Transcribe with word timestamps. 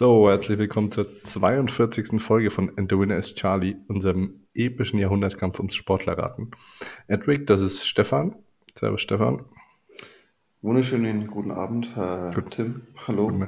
So, 0.00 0.30
herzlich 0.30 0.58
willkommen 0.58 0.90
zur 0.90 1.20
42. 1.24 2.22
Folge 2.22 2.50
von 2.50 2.72
And 2.78 2.90
the 2.90 2.98
Winner 2.98 3.18
is 3.18 3.34
Charlie, 3.34 3.76
unserem 3.86 4.46
epischen 4.54 4.98
Jahrhundertkampf 4.98 5.58
ums 5.58 5.76
Sportlerraten. 5.76 6.52
Edric, 7.06 7.46
das 7.46 7.60
ist 7.60 7.86
Stefan. 7.86 8.34
Servus 8.74 9.02
Stefan. 9.02 9.44
Wunderschönen 10.62 11.26
guten 11.26 11.52
Abend, 11.52 11.96
Herr 11.96 12.32
Gut. 12.34 12.50
Tim. 12.50 12.82
Hallo. 13.06 13.32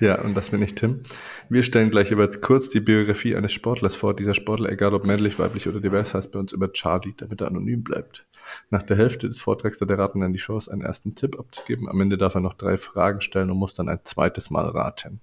ja, 0.00 0.20
und 0.20 0.34
das 0.34 0.50
bin 0.50 0.60
ich, 0.60 0.74
Tim. 0.74 1.04
Wir 1.48 1.62
stellen 1.62 1.88
gleich 1.88 2.10
über 2.10 2.28
kurz 2.28 2.68
die 2.68 2.80
Biografie 2.80 3.34
eines 3.34 3.54
Sportlers 3.54 3.96
vor. 3.96 4.14
Dieser 4.14 4.34
Sportler, 4.34 4.70
egal 4.70 4.92
ob 4.92 5.06
männlich, 5.06 5.38
weiblich 5.38 5.66
oder 5.66 5.80
divers, 5.80 6.12
heißt 6.12 6.32
bei 6.32 6.38
uns 6.38 6.52
über 6.52 6.70
Charlie, 6.74 7.14
damit 7.16 7.40
er 7.40 7.46
anonym 7.46 7.82
bleibt. 7.82 8.26
Nach 8.68 8.82
der 8.82 8.98
Hälfte 8.98 9.26
des 9.26 9.40
Vortrags 9.40 9.80
hat 9.80 9.88
der 9.88 9.98
Raten 9.98 10.20
dann 10.20 10.34
die 10.34 10.38
Chance, 10.38 10.70
einen 10.70 10.82
ersten 10.82 11.14
Tipp 11.14 11.38
abzugeben. 11.38 11.88
Am 11.88 11.98
Ende 11.98 12.18
darf 12.18 12.34
er 12.34 12.42
noch 12.42 12.54
drei 12.54 12.76
Fragen 12.76 13.22
stellen 13.22 13.50
und 13.50 13.56
muss 13.56 13.72
dann 13.72 13.88
ein 13.88 14.00
zweites 14.04 14.50
Mal 14.50 14.68
raten. 14.68 15.22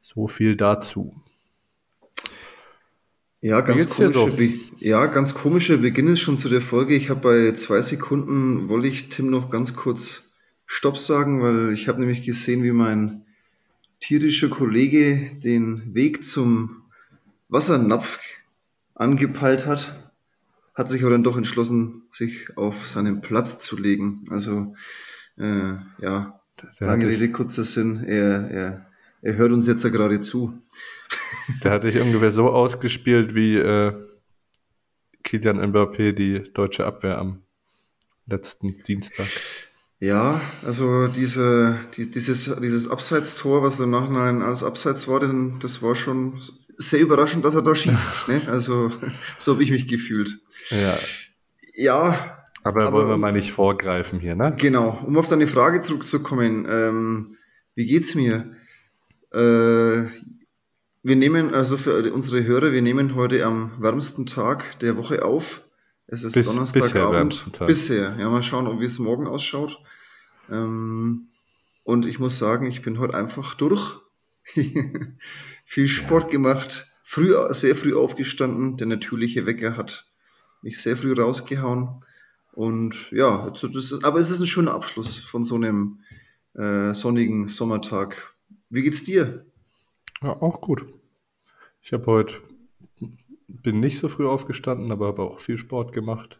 So 0.00 0.28
viel 0.28 0.56
dazu. 0.56 1.14
Ja, 3.42 3.62
ganz 3.62 3.88
komische, 3.88 4.60
ja, 4.80 5.06
ganz 5.06 5.34
komischer 5.34 5.78
Beginn 5.78 6.08
ist 6.08 6.20
schon 6.20 6.36
zu 6.36 6.50
der 6.50 6.60
Folge. 6.60 6.94
Ich 6.94 7.08
habe 7.08 7.20
bei 7.20 7.52
zwei 7.52 7.80
Sekunden, 7.80 8.68
wollte 8.68 8.88
ich 8.88 9.08
Tim 9.08 9.30
noch 9.30 9.50
ganz 9.50 9.74
kurz 9.74 10.30
Stopp 10.66 10.98
sagen, 10.98 11.40
weil 11.40 11.72
ich 11.72 11.88
habe 11.88 12.00
nämlich 12.00 12.22
gesehen, 12.22 12.62
wie 12.62 12.72
mein 12.72 13.22
tierischer 14.00 14.50
Kollege 14.50 15.30
den 15.42 15.94
Weg 15.94 16.22
zum 16.22 16.82
Wassernapf 17.48 18.18
angepeilt 18.94 19.64
hat, 19.64 20.12
hat 20.74 20.90
sich 20.90 21.02
aber 21.02 21.12
dann 21.12 21.24
doch 21.24 21.38
entschlossen, 21.38 22.02
sich 22.10 22.56
auf 22.58 22.88
seinen 22.88 23.22
Platz 23.22 23.58
zu 23.58 23.78
legen. 23.78 24.24
Also, 24.28 24.74
äh, 25.38 25.76
ja, 26.02 26.40
lange 26.78 27.08
Rede, 27.08 27.32
kurzer 27.32 27.64
Sinn, 27.64 28.04
er, 28.04 28.50
er, 28.50 28.86
er 29.22 29.36
hört 29.36 29.52
uns 29.52 29.66
jetzt 29.66 29.82
ja 29.82 29.88
gerade 29.88 30.20
zu. 30.20 30.60
Der 31.64 31.72
hatte 31.72 31.88
ich 31.88 31.98
ungefähr 32.00 32.32
so 32.32 32.48
ausgespielt 32.48 33.34
wie 33.34 33.56
äh, 33.56 33.92
Kilian 35.22 35.60
Mbappé 35.60 36.12
die 36.12 36.52
deutsche 36.52 36.86
Abwehr 36.86 37.18
am 37.18 37.42
letzten 38.26 38.82
Dienstag. 38.84 39.26
Ja, 39.98 40.40
also 40.64 41.08
diese, 41.08 41.78
die, 41.96 42.10
dieses, 42.10 42.44
dieses 42.62 42.88
Abseitstor, 42.88 43.62
was 43.62 43.78
im 43.80 43.90
Nachhinein 43.90 44.40
als 44.40 44.64
Abseits 44.64 45.08
war, 45.08 45.20
denn 45.20 45.58
das 45.60 45.82
war 45.82 45.94
schon 45.94 46.40
sehr 46.78 47.00
überraschend, 47.00 47.44
dass 47.44 47.54
er 47.54 47.62
da 47.62 47.74
schießt. 47.74 48.28
ne? 48.28 48.48
Also 48.48 48.90
so 49.38 49.52
habe 49.52 49.62
ich 49.62 49.70
mich 49.70 49.88
gefühlt. 49.88 50.38
Ja. 50.70 50.98
Ja. 51.74 52.42
Aber, 52.62 52.84
aber 52.84 52.92
wollen 52.92 53.08
wir 53.08 53.18
mal 53.18 53.32
nicht 53.32 53.52
vorgreifen 53.52 54.20
hier, 54.20 54.34
ne? 54.34 54.54
Genau. 54.58 55.02
Um 55.06 55.18
auf 55.18 55.28
deine 55.28 55.46
Frage 55.46 55.80
zurückzukommen, 55.80 56.66
ähm, 56.68 57.36
wie 57.74 57.86
geht's 57.86 58.14
mir? 58.14 58.56
Äh, 59.32 60.06
wir 61.02 61.16
nehmen, 61.16 61.54
also 61.54 61.76
für 61.76 62.12
unsere 62.12 62.44
Hörer, 62.44 62.72
wir 62.72 62.82
nehmen 62.82 63.14
heute 63.14 63.44
am 63.46 63.72
wärmsten 63.80 64.26
Tag 64.26 64.78
der 64.80 64.96
Woche 64.96 65.24
auf. 65.24 65.62
Es 66.06 66.24
ist 66.24 66.34
Bis, 66.34 66.46
Donnerstagabend. 66.46 67.44
Bisher, 67.52 67.66
bisher. 67.66 68.16
Ja, 68.18 68.28
mal 68.28 68.42
schauen, 68.42 68.80
wie 68.80 68.84
es 68.84 68.98
morgen 68.98 69.26
ausschaut. 69.26 69.78
Ähm, 70.50 71.28
und 71.84 72.06
ich 72.06 72.18
muss 72.18 72.36
sagen, 72.36 72.66
ich 72.66 72.82
bin 72.82 72.98
heute 72.98 73.14
einfach 73.14 73.54
durch. 73.54 73.96
Viel 75.64 75.88
Sport 75.88 76.24
ja. 76.24 76.30
gemacht, 76.30 76.88
früh, 77.04 77.34
sehr 77.50 77.76
früh 77.76 77.94
aufgestanden. 77.94 78.76
Der 78.76 78.86
natürliche 78.86 79.46
Wecker 79.46 79.76
hat 79.76 80.06
mich 80.62 80.82
sehr 80.82 80.96
früh 80.96 81.14
rausgehauen. 81.14 82.04
Und 82.52 83.10
ja, 83.12 83.44
also 83.44 83.68
ist, 83.68 84.04
aber 84.04 84.18
es 84.18 84.30
ist 84.30 84.40
ein 84.40 84.46
schöner 84.46 84.74
Abschluss 84.74 85.20
von 85.20 85.44
so 85.44 85.54
einem 85.54 86.00
äh, 86.54 86.92
sonnigen 86.92 87.48
Sommertag. 87.48 88.34
Wie 88.68 88.82
geht's 88.82 89.04
dir? 89.04 89.46
Ja, 90.22 90.36
auch 90.40 90.60
gut. 90.60 90.84
Ich 91.82 91.92
habe 91.92 92.06
heute, 92.06 92.34
bin 93.48 93.80
nicht 93.80 93.98
so 93.98 94.08
früh 94.08 94.26
aufgestanden, 94.26 94.92
aber 94.92 95.06
habe 95.06 95.22
auch 95.22 95.40
viel 95.40 95.58
Sport 95.58 95.92
gemacht. 95.92 96.38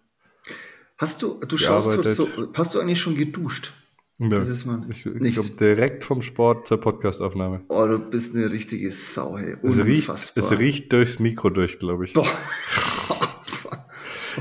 Hast 0.99 1.23
du, 1.23 1.41
du 1.41 1.57
schaust 1.57 1.97
heute 1.97 2.13
so, 2.13 2.29
hast 2.53 2.75
du 2.75 2.81
eigentlich 2.81 3.01
schon 3.01 3.17
geduscht? 3.17 3.73
Ja, 4.19 4.39
Dieses 4.39 4.67
Mal 4.67 4.85
ich, 4.91 5.07
ich 5.07 5.35
glaube 5.35 5.51
direkt 5.59 6.05
vom 6.05 6.21
Sport 6.21 6.69
zur 6.69 6.79
Podcastaufnahme. 6.79 7.63
Oh, 7.69 7.87
du 7.87 7.99
bist 7.99 8.37
eine 8.37 8.53
richtige 8.53 8.93
Sau, 8.93 9.39
hey. 9.39 9.57
Es 9.63 9.77
riecht, 9.79 10.37
es 10.37 10.51
riecht 10.51 10.93
durchs 10.93 11.19
Mikro 11.19 11.49
durch, 11.49 11.79
glaube 11.79 12.05
ich. 12.05 12.13
Boah. 12.13 12.27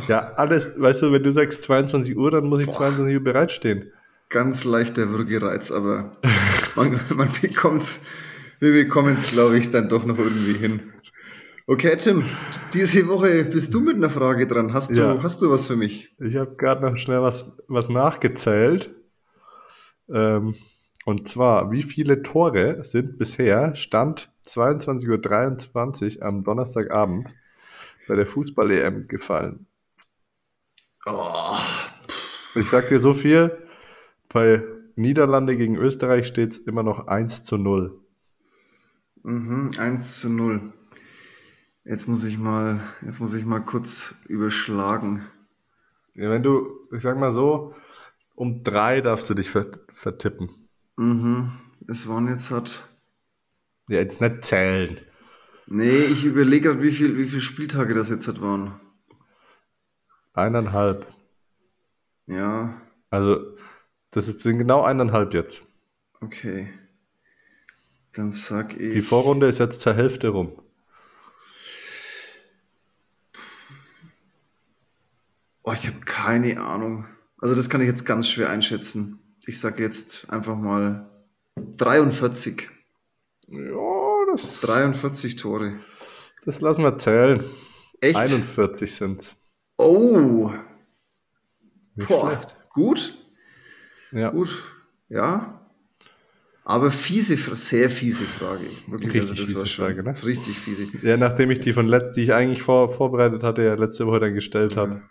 ja, 0.10 0.34
alles, 0.34 0.68
weißt 0.76 1.04
du, 1.04 1.14
wenn 1.14 1.24
du 1.24 1.32
sagst 1.32 1.64
22 1.64 2.18
Uhr, 2.18 2.30
dann 2.30 2.48
muss 2.48 2.60
ich 2.60 2.66
Boah. 2.66 2.80
22 2.80 3.16
Uhr 3.16 3.24
bereitstehen. 3.24 3.94
Ganz 4.28 4.66
leichter 4.66 5.12
Würgereiz, 5.12 5.72
aber 5.72 6.18
man, 6.76 7.00
man 7.16 7.30
bekommt 7.42 8.02
wir 8.60 8.72
bekommen 8.72 9.16
es, 9.16 9.28
glaube 9.28 9.58
ich, 9.58 9.70
dann 9.70 9.90
doch 9.90 10.06
noch 10.06 10.18
irgendwie 10.18 10.54
hin. 10.54 10.94
Okay, 11.68 11.96
Tim, 11.98 12.26
diese 12.74 13.08
Woche 13.08 13.46
bist 13.46 13.74
du 13.74 13.80
mit 13.80 13.96
einer 13.96 14.10
Frage 14.10 14.48
dran. 14.48 14.74
Hast 14.74 14.96
du, 14.96 15.02
ja. 15.02 15.22
hast 15.22 15.42
du 15.42 15.52
was 15.52 15.68
für 15.68 15.76
mich? 15.76 16.16
Ich 16.20 16.36
habe 16.36 16.56
gerade 16.56 16.82
noch 16.82 16.98
schnell 16.98 17.22
was, 17.22 17.46
was 17.68 17.90
nachgezählt. 17.90 18.90
Ähm, 20.10 20.56
und 21.06 21.30
zwar, 21.30 21.72
wie 21.72 21.84
viele 21.84 22.24
Tore 22.24 22.84
sind 22.84 23.18
bisher, 23.18 23.76
Stand 23.76 24.32
22.23 24.48 26.18
Uhr 26.18 26.26
am 26.26 26.44
Donnerstagabend, 26.44 27.28
bei 28.08 28.16
der 28.16 28.26
Fußball-EM 28.26 29.08
gefallen? 29.08 29.68
Oh. 31.06 31.58
Ich 32.56 32.68
sag 32.70 32.90
dir 32.90 33.00
so 33.00 33.14
viel, 33.14 33.56
bei 34.28 34.64
Niederlande 34.96 35.56
gegen 35.56 35.78
Österreich 35.78 36.28
steht 36.28 36.54
es 36.54 36.58
immer 36.58 36.84
noch 36.84 37.08
1 37.08 37.46
zu 37.46 37.58
0. 37.58 37.99
Mhm, 39.24 39.72
1 39.78 40.22
zu 40.22 40.30
0. 40.30 40.74
Jetzt 41.86 42.08
muss 42.08 42.24
ich 42.24 42.38
mal, 42.38 42.82
jetzt 43.04 43.20
muss 43.20 43.34
ich 43.34 43.46
mal 43.46 43.62
kurz 43.62 44.16
überschlagen. 44.28 45.26
Ja, 46.14 46.30
wenn 46.30 46.44
du, 46.44 46.88
ich 46.92 47.02
sag 47.02 47.18
mal 47.18 47.34
so, 47.34 47.74
um 48.36 48.64
drei 48.64 49.02
darfst 49.02 49.30
du 49.30 49.34
dich 49.34 49.50
vertippen. 49.50 50.50
Mhm. 50.98 51.52
Es 51.88 52.08
waren 52.08 52.28
jetzt 52.28 52.52
hat. 52.52 52.88
Ja, 53.88 53.98
jetzt 54.00 54.22
nicht 54.22 54.46
zählen. 54.46 55.00
Nee, 55.68 56.04
ich 56.06 56.26
überlege 56.26 56.70
gerade, 56.70 56.82
wie 56.82 56.92
viel, 56.92 57.18
wie 57.18 57.26
viele 57.26 57.42
Spieltage 57.42 57.94
das 57.94 58.10
jetzt 58.10 58.28
hat 58.28 58.42
waren. 58.42 58.80
Eineinhalb. 60.34 61.06
Ja. 62.28 62.82
Also, 63.10 63.58
das 64.12 64.26
sind 64.28 64.58
genau 64.58 64.84
eineinhalb 64.84 65.34
jetzt. 65.34 65.62
Okay. 66.22 66.70
Dann 68.14 68.32
sag 68.32 68.76
ich. 68.80 68.94
Die 68.94 69.02
Vorrunde 69.02 69.48
ist 69.48 69.60
jetzt 69.60 69.82
zur 69.82 69.94
Hälfte 69.94 70.30
rum. 70.30 70.52
Oh, 75.64 75.72
ich 75.74 75.88
habe 75.88 76.00
keine 76.02 76.62
Ahnung. 76.62 77.06
Also 77.38 77.56
das 77.56 77.70
kann 77.70 77.82
ich 77.82 77.88
jetzt 77.88 78.06
ganz 78.06 78.28
schwer 78.28 78.50
einschätzen. 78.50 79.20
Ich 79.46 79.60
sage 79.60 79.84
jetzt 79.84 80.30
einfach 80.30 80.56
mal 80.56 81.10
43. 81.78 82.70
Ja, 83.48 84.26
das. 84.32 84.62
43 84.62 85.36
Tore. 85.36 85.80
Das 86.46 86.60
lassen 86.62 86.84
wir 86.84 86.98
zählen. 87.00 87.44
Echt? 88.02 88.18
41 88.18 88.96
sind 88.96 89.36
Oh. 89.78 90.52
Nicht 91.96 92.10
Boah, 92.10 92.32
schlecht. 92.32 92.56
Gut. 92.72 93.18
Ja. 94.12 94.30
Gut. 94.32 94.64
Ja. 95.08 95.59
Aber 96.66 96.92
fiese, 96.92 97.36
sehr 97.56 97.90
fiese 97.90 98.26
Frage. 98.26 98.66
Wirklich, 98.88 99.14
richtig 99.16 99.22
also 99.22 99.34
das 99.34 99.48
fiese 99.48 99.60
war 99.60 99.66
schon 99.66 99.86
Frage, 99.86 100.04
ne? 100.04 100.24
richtig 100.24 100.58
fiese. 100.58 100.88
Ja, 101.02 101.18
nachdem 101.18 101.52
ich 101.52 101.62
die 101.62 101.74
von 101.74 101.88
let 101.88 102.16
die 102.16 102.24
ich 102.24 102.34
eigentlich 102.34 102.62
vor, 102.62 102.94
vorbereitet 102.94 103.44
hatte, 103.44 103.64
ja 103.64 103.74
letzte 103.74 104.06
Woche 104.06 104.20
dann 104.20 104.36
gestellt 104.36 104.76
habe. 104.76 105.02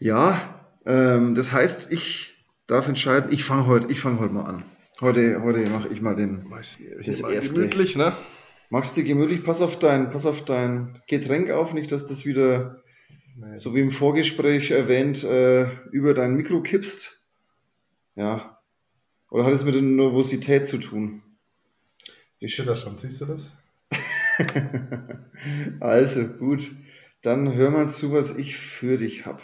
Ja, 0.00 0.60
ähm, 0.86 1.34
das 1.34 1.52
heißt, 1.52 1.92
ich 1.92 2.34
darf 2.66 2.88
entscheiden, 2.88 3.32
ich 3.32 3.44
fange 3.44 3.66
heute, 3.66 3.92
ich 3.92 4.00
fange 4.00 4.18
heute 4.20 4.34
mal 4.34 4.44
an. 4.44 4.64
Heute, 5.00 5.40
heute 5.42 5.68
mache 5.70 5.88
ich 5.88 6.00
mal 6.00 6.16
den, 6.16 6.52
das 7.04 7.20
erste. 7.20 7.54
Gemütlich, 7.54 7.96
ne? 7.96 8.16
Machst 8.70 8.96
du 8.96 9.04
gemütlich, 9.04 9.44
pass 9.44 9.62
auf 9.62 9.78
dein, 9.78 10.10
pass 10.10 10.26
auf 10.26 10.44
dein 10.44 11.00
Getränk 11.06 11.50
auf, 11.50 11.72
nicht, 11.72 11.92
dass 11.92 12.06
das 12.06 12.26
wieder, 12.26 12.82
Nein. 13.36 13.56
so 13.56 13.74
wie 13.74 13.80
im 13.80 13.92
Vorgespräch 13.92 14.72
erwähnt, 14.72 15.22
äh, 15.24 15.68
über 15.92 16.12
dein 16.14 16.34
Mikro 16.34 16.60
kippst. 16.60 17.28
Ja, 18.16 18.57
oder 19.30 19.44
hat 19.44 19.52
es 19.52 19.64
mit 19.64 19.74
der 19.74 19.82
Nervosität 19.82 20.66
zu 20.66 20.78
tun? 20.78 21.22
Ich 22.38 22.54
schütter 22.54 22.76
schon, 22.76 22.98
siehst 22.98 23.20
du 23.20 23.26
das? 23.26 23.40
also, 25.80 26.26
gut. 26.26 26.70
Dann 27.22 27.52
hör 27.52 27.70
mal 27.70 27.90
zu, 27.90 28.12
was 28.12 28.36
ich 28.36 28.56
für 28.56 28.96
dich 28.96 29.26
habe. 29.26 29.42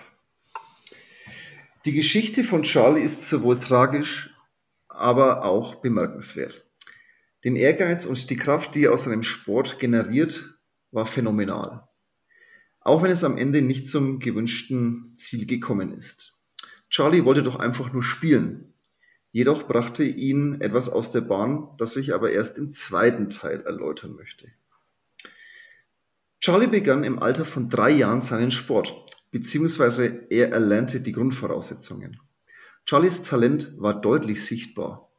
Die 1.84 1.92
Geschichte 1.92 2.44
von 2.44 2.62
Charlie 2.62 3.02
ist 3.02 3.28
sowohl 3.28 3.58
tragisch, 3.58 4.30
aber 4.88 5.44
auch 5.44 5.76
bemerkenswert. 5.76 6.64
Den 7.42 7.56
Ehrgeiz 7.56 8.06
und 8.06 8.30
die 8.30 8.36
Kraft, 8.36 8.74
die 8.74 8.84
er 8.84 8.92
aus 8.92 9.04
seinem 9.04 9.24
Sport 9.24 9.78
generiert, 9.78 10.54
war 10.92 11.04
phänomenal. 11.04 11.86
Auch 12.80 13.02
wenn 13.02 13.10
es 13.10 13.24
am 13.24 13.36
Ende 13.36 13.60
nicht 13.60 13.88
zum 13.88 14.20
gewünschten 14.20 15.14
Ziel 15.16 15.46
gekommen 15.46 15.92
ist. 15.92 16.38
Charlie 16.88 17.24
wollte 17.24 17.42
doch 17.42 17.56
einfach 17.56 17.92
nur 17.92 18.02
spielen 18.02 18.73
Jedoch 19.34 19.66
brachte 19.66 20.04
ihn 20.04 20.60
etwas 20.60 20.88
aus 20.88 21.10
der 21.10 21.22
Bahn, 21.22 21.68
das 21.76 21.96
ich 21.96 22.14
aber 22.14 22.30
erst 22.30 22.56
im 22.56 22.70
zweiten 22.70 23.30
Teil 23.30 23.62
erläutern 23.62 24.14
möchte. 24.14 24.46
Charlie 26.38 26.68
begann 26.68 27.02
im 27.02 27.18
Alter 27.18 27.44
von 27.44 27.68
drei 27.68 27.90
Jahren 27.90 28.20
seinen 28.20 28.52
Sport, 28.52 28.94
beziehungsweise 29.32 30.30
er 30.30 30.52
erlernte 30.52 31.00
die 31.00 31.10
Grundvoraussetzungen. 31.10 32.20
Charlies 32.84 33.24
Talent 33.24 33.74
war 33.76 34.00
deutlich 34.00 34.44
sichtbar. 34.44 35.10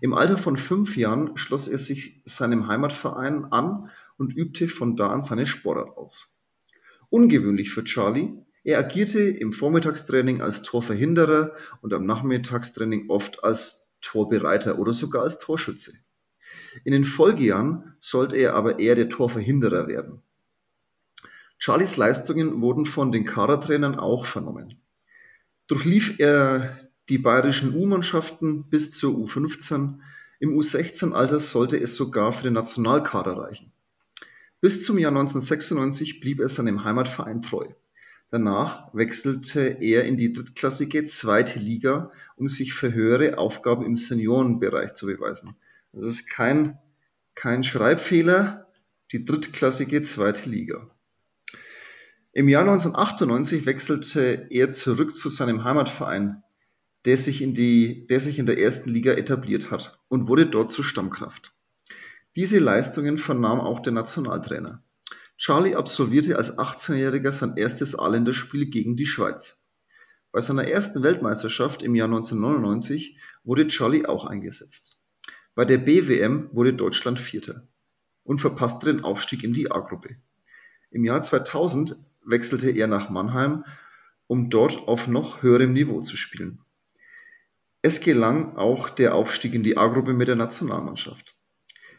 Im 0.00 0.12
Alter 0.12 0.38
von 0.38 0.56
fünf 0.56 0.96
Jahren 0.96 1.36
schloss 1.36 1.68
er 1.68 1.78
sich 1.78 2.20
seinem 2.24 2.66
Heimatverein 2.66 3.44
an 3.52 3.90
und 4.16 4.36
übte 4.36 4.66
von 4.66 4.96
da 4.96 5.10
an 5.10 5.22
seine 5.22 5.46
Sportart 5.46 5.96
aus. 5.96 6.36
Ungewöhnlich 7.10 7.70
für 7.70 7.84
Charlie, 7.84 8.42
er 8.64 8.78
agierte 8.78 9.20
im 9.20 9.52
Vormittagstraining 9.52 10.40
als 10.40 10.62
Torverhinderer 10.62 11.52
und 11.80 11.92
am 11.92 12.06
Nachmittagstraining 12.06 13.10
oft 13.10 13.42
als 13.42 13.92
Torbereiter 14.00 14.78
oder 14.78 14.92
sogar 14.92 15.22
als 15.22 15.38
Torschütze. 15.38 15.92
In 16.84 16.92
den 16.92 17.04
Folgejahren 17.04 17.94
sollte 17.98 18.36
er 18.36 18.54
aber 18.54 18.78
eher 18.78 18.94
der 18.94 19.08
Torverhinderer 19.08 19.88
werden. 19.88 20.22
Charlies 21.58 21.96
Leistungen 21.96 22.60
wurden 22.60 22.86
von 22.86 23.12
den 23.12 23.24
Kadertrainern 23.24 23.96
auch 23.96 24.26
vernommen. 24.26 24.80
Durchlief 25.68 26.18
er 26.18 26.78
die 27.08 27.18
bayerischen 27.18 27.74
U-Mannschaften 27.74 28.68
bis 28.68 28.90
zur 28.90 29.14
U15, 29.14 29.98
im 30.40 30.58
U16-Alter 30.58 31.38
sollte 31.38 31.76
es 31.76 31.94
sogar 31.94 32.32
für 32.32 32.42
den 32.42 32.54
Nationalkader 32.54 33.36
reichen. 33.36 33.72
Bis 34.60 34.82
zum 34.82 34.98
Jahr 34.98 35.12
1996 35.12 36.20
blieb 36.20 36.40
er 36.40 36.48
seinem 36.48 36.82
Heimatverein 36.82 37.42
treu. 37.42 37.68
Danach 38.32 38.88
wechselte 38.94 39.60
er 39.60 40.06
in 40.06 40.16
die 40.16 40.32
drittklassige 40.32 41.04
zweite 41.04 41.58
Liga, 41.58 42.10
um 42.34 42.48
sich 42.48 42.72
für 42.72 42.90
höhere 42.90 43.36
Aufgaben 43.36 43.84
im 43.84 43.94
Seniorenbereich 43.94 44.94
zu 44.94 45.04
beweisen. 45.04 45.54
Das 45.92 46.06
ist 46.06 46.30
kein, 46.30 46.78
kein 47.34 47.62
Schreibfehler, 47.62 48.72
die 49.12 49.26
drittklassige 49.26 50.00
zweite 50.00 50.48
Liga. 50.48 50.90
Im 52.32 52.48
Jahr 52.48 52.62
1998 52.62 53.66
wechselte 53.66 54.46
er 54.48 54.72
zurück 54.72 55.14
zu 55.14 55.28
seinem 55.28 55.64
Heimatverein, 55.64 56.42
der 57.04 57.18
sich 57.18 57.42
in, 57.42 57.52
die, 57.52 58.06
der 58.06 58.20
sich 58.20 58.38
in 58.38 58.46
der 58.46 58.58
ersten 58.58 58.88
Liga 58.88 59.12
etabliert 59.12 59.70
hat 59.70 59.98
und 60.08 60.26
wurde 60.26 60.46
dort 60.46 60.72
zur 60.72 60.86
Stammkraft. 60.86 61.52
Diese 62.34 62.60
Leistungen 62.60 63.18
vernahm 63.18 63.60
auch 63.60 63.80
der 63.80 63.92
Nationaltrainer. 63.92 64.82
Charlie 65.42 65.74
absolvierte 65.74 66.36
als 66.36 66.56
18-Jähriger 66.56 67.32
sein 67.32 67.56
erstes 67.56 67.98
A-Länderspiel 67.98 68.66
gegen 68.66 68.96
die 68.96 69.06
Schweiz. 69.06 69.66
Bei 70.30 70.40
seiner 70.40 70.68
ersten 70.68 71.02
Weltmeisterschaft 71.02 71.82
im 71.82 71.96
Jahr 71.96 72.06
1999 72.06 73.18
wurde 73.42 73.66
Charlie 73.66 74.06
auch 74.06 74.24
eingesetzt. 74.24 75.00
Bei 75.56 75.64
der 75.64 75.78
BWM 75.78 76.50
wurde 76.52 76.74
Deutschland 76.74 77.18
Vierter 77.18 77.66
und 78.22 78.40
verpasste 78.40 78.86
den 78.86 79.02
Aufstieg 79.02 79.42
in 79.42 79.52
die 79.52 79.68
A-Gruppe. 79.68 80.14
Im 80.92 81.04
Jahr 81.04 81.22
2000 81.22 81.96
wechselte 82.24 82.70
er 82.70 82.86
nach 82.86 83.10
Mannheim, 83.10 83.64
um 84.28 84.48
dort 84.48 84.86
auf 84.86 85.08
noch 85.08 85.42
höherem 85.42 85.72
Niveau 85.72 86.02
zu 86.02 86.16
spielen. 86.16 86.60
Es 87.82 87.98
gelang 87.98 88.56
auch 88.56 88.90
der 88.90 89.16
Aufstieg 89.16 89.54
in 89.54 89.64
die 89.64 89.76
A-Gruppe 89.76 90.12
mit 90.12 90.28
der 90.28 90.36
Nationalmannschaft. 90.36 91.34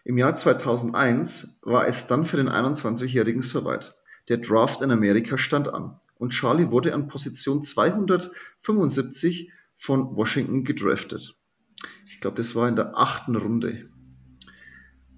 Im 0.06 0.18
Jahr 0.18 0.36
2001 0.36 1.60
war 1.62 1.88
es 1.88 2.08
dann 2.08 2.26
für 2.26 2.38
den 2.38 2.50
21-Jährigen 2.50 3.42
soweit. 3.42 3.96
Der 4.28 4.38
Draft 4.38 4.82
in 4.82 4.92
Amerika 4.92 5.38
stand 5.38 5.68
an 5.70 6.00
und 6.16 6.32
Charlie 6.32 6.72
wurde 6.72 6.94
an 6.94 7.08
Position 7.08 7.64
275 7.64 9.52
von 9.78 10.16
Washington 10.16 10.64
gedraftet. 10.66 11.36
Ich 12.08 12.20
glaube, 12.20 12.38
das 12.38 12.54
war 12.56 12.68
in 12.68 12.76
der 12.76 12.98
achten 12.98 13.36
Runde. 13.36 13.90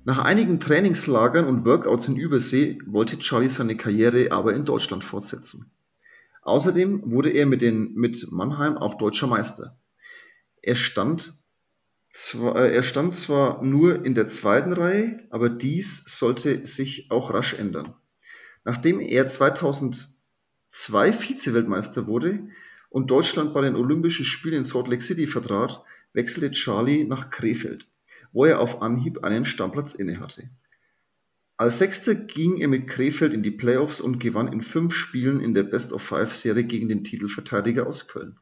Nach 0.03 0.19
einigen 0.19 0.59
Trainingslagern 0.59 1.45
und 1.45 1.65
Workouts 1.65 2.07
in 2.07 2.15
Übersee 2.15 2.77
wollte 2.85 3.17
Charlie 3.17 3.49
seine 3.49 3.75
Karriere 3.75 4.31
aber 4.31 4.53
in 4.53 4.65
Deutschland 4.65 5.03
fortsetzen. 5.03 5.71
Außerdem 6.43 7.11
wurde 7.11 7.31
er 7.31 7.47
mit, 7.47 7.61
den, 7.61 7.95
mit 7.95 8.31
Mannheim 8.31 8.77
auch 8.77 8.99
deutscher 8.99 9.25
Meister. 9.25 9.79
Er 10.61 10.75
stand, 10.75 11.33
zwar, 12.15 12.55
äh, 12.55 12.73
er 12.73 12.83
stand 12.83 13.15
zwar 13.15 13.63
nur 13.63 14.05
in 14.05 14.15
der 14.15 14.27
zweiten 14.27 14.73
Reihe, 14.73 15.27
aber 15.29 15.49
dies 15.49 16.03
sollte 16.05 16.65
sich 16.65 17.11
auch 17.11 17.33
rasch 17.33 17.53
ändern. 17.53 17.93
Nachdem 18.63 18.99
er 18.99 19.27
2002 19.27 21.13
Vize-Weltmeister 21.13 22.07
wurde 22.07 22.47
und 22.89 23.11
Deutschland 23.11 23.53
bei 23.53 23.61
den 23.61 23.75
Olympischen 23.75 24.25
Spielen 24.25 24.57
in 24.57 24.63
Salt 24.63 24.87
Lake 24.87 25.03
City 25.03 25.27
vertrat, 25.27 25.83
wechselte 26.13 26.51
Charlie 26.51 27.03
nach 27.03 27.29
Krefeld 27.29 27.87
wo 28.35 28.43
er 28.43 28.59
auf 28.59 28.81
Anhieb 28.81 29.23
einen 29.23 29.45
Stammplatz 29.45 29.95
innehatte. 29.95 30.49
Als 31.55 31.79
Sechster 31.79 32.15
ging 32.15 32.57
er 32.57 32.67
mit 32.67 32.89
Krefeld 32.89 33.31
in 33.31 33.43
die 33.43 33.51
Playoffs 33.51 34.01
und 34.01 34.19
gewann 34.19 34.51
in 34.51 34.61
fünf 34.61 34.93
Spielen 34.93 35.39
in 35.39 35.53
der 35.53 35.63
Best-of-Five-Serie 35.63 36.65
gegen 36.65 36.89
den 36.89 37.05
Titelverteidiger 37.05 37.87
aus 37.87 38.09
Köln. 38.09 38.37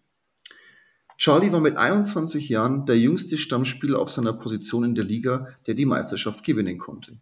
Charlie 1.17 1.51
war 1.51 1.61
mit 1.61 1.77
21 1.77 2.49
Jahren 2.49 2.85
der 2.85 2.97
jüngste 2.97 3.37
Stammspieler 3.37 3.99
auf 3.99 4.09
seiner 4.09 4.33
Position 4.33 4.83
in 4.83 4.95
der 4.95 5.05
Liga, 5.05 5.49
der 5.67 5.75
die 5.75 5.85
Meisterschaft 5.85 6.43
gewinnen 6.43 6.77
konnte. 6.77 7.17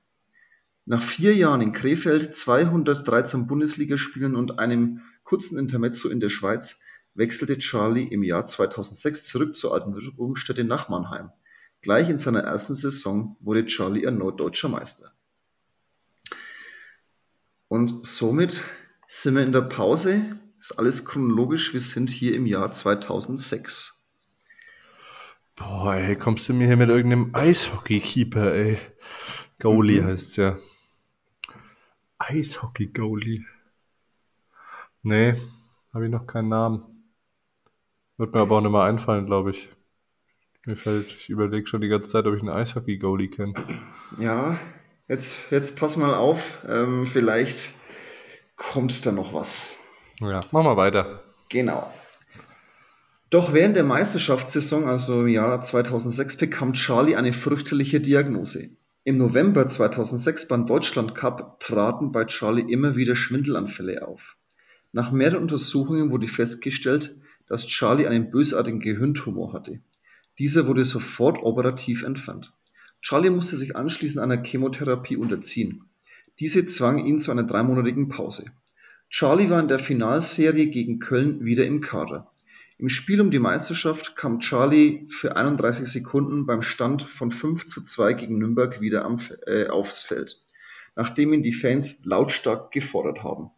Nach 0.86 1.02
vier 1.02 1.36
Jahren 1.36 1.62
in 1.62 1.74
Krefeld, 1.74 2.36
213 2.36 3.48
Bundesligaspielen 3.48 4.36
und 4.36 4.60
einem 4.60 5.02
kurzen 5.24 5.60
Intermezzo 5.60 6.10
in 6.10 6.20
der 6.20 6.30
Schweiz 6.30 6.80
wechselte 7.14 7.58
Charlie 7.58 8.08
im 8.08 8.24
Jahr 8.24 8.46
2006 8.46 9.24
zurück 9.24 9.56
zur 9.56 9.74
alten 9.74 9.94
Wirkungsstätte 9.96 10.64
nach 10.64 10.90
Mannheim. 10.90 11.30
Gleich 11.82 12.10
in 12.10 12.18
seiner 12.18 12.42
ersten 12.42 12.76
Saison 12.76 13.38
wurde 13.40 13.66
Charlie 13.66 14.04
erneut 14.04 14.40
Deutscher 14.40 14.70
Meister. 14.70 15.12
Und 17.68 18.06
somit 18.06 18.64
sind 19.08 19.36
wir 19.36 19.44
in 19.44 19.52
der 19.52 19.62
Pause. 19.62 20.38
Ist 20.62 20.78
alles 20.78 21.06
chronologisch. 21.06 21.74
Wir 21.74 21.80
sind 21.80 22.12
hier 22.12 22.36
im 22.36 22.46
Jahr 22.46 22.72
2006. 22.72 24.08
Boah, 25.56 25.96
ey, 25.96 26.16
kommst 26.16 26.48
du 26.48 26.54
mir 26.54 26.68
hier 26.68 26.78
mit 26.78 26.88
irgendeinem 26.88 27.34
Eishockey-Keeper, 27.34 28.54
ey. 28.54 28.80
Goalie 29.60 30.04
mhm. 30.04 30.06
heißt's 30.06 30.36
ja. 30.36 30.60
Eishockey-Goalie. 32.20 33.44
Nee, 35.02 35.34
habe 35.96 36.06
ich 36.06 36.12
noch 36.12 36.28
keinen 36.28 36.50
Namen. 36.50 37.06
Wird 38.18 38.36
mir 38.36 38.42
aber 38.42 38.58
auch 38.58 38.62
nicht 38.62 38.72
mehr 38.72 38.84
einfallen, 38.84 39.26
glaube 39.26 39.52
ich. 39.52 39.68
Mir 40.68 40.76
fällt, 40.76 41.08
ich 41.08 41.30
überlege 41.30 41.66
schon 41.66 41.82
die 41.82 41.88
ganze 41.88 42.10
Zeit, 42.10 42.28
ob 42.28 42.36
ich 42.36 42.42
einen 42.42 42.50
Eishockey-Goalie 42.50 43.30
kenne. 43.30 43.56
Ja, 44.20 44.60
jetzt, 45.08 45.40
jetzt 45.50 45.76
pass 45.76 45.98
mal 45.98 46.14
auf, 46.14 46.64
ähm, 46.70 47.08
vielleicht 47.08 47.74
kommt 48.58 49.04
da 49.08 49.12
noch 49.12 49.34
was. 49.34 49.68
Ja, 50.22 50.40
machen 50.52 50.66
wir 50.66 50.78
weiter. 50.78 51.24
Genau. 51.50 51.92
Doch 53.32 53.54
während 53.54 53.76
der 53.76 53.84
Meisterschaftssaison, 53.84 54.86
also 54.86 55.22
im 55.22 55.30
Jahr 55.30 55.62
2006, 55.62 56.38
bekam 56.38 56.74
Charlie 56.74 57.16
eine 57.16 57.34
fürchterliche 57.34 58.00
Diagnose. 58.00 58.70
Im 59.04 59.18
November 59.18 59.68
2006 59.68 60.48
beim 60.48 60.68
Deutschland 60.68 61.16
Cup 61.16 61.60
traten 61.60 62.12
bei 62.12 62.26
Charlie 62.26 62.72
immer 62.72 62.96
wieder 62.96 63.16
Schwindelanfälle 63.16 64.08
auf. 64.08 64.38
Nach 64.92 65.12
mehreren 65.12 65.42
Untersuchungen 65.42 66.12
wurde 66.12 66.28
festgestellt, 66.28 67.16
dass 67.48 67.66
Charlie 67.66 68.06
einen 68.06 68.30
bösartigen 68.30 68.80
Gehirntumor 68.80 69.54
hatte. 69.54 69.80
Dieser 70.38 70.68
wurde 70.68 70.86
sofort 70.86 71.42
operativ 71.42 72.04
entfernt. 72.04 72.54
Charlie 73.02 73.32
musste 73.32 73.58
sich 73.58 73.76
anschließend 73.76 74.22
einer 74.22 74.44
Chemotherapie 74.44 75.18
unterziehen. 75.18 75.86
Diese 76.40 76.64
zwang 76.66 77.04
ihn 77.06 77.18
zu 77.18 77.32
einer 77.32 77.44
dreimonatigen 77.44 78.10
Pause. 78.10 78.52
Charlie 79.12 79.50
war 79.50 79.60
in 79.60 79.68
der 79.68 79.80
Finalserie 79.80 80.68
gegen 80.68 81.00
Köln 81.00 81.44
wieder 81.44 81.66
im 81.66 81.82
Kader. 81.82 82.32
Im 82.78 82.88
Spiel 82.88 83.20
um 83.20 83.30
die 83.30 83.40
Meisterschaft 83.40 84.16
kam 84.16 84.40
Charlie 84.40 85.06
für 85.10 85.36
31 85.36 85.86
Sekunden 85.86 86.46
beim 86.46 86.62
Stand 86.62 87.02
von 87.02 87.30
5 87.30 87.66
zu 87.66 87.82
2 87.82 88.14
gegen 88.14 88.40
Nürnberg 88.40 88.80
wieder 88.80 89.04
am, 89.04 89.20
äh, 89.46 89.68
aufs 89.68 90.04
Feld, 90.04 90.42
nachdem 90.96 91.34
ihn 91.34 91.44
die 91.44 91.52
Fans 91.52 92.00
lautstark 92.04 92.72
gefordert 92.72 93.22
haben. 93.22 93.52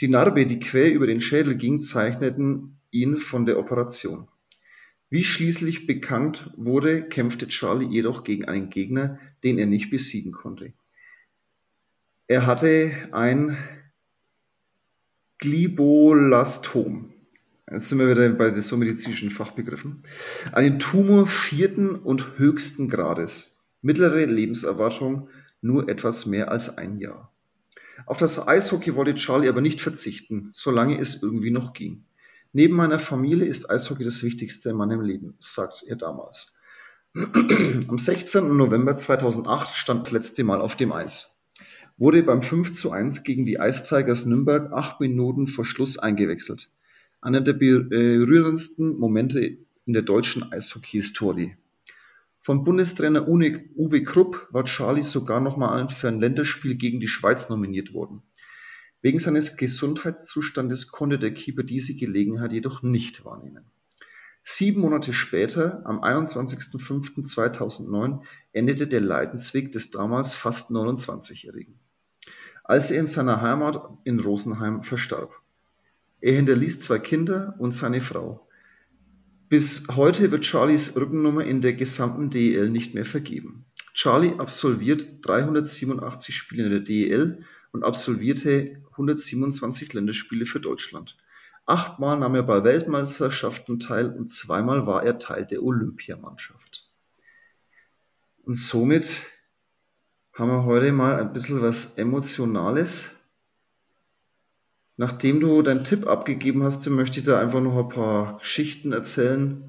Die 0.00 0.08
Narbe, 0.08 0.46
die 0.46 0.58
quer 0.58 0.92
über 0.92 1.06
den 1.06 1.20
Schädel 1.20 1.54
ging, 1.54 1.80
zeichneten 1.80 2.80
ihn 2.90 3.18
von 3.18 3.46
der 3.46 3.60
Operation. 3.60 4.26
Wie 5.10 5.22
schließlich 5.22 5.86
bekannt 5.86 6.50
wurde, 6.56 7.04
kämpfte 7.04 7.46
Charlie 7.46 7.86
jedoch 7.86 8.24
gegen 8.24 8.46
einen 8.46 8.68
Gegner, 8.68 9.20
den 9.44 9.60
er 9.60 9.66
nicht 9.66 9.90
besiegen 9.90 10.32
konnte. 10.32 10.72
Er 12.26 12.46
hatte 12.46 12.90
ein 13.12 13.56
Glibolastom. 15.38 17.12
Jetzt 17.70 17.88
sind 17.88 17.98
wir 17.98 18.08
wieder 18.08 18.28
bei 18.30 18.50
den 18.50 18.62
so 18.62 18.76
medizinischen 18.76 19.30
Fachbegriffen. 19.30 20.02
Einen 20.52 20.78
Tumor 20.78 21.26
vierten 21.26 21.94
und 21.94 22.38
höchsten 22.38 22.88
Grades. 22.88 23.58
Mittlere 23.82 24.24
Lebenserwartung 24.24 25.28
nur 25.60 25.88
etwas 25.88 26.26
mehr 26.26 26.50
als 26.50 26.78
ein 26.78 26.98
Jahr. 26.98 27.32
Auf 28.06 28.18
das 28.18 28.38
Eishockey 28.38 28.94
wollte 28.94 29.14
Charlie 29.14 29.48
aber 29.48 29.60
nicht 29.60 29.80
verzichten, 29.80 30.48
solange 30.52 30.98
es 30.98 31.22
irgendwie 31.22 31.50
noch 31.50 31.72
ging. 31.72 32.04
Neben 32.52 32.74
meiner 32.74 32.98
Familie 32.98 33.46
ist 33.46 33.68
Eishockey 33.68 34.04
das 34.04 34.22
Wichtigste 34.22 34.70
in 34.70 34.76
meinem 34.76 35.00
Leben, 35.02 35.34
sagt 35.38 35.84
er 35.86 35.96
damals. 35.96 36.54
Am 37.14 37.98
16. 37.98 38.56
November 38.56 38.96
2008 38.96 39.74
stand 39.74 40.06
das 40.06 40.12
letzte 40.12 40.44
Mal 40.44 40.60
auf 40.60 40.76
dem 40.76 40.92
Eis. 40.92 41.35
Wurde 41.98 42.22
beim 42.22 42.42
5 42.42 42.72
zu 42.72 42.90
1 42.90 43.22
gegen 43.22 43.46
die 43.46 43.54
Ice 43.54 43.82
Tigers 43.82 44.26
Nürnberg 44.26 44.70
acht 44.70 45.00
Minuten 45.00 45.48
vor 45.48 45.64
Schluss 45.64 45.98
eingewechselt. 45.98 46.68
Einer 47.22 47.40
der 47.40 47.54
berührendsten 47.54 48.98
Momente 48.98 49.56
in 49.86 49.94
der 49.94 50.02
deutschen 50.02 50.52
Eishockey-Historie. 50.52 51.56
Von 52.38 52.64
Bundestrainer 52.64 53.26
Uwe 53.26 54.04
Krupp 54.04 54.46
war 54.50 54.66
Charlie 54.66 55.02
sogar 55.02 55.40
nochmal 55.40 55.88
für 55.88 56.08
ein 56.08 56.20
Länderspiel 56.20 56.74
gegen 56.74 57.00
die 57.00 57.08
Schweiz 57.08 57.48
nominiert 57.48 57.94
worden. 57.94 58.20
Wegen 59.00 59.18
seines 59.18 59.56
Gesundheitszustandes 59.56 60.88
konnte 60.88 61.18
der 61.18 61.32
Keeper 61.32 61.62
diese 61.62 61.94
Gelegenheit 61.94 62.52
jedoch 62.52 62.82
nicht 62.82 63.24
wahrnehmen. 63.24 63.64
Sieben 64.42 64.82
Monate 64.82 65.14
später, 65.14 65.80
am 65.86 66.04
21.05.2009, 66.04 68.20
endete 68.52 68.86
der 68.86 69.00
Leidensweg 69.00 69.72
des 69.72 69.90
damals 69.90 70.34
fast 70.34 70.70
29-Jährigen, 70.70 71.80
als 72.68 72.90
er 72.90 72.98
in 72.98 73.06
seiner 73.06 73.40
Heimat 73.40 73.88
in 74.04 74.18
Rosenheim 74.18 74.82
verstarb. 74.82 75.32
Er 76.20 76.34
hinterließ 76.34 76.80
zwei 76.80 76.98
Kinder 76.98 77.54
und 77.58 77.72
seine 77.72 78.00
Frau. 78.00 78.48
Bis 79.48 79.86
heute 79.94 80.32
wird 80.32 80.44
Charlies 80.44 80.96
Rückennummer 80.96 81.44
in 81.44 81.60
der 81.60 81.74
gesamten 81.74 82.30
DEL 82.30 82.68
nicht 82.68 82.94
mehr 82.94 83.04
vergeben. 83.04 83.64
Charlie 83.94 84.34
absolviert 84.38 85.06
387 85.22 86.34
Spiele 86.34 86.64
in 86.64 86.70
der 86.70 86.80
DEL 86.80 87.44
und 87.70 87.84
absolvierte 87.84 88.82
127 88.90 89.92
Länderspiele 89.92 90.46
für 90.46 90.58
Deutschland. 90.58 91.16
Achtmal 91.66 92.18
nahm 92.18 92.34
er 92.34 92.42
bei 92.42 92.64
Weltmeisterschaften 92.64 93.78
teil 93.78 94.10
und 94.10 94.28
zweimal 94.28 94.86
war 94.86 95.04
er 95.04 95.18
Teil 95.18 95.46
der 95.46 95.62
Olympiamannschaft. 95.62 96.88
Und 98.42 98.56
somit 98.56 99.26
haben 100.36 100.48
wir 100.48 100.64
heute 100.64 100.92
mal 100.92 101.18
ein 101.18 101.32
bisschen 101.32 101.60
was 101.62 101.96
Emotionales 101.96 103.16
Nachdem 104.96 105.40
du 105.40 105.60
deinen 105.60 105.84
Tipp 105.84 106.06
abgegeben 106.06 106.62
hast, 106.62 106.88
möchte 106.88 107.20
ich 107.20 107.26
da 107.26 107.38
einfach 107.38 107.60
noch 107.60 107.76
ein 107.76 107.88
paar 107.90 108.38
Geschichten 108.38 108.92
erzählen, 108.92 109.64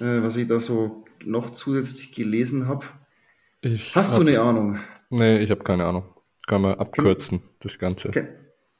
äh, 0.00 0.22
was 0.22 0.36
ich 0.36 0.48
da 0.48 0.58
so 0.58 1.04
noch 1.24 1.52
zusätzlich 1.52 2.12
gelesen 2.12 2.66
habe. 2.66 2.84
Hast 3.94 4.12
hab, 4.12 4.20
du 4.20 4.26
eine 4.26 4.40
Ahnung? 4.40 4.80
Nee, 5.10 5.38
ich 5.38 5.50
habe 5.50 5.62
keine 5.62 5.84
Ahnung. 5.84 6.04
Kann 6.46 6.62
man 6.62 6.74
abkürzen, 6.74 7.40
Ken 7.40 7.48
das 7.60 7.78
Ganze. 7.78 8.10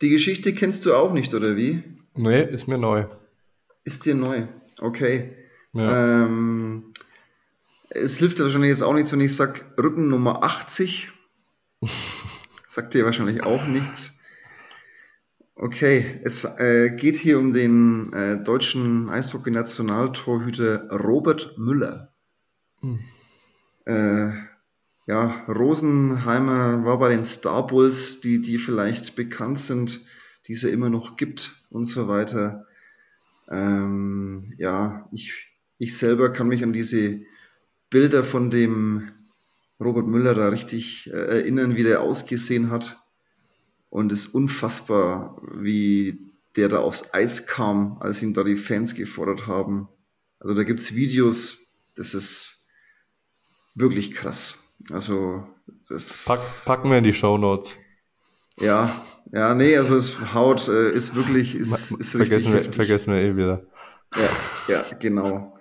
Die 0.01 0.09
Geschichte 0.09 0.53
kennst 0.53 0.85
du 0.87 0.95
auch 0.95 1.13
nicht, 1.13 1.35
oder 1.35 1.57
wie? 1.57 1.83
Nee, 2.15 2.43
ist 2.43 2.67
mir 2.67 2.79
neu. 2.79 3.07
Ist 3.85 4.05
dir 4.05 4.15
neu? 4.15 4.49
Okay. 4.81 5.35
Ja. 5.75 6.25
Ähm, 6.25 6.93
es 7.91 8.19
hilft 8.19 8.39
dir 8.39 8.45
wahrscheinlich 8.45 8.71
jetzt 8.71 8.83
auch 8.83 8.95
nichts, 8.95 9.13
wenn 9.13 9.21
ich 9.21 9.35
sage 9.35 9.61
Rücken 9.77 10.09
Nummer 10.09 10.43
80. 10.43 11.11
Sagt 12.67 12.95
dir 12.95 13.05
wahrscheinlich 13.05 13.45
auch 13.45 13.65
nichts. 13.67 14.15
Okay, 15.55 16.21
es 16.23 16.45
äh, 16.45 16.91
geht 16.97 17.17
hier 17.17 17.39
um 17.39 17.53
den 17.53 18.13
äh, 18.13 18.43
deutschen 18.45 19.11
Eishockey-Nationaltorhüter 19.11 20.89
Robert 20.91 21.59
Müller. 21.59 22.13
Hm. 22.81 23.01
Äh, 23.85 24.31
ja, 25.07 25.45
Rosenheimer 25.49 26.85
war 26.85 26.99
bei 26.99 27.09
den 27.09 27.25
Star 27.25 27.67
Bulls, 27.67 28.21
die, 28.21 28.41
die 28.41 28.59
vielleicht 28.59 29.17
bekannt 29.17 29.59
sind, 29.59 30.01
die 30.47 30.53
es 30.53 30.63
ja 30.63 30.69
immer 30.69 30.91
noch 30.91 31.17
gibt 31.17 31.65
und 31.71 31.87
so 31.87 32.07
weiter. 32.07 32.67
Ähm, 33.51 34.55
ja, 34.59 35.09
ich, 35.11 35.49
ich 35.79 35.97
selber 35.97 36.31
kann 36.31 36.49
mich 36.49 36.63
an 36.63 36.73
diese 36.73 37.23
Bilder 37.91 38.25
von 38.25 38.51
dem 38.51 39.11
Robert 39.81 40.07
Müller 40.07 40.35
da 40.35 40.49
richtig 40.49 41.09
äh, 41.09 41.39
erinnern, 41.39 41.77
wie 41.77 41.83
der 41.83 42.01
ausgesehen 42.01 42.71
hat. 42.71 42.99
Und 43.91 44.13
es 44.13 44.27
ist 44.27 44.35
unfassbar, 44.35 45.41
wie 45.55 46.19
der 46.57 46.69
da 46.69 46.81
aufs 46.81 47.15
Eis 47.15 47.47
kam, 47.47 47.99
als 48.01 48.23
ihn 48.23 48.35
da 48.35 48.43
die 48.43 48.57
Fans 48.57 48.95
gefordert 48.95 49.47
haben. 49.47 49.89
Also 50.41 50.55
da 50.55 50.65
gibt 50.65 50.81
es 50.81 50.95
Videos, 50.95 51.67
das 51.95 52.15
ist 52.15 52.67
wirklich 53.75 54.13
krass. 54.13 54.63
Also 54.91 55.47
das 55.89 56.25
Pack, 56.27 56.41
packen 56.65 56.91
wir 56.91 56.99
in 56.99 57.05
die 57.05 57.15
Show 57.15 57.39
Notes. 57.39 57.73
Ja, 58.57 59.05
ja, 59.33 59.55
nee, 59.55 59.77
also 59.77 59.95
es 59.95 60.33
Haut 60.35 60.69
äh, 60.69 60.91
ist 60.93 61.15
wirklich 61.15 61.55
ist, 61.55 61.93
ist 61.93 62.11
vergessen 62.11 62.19
richtig 62.19 62.45
wir, 62.47 62.59
heftig. 62.59 62.75
Vergessen 62.77 63.15
wir 63.15 63.21
eh 63.21 63.37
wieder. 63.37 63.67
Ja, 64.17 64.29
ja, 64.69 64.85
genau. 64.99 65.58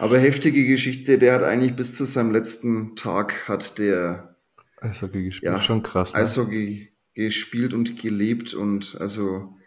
Aber 0.00 0.18
heftige 0.18 0.64
Geschichte, 0.64 1.18
der 1.18 1.34
hat 1.34 1.42
eigentlich 1.42 1.76
bis 1.76 1.94
zu 1.94 2.06
seinem 2.06 2.32
letzten 2.32 2.96
Tag 2.96 3.46
hat 3.48 3.78
der 3.78 4.34
Eishockey 4.80 5.24
gespielt, 5.24 5.52
ja, 5.52 5.60
schon 5.60 5.82
krass. 5.82 6.14
Ne? 6.14 6.20
Eishockey 6.20 6.92
gespielt 7.12 7.74
und 7.74 8.00
gelebt 8.00 8.54
und 8.54 8.96
also 8.98 9.58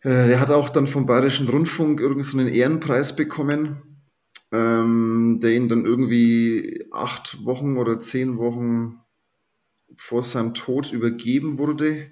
äh, 0.00 0.26
der 0.26 0.40
hat 0.40 0.50
auch 0.50 0.70
dann 0.70 0.88
vom 0.88 1.06
Bayerischen 1.06 1.48
Rundfunk 1.48 2.00
irgendeinen 2.00 2.48
so 2.48 2.52
Ehrenpreis 2.52 3.14
bekommen, 3.14 4.02
ähm, 4.50 5.38
der 5.40 5.52
ihn 5.52 5.68
dann 5.68 5.86
irgendwie 5.86 6.88
acht 6.90 7.44
Wochen 7.44 7.76
oder 7.76 8.00
zehn 8.00 8.38
Wochen 8.38 9.02
vor 9.94 10.22
seinem 10.22 10.52
Tod 10.52 10.92
übergeben 10.92 11.58
wurde 11.58 12.10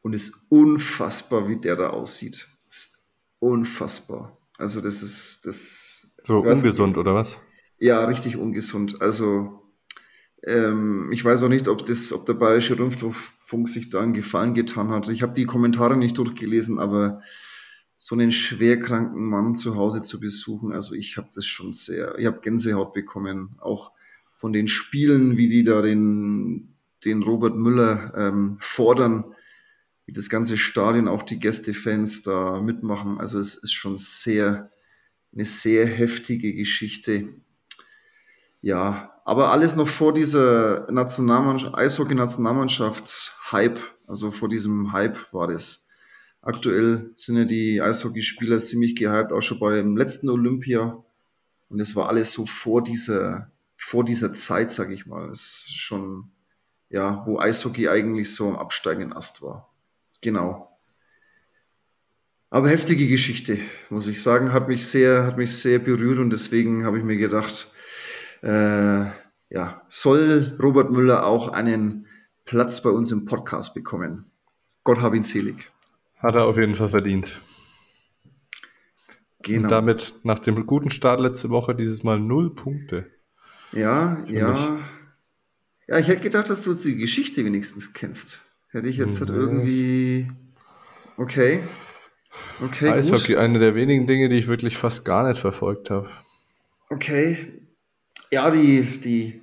und 0.00 0.14
ist 0.14 0.50
unfassbar, 0.50 1.48
wie 1.48 1.60
der 1.60 1.76
da 1.76 1.90
aussieht. 1.90 2.48
Ist 2.66 3.00
unfassbar. 3.38 4.41
Also 4.62 4.80
das 4.80 5.02
ist 5.02 5.44
das. 5.44 6.06
So 6.24 6.38
ungesund 6.38 6.96
oder 6.96 7.16
was? 7.16 7.36
Ja, 7.78 8.04
richtig 8.04 8.36
ungesund. 8.36 9.02
Also 9.02 9.60
ähm, 10.44 11.10
ich 11.10 11.24
weiß 11.24 11.42
auch 11.42 11.48
nicht, 11.48 11.66
ob, 11.66 11.84
das, 11.84 12.12
ob 12.12 12.26
der 12.26 12.34
Bayerische 12.34 12.78
Rundfunk 12.78 13.68
sich 13.68 13.90
da 13.90 14.00
einen 14.00 14.14
Gefallen 14.14 14.54
getan 14.54 14.90
hat. 14.90 15.08
Ich 15.08 15.22
habe 15.22 15.34
die 15.34 15.46
Kommentare 15.46 15.96
nicht 15.96 16.16
durchgelesen, 16.16 16.78
aber 16.78 17.22
so 17.98 18.14
einen 18.14 18.30
schwerkranken 18.30 19.24
Mann 19.24 19.56
zu 19.56 19.74
Hause 19.74 20.02
zu 20.02 20.20
besuchen, 20.20 20.72
also 20.72 20.94
ich 20.94 21.16
habe 21.16 21.28
das 21.34 21.44
schon 21.44 21.72
sehr, 21.72 22.18
ich 22.18 22.26
habe 22.26 22.40
Gänsehaut 22.40 22.92
bekommen, 22.94 23.56
auch 23.60 23.92
von 24.36 24.52
den 24.52 24.68
Spielen, 24.68 25.36
wie 25.36 25.48
die 25.48 25.64
da 25.64 25.82
den, 25.82 26.76
den 27.04 27.22
Robert 27.22 27.56
Müller 27.56 28.12
ähm, 28.16 28.58
fordern, 28.60 29.34
wie 30.06 30.12
das 30.12 30.28
ganze 30.28 30.58
Stadion, 30.58 31.08
auch 31.08 31.22
die 31.22 31.38
Gästefans 31.38 32.22
da 32.22 32.60
mitmachen. 32.60 33.20
Also 33.20 33.38
es 33.38 33.54
ist 33.54 33.72
schon 33.72 33.98
sehr, 33.98 34.70
eine 35.32 35.44
sehr 35.44 35.86
heftige 35.86 36.54
Geschichte. 36.54 37.28
Ja, 38.60 39.12
aber 39.24 39.50
alles 39.50 39.76
noch 39.76 39.88
vor 39.88 40.12
dieser 40.12 40.90
Nationalmannschaft, 40.90 41.74
Eishockey-Nationalmannschafts-Hype, 41.74 43.80
also 44.06 44.30
vor 44.30 44.48
diesem 44.48 44.92
Hype 44.92 45.32
war 45.32 45.46
das. 45.46 45.88
Aktuell 46.40 47.12
sind 47.14 47.36
ja 47.36 47.44
die 47.44 47.80
Eishockeyspieler 47.80 48.58
ziemlich 48.58 48.96
gehypt, 48.96 49.32
auch 49.32 49.42
schon 49.42 49.60
beim 49.60 49.96
letzten 49.96 50.28
Olympia. 50.28 51.02
Und 51.68 51.80
es 51.80 51.94
war 51.94 52.08
alles 52.08 52.32
so 52.32 52.46
vor 52.46 52.82
dieser, 52.82 53.50
vor 53.76 54.04
dieser 54.04 54.34
Zeit, 54.34 54.72
sag 54.72 54.90
ich 54.90 55.06
mal. 55.06 55.30
Es 55.30 55.64
ist 55.68 55.76
schon, 55.76 56.32
ja, 56.90 57.22
wo 57.26 57.38
Eishockey 57.38 57.88
eigentlich 57.88 58.34
so 58.34 58.48
am 58.48 58.56
absteigenden 58.56 59.12
Ast 59.12 59.40
war. 59.40 59.71
Genau. 60.22 60.68
Aber 62.48 62.68
heftige 62.68 63.08
Geschichte, 63.08 63.58
muss 63.90 64.08
ich 64.08 64.22
sagen, 64.22 64.52
hat 64.52 64.68
mich 64.68 64.86
sehr, 64.86 65.26
hat 65.26 65.38
mich 65.38 65.56
sehr 65.56 65.78
berührt 65.78 66.18
und 66.18 66.30
deswegen 66.30 66.84
habe 66.84 66.98
ich 66.98 67.04
mir 67.04 67.16
gedacht, 67.16 67.72
äh, 68.42 69.06
ja, 69.50 69.82
soll 69.88 70.56
Robert 70.62 70.90
Müller 70.90 71.26
auch 71.26 71.48
einen 71.48 72.06
Platz 72.44 72.82
bei 72.82 72.90
uns 72.90 73.10
im 73.10 73.24
Podcast 73.24 73.74
bekommen. 73.74 74.30
Gott 74.84 75.00
hab 75.00 75.14
ihn 75.14 75.24
selig. 75.24 75.70
Hat 76.18 76.34
er 76.34 76.44
auf 76.44 76.56
jeden 76.56 76.74
Fall 76.74 76.88
verdient. 76.88 77.40
Genau. 79.42 79.64
Und 79.64 79.70
damit 79.70 80.14
nach 80.22 80.38
dem 80.38 80.66
guten 80.66 80.90
Start 80.90 81.20
letzte 81.20 81.50
Woche 81.50 81.74
dieses 81.74 82.02
Mal 82.02 82.20
null 82.20 82.54
Punkte. 82.54 83.10
Ja, 83.72 84.22
ja. 84.28 84.52
Mich. 84.52 84.82
Ja, 85.88 85.98
ich 85.98 86.06
hätte 86.06 86.22
gedacht, 86.22 86.48
dass 86.48 86.62
du 86.62 86.74
die 86.74 86.96
Geschichte 86.96 87.44
wenigstens 87.44 87.92
kennst. 87.92 88.51
Hätte 88.72 88.88
ich 88.88 88.96
jetzt 88.96 89.20
halt 89.20 89.30
irgendwie. 89.30 90.26
Okay. 91.18 91.62
Okay. 92.60 92.88
Eishockey, 92.88 93.34
gut. 93.34 93.36
eine 93.36 93.58
der 93.58 93.74
wenigen 93.74 94.06
Dinge, 94.06 94.28
die 94.30 94.36
ich 94.36 94.48
wirklich 94.48 94.78
fast 94.78 95.04
gar 95.04 95.28
nicht 95.28 95.40
verfolgt 95.40 95.90
habe. 95.90 96.08
Okay. 96.88 97.60
Ja, 98.30 98.50
die, 98.50 98.82
die, 99.04 99.42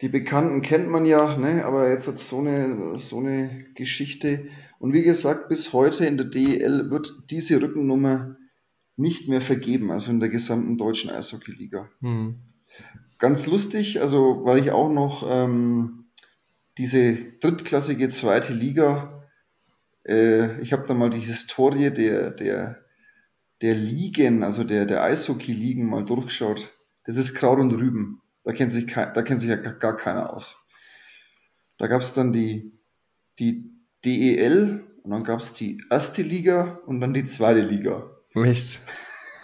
die 0.00 0.08
Bekannten 0.08 0.62
kennt 0.62 0.88
man 0.88 1.06
ja, 1.06 1.36
ne? 1.38 1.64
aber 1.64 1.90
jetzt 1.90 2.08
hat 2.08 2.18
so 2.18 2.38
eine, 2.38 2.98
so 2.98 3.18
eine 3.18 3.66
Geschichte. 3.76 4.48
Und 4.80 4.92
wie 4.92 5.02
gesagt, 5.02 5.48
bis 5.48 5.72
heute 5.72 6.06
in 6.06 6.16
der 6.16 6.26
DEL 6.26 6.90
wird 6.90 7.12
diese 7.30 7.62
Rückennummer 7.62 8.36
nicht 8.96 9.28
mehr 9.28 9.40
vergeben, 9.40 9.92
also 9.92 10.10
in 10.10 10.18
der 10.18 10.28
gesamten 10.28 10.76
deutschen 10.76 11.10
Eishockey-Liga. 11.10 11.88
Hm. 12.00 12.40
Ganz 13.18 13.46
lustig, 13.46 14.00
also 14.00 14.44
weil 14.44 14.58
ich 14.58 14.72
auch 14.72 14.90
noch 14.90 15.24
ähm, 15.28 15.99
diese 16.78 17.14
drittklassige 17.40 18.08
zweite 18.08 18.52
Liga 18.52 19.20
äh, 20.06 20.60
ich 20.60 20.72
habe 20.72 20.86
da 20.86 20.94
mal 20.94 21.10
die 21.10 21.20
Historie 21.20 21.90
der, 21.90 22.30
der, 22.30 22.80
der 23.62 23.74
Ligen, 23.74 24.42
also 24.42 24.64
der, 24.64 24.86
der 24.86 25.02
Eishockey-Ligen 25.02 25.88
mal 25.88 26.04
durchgeschaut. 26.04 26.70
Das 27.04 27.16
ist 27.16 27.34
Kraut 27.34 27.58
und 27.58 27.72
Rüben. 27.72 28.22
Da 28.44 28.52
kennt 28.52 28.72
sich, 28.72 28.86
da 28.86 29.22
kennt 29.22 29.40
sich 29.40 29.50
ja 29.50 29.56
gar 29.56 29.96
keiner 29.96 30.32
aus. 30.32 30.66
Da 31.78 31.86
gab 31.86 32.00
es 32.00 32.14
dann 32.14 32.32
die, 32.32 32.72
die 33.38 33.70
DEL 34.04 34.84
und 35.02 35.10
dann 35.10 35.24
gab 35.24 35.40
es 35.40 35.52
die 35.52 35.82
erste 35.90 36.22
Liga 36.22 36.80
und 36.86 37.00
dann 37.00 37.14
die 37.14 37.24
zweite 37.24 37.60
Liga. 37.60 38.10
Echt? 38.34 38.80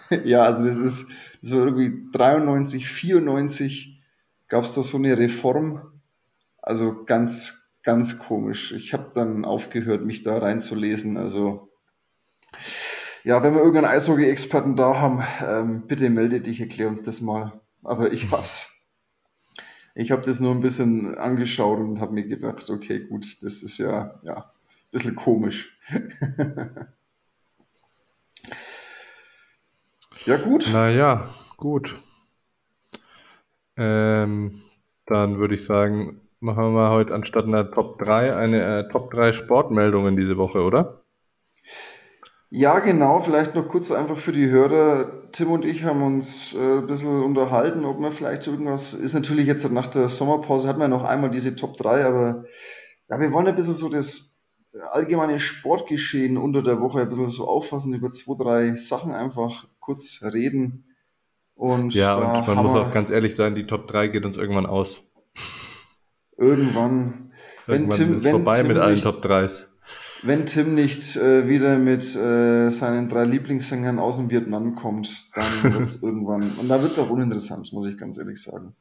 ja, 0.25 0.43
also 0.43 0.65
das 0.65 0.75
ist, 0.75 1.07
das 1.41 1.51
war 1.51 1.65
irgendwie 1.65 2.09
93, 2.11 2.87
94 2.87 4.03
gab 4.47 4.63
es 4.63 4.73
da 4.75 4.81
so 4.81 4.97
eine 4.97 5.17
Reform. 5.17 5.96
Also 6.67 7.05
ganz, 7.05 7.71
ganz 7.81 8.19
komisch. 8.19 8.73
Ich 8.73 8.91
habe 8.91 9.11
dann 9.15 9.45
aufgehört, 9.45 10.03
mich 10.03 10.23
da 10.23 10.37
reinzulesen. 10.37 11.15
Also 11.15 11.71
ja, 13.23 13.41
wenn 13.41 13.53
wir 13.53 13.61
irgendeinen 13.61 13.95
Eishockey-Experten 13.95 14.75
da 14.75 14.99
haben, 14.99 15.23
ähm, 15.41 15.87
bitte 15.87 16.09
melde 16.09 16.41
dich, 16.41 16.59
erklär 16.59 16.89
uns 16.89 17.03
das 17.03 17.21
mal. 17.21 17.61
Aber 17.85 18.11
ich 18.11 18.31
hab's. 18.31 18.85
Ich 19.95 20.11
habe 20.11 20.23
das 20.23 20.41
nur 20.41 20.53
ein 20.53 20.59
bisschen 20.59 21.17
angeschaut 21.17 21.79
und 21.79 22.01
habe 22.01 22.13
mir 22.13 22.27
gedacht, 22.27 22.69
okay, 22.69 22.99
gut, 22.99 23.41
das 23.41 23.63
ist 23.63 23.77
ja, 23.77 24.19
ja 24.23 24.35
ein 24.35 24.91
bisschen 24.91 25.15
komisch. 25.15 25.73
ja, 30.25 30.35
gut. 30.35 30.69
Naja, 30.73 31.33
gut. 31.55 31.97
Ähm, 33.77 34.63
dann 35.05 35.37
würde 35.37 35.55
ich 35.55 35.63
sagen, 35.63 36.26
machen 36.39 36.63
wir 36.63 36.69
mal 36.69 36.91
heute 36.91 37.13
anstatt 37.13 37.45
einer 37.45 37.71
Top 37.71 37.99
3 37.99 38.35
eine 38.35 38.79
äh, 38.79 38.89
Top 38.91 39.11
3 39.11 39.33
Sportmeldungen 39.33 40.15
diese 40.15 40.37
Woche, 40.37 40.61
oder? 40.61 41.03
Ja, 42.49 42.79
genau. 42.79 43.19
Vielleicht 43.19 43.55
noch 43.55 43.67
kurz 43.67 43.91
einfach 43.91 44.17
für 44.17 44.31
die 44.31 44.49
Hörer. 44.49 45.29
Tim 45.31 45.51
und 45.51 45.65
ich 45.65 45.83
haben 45.83 46.01
uns 46.01 46.53
äh, 46.53 46.77
ein 46.77 46.87
bisschen 46.87 47.21
unterhalten, 47.21 47.83
ob 47.83 47.99
man 47.99 48.13
vielleicht 48.13 48.47
irgendwas, 48.47 48.93
ist 48.93 49.13
natürlich 49.13 49.47
jetzt 49.47 49.69
nach 49.69 49.87
der 49.87 50.07
Sommerpause, 50.07 50.67
hat 50.67 50.77
man 50.77 50.89
ja 50.89 50.97
noch 50.97 51.03
einmal 51.03 51.29
diese 51.29 51.55
Top 51.55 51.77
3, 51.77 52.05
aber 52.05 52.45
ja, 53.09 53.19
wir 53.19 53.31
wollen 53.33 53.47
ein 53.47 53.55
bisschen 53.55 53.73
so 53.73 53.89
das 53.89 54.39
allgemeine 54.91 55.39
Sportgeschehen 55.39 56.37
unter 56.37 56.61
der 56.61 56.79
Woche 56.79 57.01
ein 57.01 57.09
bisschen 57.09 57.29
so 57.29 57.47
auffassen, 57.47 57.93
über 57.93 58.11
zwei, 58.11 58.35
drei 58.41 58.75
Sachen 58.75 59.11
einfach 59.11 59.67
kurz 59.79 60.21
reden. 60.23 60.85
Und 61.55 61.93
ja, 61.93 62.15
und 62.15 62.47
man 62.47 62.65
muss 62.65 62.75
auch 62.75 62.93
ganz 62.93 63.09
ehrlich 63.09 63.35
sein, 63.35 63.55
die 63.55 63.65
Top 63.65 63.87
3 63.87 64.07
geht 64.07 64.25
uns 64.25 64.37
irgendwann 64.37 64.67
aus. 64.67 65.01
Irgendwann. 66.37 67.31
Irgendwann 67.67 67.67
wenn 67.67 67.89
Tim, 67.89 68.17
ist 68.17 68.23
wenn 68.23 68.31
vorbei 68.31 68.57
Tim 68.59 68.67
mit 68.67 68.77
allen 68.77 69.01
Top 69.01 69.23
3s 69.23 69.67
wenn 70.23 70.45
Tim 70.45 70.75
nicht 70.75 71.15
äh, 71.15 71.47
wieder 71.47 71.77
mit 71.77 72.15
äh, 72.15 72.69
seinen 72.69 73.09
drei 73.09 73.25
Lieblingssängern 73.25 73.99
aus 73.99 74.17
dem 74.17 74.29
Vietnam 74.29 74.75
kommt, 74.75 75.29
dann 75.35 75.63
wird 75.73 75.83
es 75.83 76.01
irgendwann, 76.01 76.57
und 76.57 76.69
da 76.69 76.81
wird 76.81 76.91
es 76.91 76.99
auch 76.99 77.09
uninteressant, 77.09 77.71
muss 77.73 77.87
ich 77.87 77.97
ganz 77.97 78.17
ehrlich 78.17 78.41
sagen. 78.41 78.75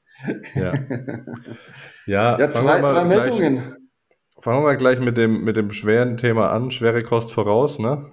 Ja, 0.55 0.73
ja, 2.07 2.39
ja 2.39 2.47
drei, 2.47 2.81
drei 2.81 3.05
Meldungen. 3.05 3.57
Gleich, 3.57 4.43
fangen 4.43 4.59
wir 4.59 4.63
mal 4.63 4.77
gleich 4.77 5.01
mit 5.01 5.17
dem, 5.17 5.45
mit 5.45 5.57
dem 5.57 5.73
schweren 5.73 6.17
Thema 6.17 6.51
an, 6.53 6.71
schwere 6.71 7.03
Kost 7.03 7.31
voraus, 7.33 7.79
ne? 7.79 8.13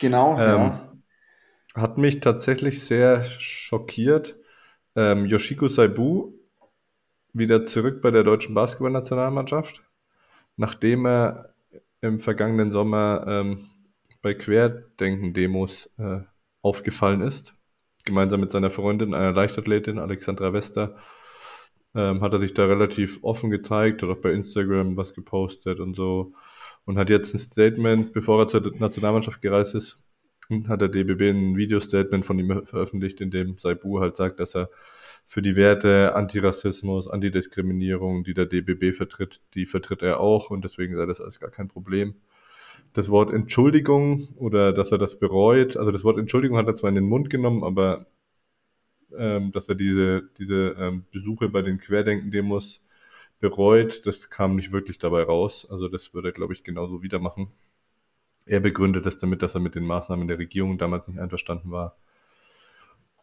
Genau, 0.00 0.32
ähm, 0.38 0.38
ja. 0.38 0.92
Hat 1.74 1.98
mich 1.98 2.20
tatsächlich 2.20 2.84
sehr 2.84 3.24
schockiert. 3.38 4.36
Ähm, 4.96 5.26
Yoshiko 5.26 5.68
Saibu 5.68 6.32
wieder 7.32 7.66
zurück 7.66 8.02
bei 8.02 8.10
der 8.10 8.24
deutschen 8.24 8.54
Basketballnationalmannschaft, 8.54 9.82
nachdem 10.56 11.06
er 11.06 11.54
im 12.00 12.20
vergangenen 12.20 12.72
Sommer 12.72 13.24
ähm, 13.26 13.70
bei 14.22 14.34
Querdenken-Demos 14.34 15.90
äh, 15.98 16.20
aufgefallen 16.62 17.22
ist. 17.22 17.54
Gemeinsam 18.04 18.40
mit 18.40 18.52
seiner 18.52 18.70
Freundin, 18.70 19.14
einer 19.14 19.32
Leichtathletin, 19.32 19.98
Alexandra 19.98 20.52
Wester, 20.52 20.96
ähm, 21.94 22.22
hat 22.22 22.32
er 22.32 22.40
sich 22.40 22.54
da 22.54 22.66
relativ 22.66 23.22
offen 23.22 23.50
gezeigt, 23.50 24.02
hat 24.02 24.10
auch 24.10 24.22
bei 24.22 24.32
Instagram 24.32 24.96
was 24.96 25.14
gepostet 25.14 25.80
und 25.80 25.94
so. 25.94 26.32
Und 26.84 26.98
hat 26.98 27.10
jetzt 27.10 27.34
ein 27.34 27.38
Statement, 27.38 28.12
bevor 28.12 28.40
er 28.40 28.48
zur 28.48 28.62
Nationalmannschaft 28.78 29.42
gereist 29.42 29.74
ist, 29.74 29.98
hat 30.68 30.80
der 30.80 30.88
DBB 30.88 31.30
ein 31.30 31.56
Videostatement 31.56 32.24
von 32.24 32.38
ihm 32.38 32.66
veröffentlicht, 32.66 33.20
in 33.20 33.30
dem 33.30 33.58
Saibu 33.58 34.00
halt 34.00 34.16
sagt, 34.16 34.40
dass 34.40 34.54
er 34.54 34.70
für 35.30 35.42
die 35.42 35.54
Werte 35.54 36.16
Antirassismus, 36.16 37.06
Antidiskriminierung, 37.06 38.24
die 38.24 38.34
der 38.34 38.46
DBB 38.46 38.92
vertritt, 38.96 39.40
die 39.54 39.64
vertritt 39.64 40.02
er 40.02 40.18
auch 40.18 40.50
und 40.50 40.64
deswegen 40.64 40.96
sei 40.96 41.06
das 41.06 41.20
alles 41.20 41.38
gar 41.38 41.50
kein 41.50 41.68
Problem. 41.68 42.16
Das 42.94 43.10
Wort 43.10 43.32
Entschuldigung 43.32 44.26
oder 44.38 44.72
dass 44.72 44.90
er 44.90 44.98
das 44.98 45.20
bereut, 45.20 45.76
also 45.76 45.92
das 45.92 46.02
Wort 46.02 46.18
Entschuldigung 46.18 46.58
hat 46.58 46.66
er 46.66 46.74
zwar 46.74 46.88
in 46.88 46.96
den 46.96 47.04
Mund 47.04 47.30
genommen, 47.30 47.62
aber 47.62 48.06
ähm, 49.16 49.52
dass 49.52 49.68
er 49.68 49.76
diese, 49.76 50.28
diese 50.38 50.74
ähm, 50.76 51.04
Besuche 51.12 51.48
bei 51.48 51.62
den 51.62 51.78
Querdenken-Demos 51.78 52.82
bereut, 53.38 54.04
das 54.06 54.30
kam 54.30 54.56
nicht 54.56 54.72
wirklich 54.72 54.98
dabei 54.98 55.22
raus. 55.22 55.64
Also 55.70 55.86
das 55.86 56.12
würde 56.12 56.30
er, 56.30 56.32
glaube 56.32 56.54
ich, 56.54 56.64
genauso 56.64 57.04
wieder 57.04 57.20
machen. 57.20 57.52
Er 58.46 58.58
begründet 58.58 59.06
das 59.06 59.18
damit, 59.18 59.42
dass 59.42 59.54
er 59.54 59.60
mit 59.60 59.76
den 59.76 59.86
Maßnahmen 59.86 60.26
der 60.26 60.40
Regierung 60.40 60.76
damals 60.76 61.06
nicht 61.06 61.20
einverstanden 61.20 61.70
war. 61.70 61.96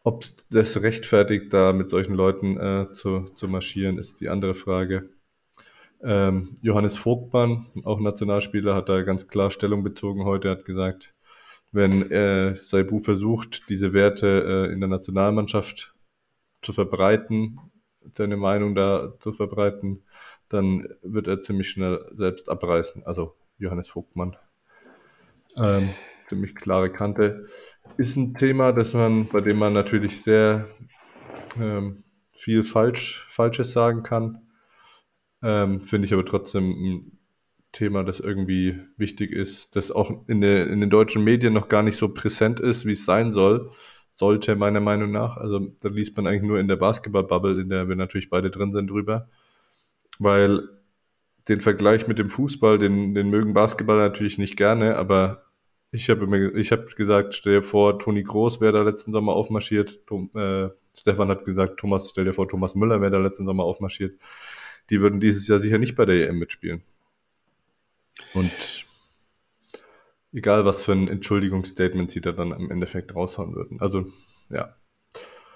Ob 0.04 0.24
das 0.50 0.80
rechtfertigt, 0.80 1.52
da 1.52 1.72
mit 1.72 1.90
solchen 1.90 2.14
Leuten 2.14 2.56
äh, 2.58 2.92
zu, 2.94 3.30
zu 3.36 3.48
marschieren, 3.48 3.98
ist 3.98 4.20
die 4.20 4.28
andere 4.28 4.54
Frage. 4.54 5.08
Ähm, 6.02 6.56
Johannes 6.62 6.96
Vogtmann, 6.96 7.66
auch 7.84 8.00
Nationalspieler, 8.00 8.74
hat 8.74 8.88
da 8.88 9.02
ganz 9.02 9.26
klar 9.26 9.50
Stellung 9.50 9.82
bezogen 9.82 10.24
heute, 10.24 10.50
hat 10.50 10.64
gesagt, 10.64 11.12
wenn 11.72 12.10
äh, 12.10 12.56
Saibu 12.62 13.00
versucht, 13.00 13.68
diese 13.68 13.92
Werte 13.92 14.68
äh, 14.68 14.72
in 14.72 14.80
der 14.80 14.88
Nationalmannschaft 14.88 15.92
zu 16.62 16.72
verbreiten, 16.72 17.58
seine 18.16 18.36
Meinung 18.36 18.74
da 18.74 19.12
zu 19.20 19.32
verbreiten, 19.32 20.04
dann 20.48 20.88
wird 21.02 21.26
er 21.26 21.42
ziemlich 21.42 21.68
schnell 21.68 22.10
selbst 22.16 22.48
abreißen. 22.48 23.04
Also 23.04 23.34
Johannes 23.58 23.88
Vogtmann. 23.88 24.36
Ähm, 25.56 25.90
ziemlich 26.26 26.54
klare 26.54 26.90
Kante 26.90 27.48
ist 27.96 28.16
ein 28.16 28.34
Thema, 28.34 28.72
das 28.72 28.92
man, 28.92 29.28
bei 29.28 29.40
dem 29.40 29.58
man 29.58 29.72
natürlich 29.72 30.22
sehr 30.22 30.68
ähm, 31.58 32.04
viel 32.32 32.62
falsch, 32.62 33.26
Falsches 33.30 33.72
sagen 33.72 34.02
kann. 34.02 34.42
Ähm, 35.42 35.80
Finde 35.82 36.06
ich 36.06 36.12
aber 36.12 36.24
trotzdem 36.24 36.70
ein 36.70 37.18
Thema, 37.72 38.02
das 38.02 38.20
irgendwie 38.20 38.80
wichtig 38.96 39.30
ist, 39.32 39.74
das 39.76 39.90
auch 39.90 40.26
in, 40.26 40.40
der, 40.40 40.68
in 40.68 40.80
den 40.80 40.90
deutschen 40.90 41.22
Medien 41.22 41.52
noch 41.52 41.68
gar 41.68 41.82
nicht 41.82 41.98
so 41.98 42.08
präsent 42.08 42.60
ist, 42.60 42.86
wie 42.86 42.92
es 42.92 43.04
sein 43.04 43.32
soll, 43.32 43.70
sollte 44.16 44.56
meiner 44.56 44.80
Meinung 44.80 45.12
nach. 45.12 45.36
Also 45.36 45.68
da 45.80 45.88
liest 45.88 46.16
man 46.16 46.26
eigentlich 46.26 46.42
nur 46.42 46.58
in 46.58 46.68
der 46.68 46.76
Basketball-Bubble, 46.76 47.60
in 47.60 47.68
der 47.68 47.88
wir 47.88 47.96
natürlich 47.96 48.30
beide 48.30 48.50
drin 48.50 48.72
sind, 48.72 48.88
drüber. 48.88 49.28
Weil 50.18 50.68
den 51.48 51.60
Vergleich 51.60 52.08
mit 52.08 52.18
dem 52.18 52.30
Fußball, 52.30 52.78
den, 52.78 53.14
den 53.14 53.30
mögen 53.30 53.54
Basketball 53.54 53.96
natürlich 53.96 54.38
nicht 54.38 54.56
gerne, 54.56 54.96
aber 54.96 55.44
ich 55.90 56.10
habe 56.10 56.24
immer, 56.24 56.54
ich 56.54 56.70
habe 56.72 56.86
gesagt, 56.96 57.34
stell 57.34 57.54
dir 57.54 57.62
vor, 57.62 57.98
Toni 57.98 58.22
Groß 58.22 58.60
wäre 58.60 58.72
da 58.72 58.82
letzten 58.82 59.12
Sommer 59.12 59.32
aufmarschiert. 59.32 60.00
Tom, 60.06 60.30
äh, 60.34 60.68
Stefan 60.94 61.28
hat 61.28 61.44
gesagt, 61.44 61.78
Thomas, 61.78 62.10
stell 62.10 62.24
dir 62.24 62.34
vor, 62.34 62.48
Thomas 62.48 62.74
Müller 62.74 63.00
wäre 63.00 63.12
da 63.12 63.18
letzten 63.18 63.46
Sommer 63.46 63.64
aufmarschiert. 63.64 64.18
Die 64.90 65.00
würden 65.00 65.20
dieses 65.20 65.46
Jahr 65.48 65.60
sicher 65.60 65.78
nicht 65.78 65.96
bei 65.96 66.04
der 66.04 66.28
EM 66.28 66.38
mitspielen. 66.38 66.82
Und 68.34 68.52
egal, 70.32 70.64
was 70.64 70.82
für 70.82 70.92
ein 70.92 71.08
Entschuldigungsstatement 71.08 72.10
sie 72.10 72.20
da 72.20 72.32
dann 72.32 72.52
im 72.52 72.70
Endeffekt 72.70 73.14
raushauen 73.14 73.54
würden. 73.54 73.80
Also, 73.80 74.06
ja. 74.50 74.74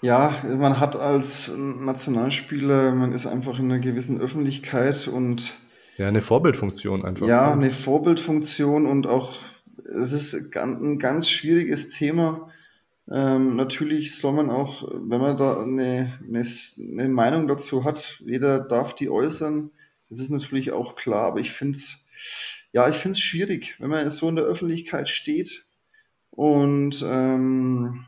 Ja, 0.00 0.42
man 0.44 0.80
hat 0.80 0.96
als 0.96 1.52
Nationalspieler, 1.56 2.92
man 2.92 3.12
ist 3.12 3.26
einfach 3.26 3.58
in 3.58 3.66
einer 3.66 3.78
gewissen 3.78 4.20
Öffentlichkeit 4.20 5.06
und 5.06 5.56
ja, 5.96 6.08
eine 6.08 6.22
Vorbildfunktion 6.22 7.04
einfach. 7.04 7.26
Ja, 7.28 7.52
eine 7.52 7.70
Vorbildfunktion 7.70 8.86
und 8.86 9.06
auch 9.06 9.38
es 9.84 10.12
ist 10.12 10.54
ein 10.54 10.98
ganz 10.98 11.28
schwieriges 11.28 11.88
Thema. 11.88 12.50
Ähm, 13.10 13.56
natürlich 13.56 14.16
soll 14.16 14.32
man 14.32 14.50
auch, 14.50 14.88
wenn 14.92 15.20
man 15.20 15.36
da 15.36 15.60
eine, 15.60 16.18
eine, 16.26 16.46
eine, 16.78 17.08
Meinung 17.08 17.48
dazu 17.48 17.84
hat, 17.84 18.20
jeder 18.24 18.60
darf 18.60 18.94
die 18.94 19.10
äußern. 19.10 19.70
Das 20.08 20.18
ist 20.18 20.30
natürlich 20.30 20.72
auch 20.72 20.94
klar, 20.94 21.26
aber 21.26 21.40
ich 21.40 21.52
finde 21.52 21.78
es, 21.78 22.04
ja, 22.72 22.88
schwierig, 23.18 23.76
wenn 23.80 23.90
man 23.90 24.08
so 24.18 24.28
in 24.28 24.36
der 24.36 24.44
Öffentlichkeit 24.44 25.08
steht 25.08 25.64
und 26.30 27.02
ähm, 27.04 28.06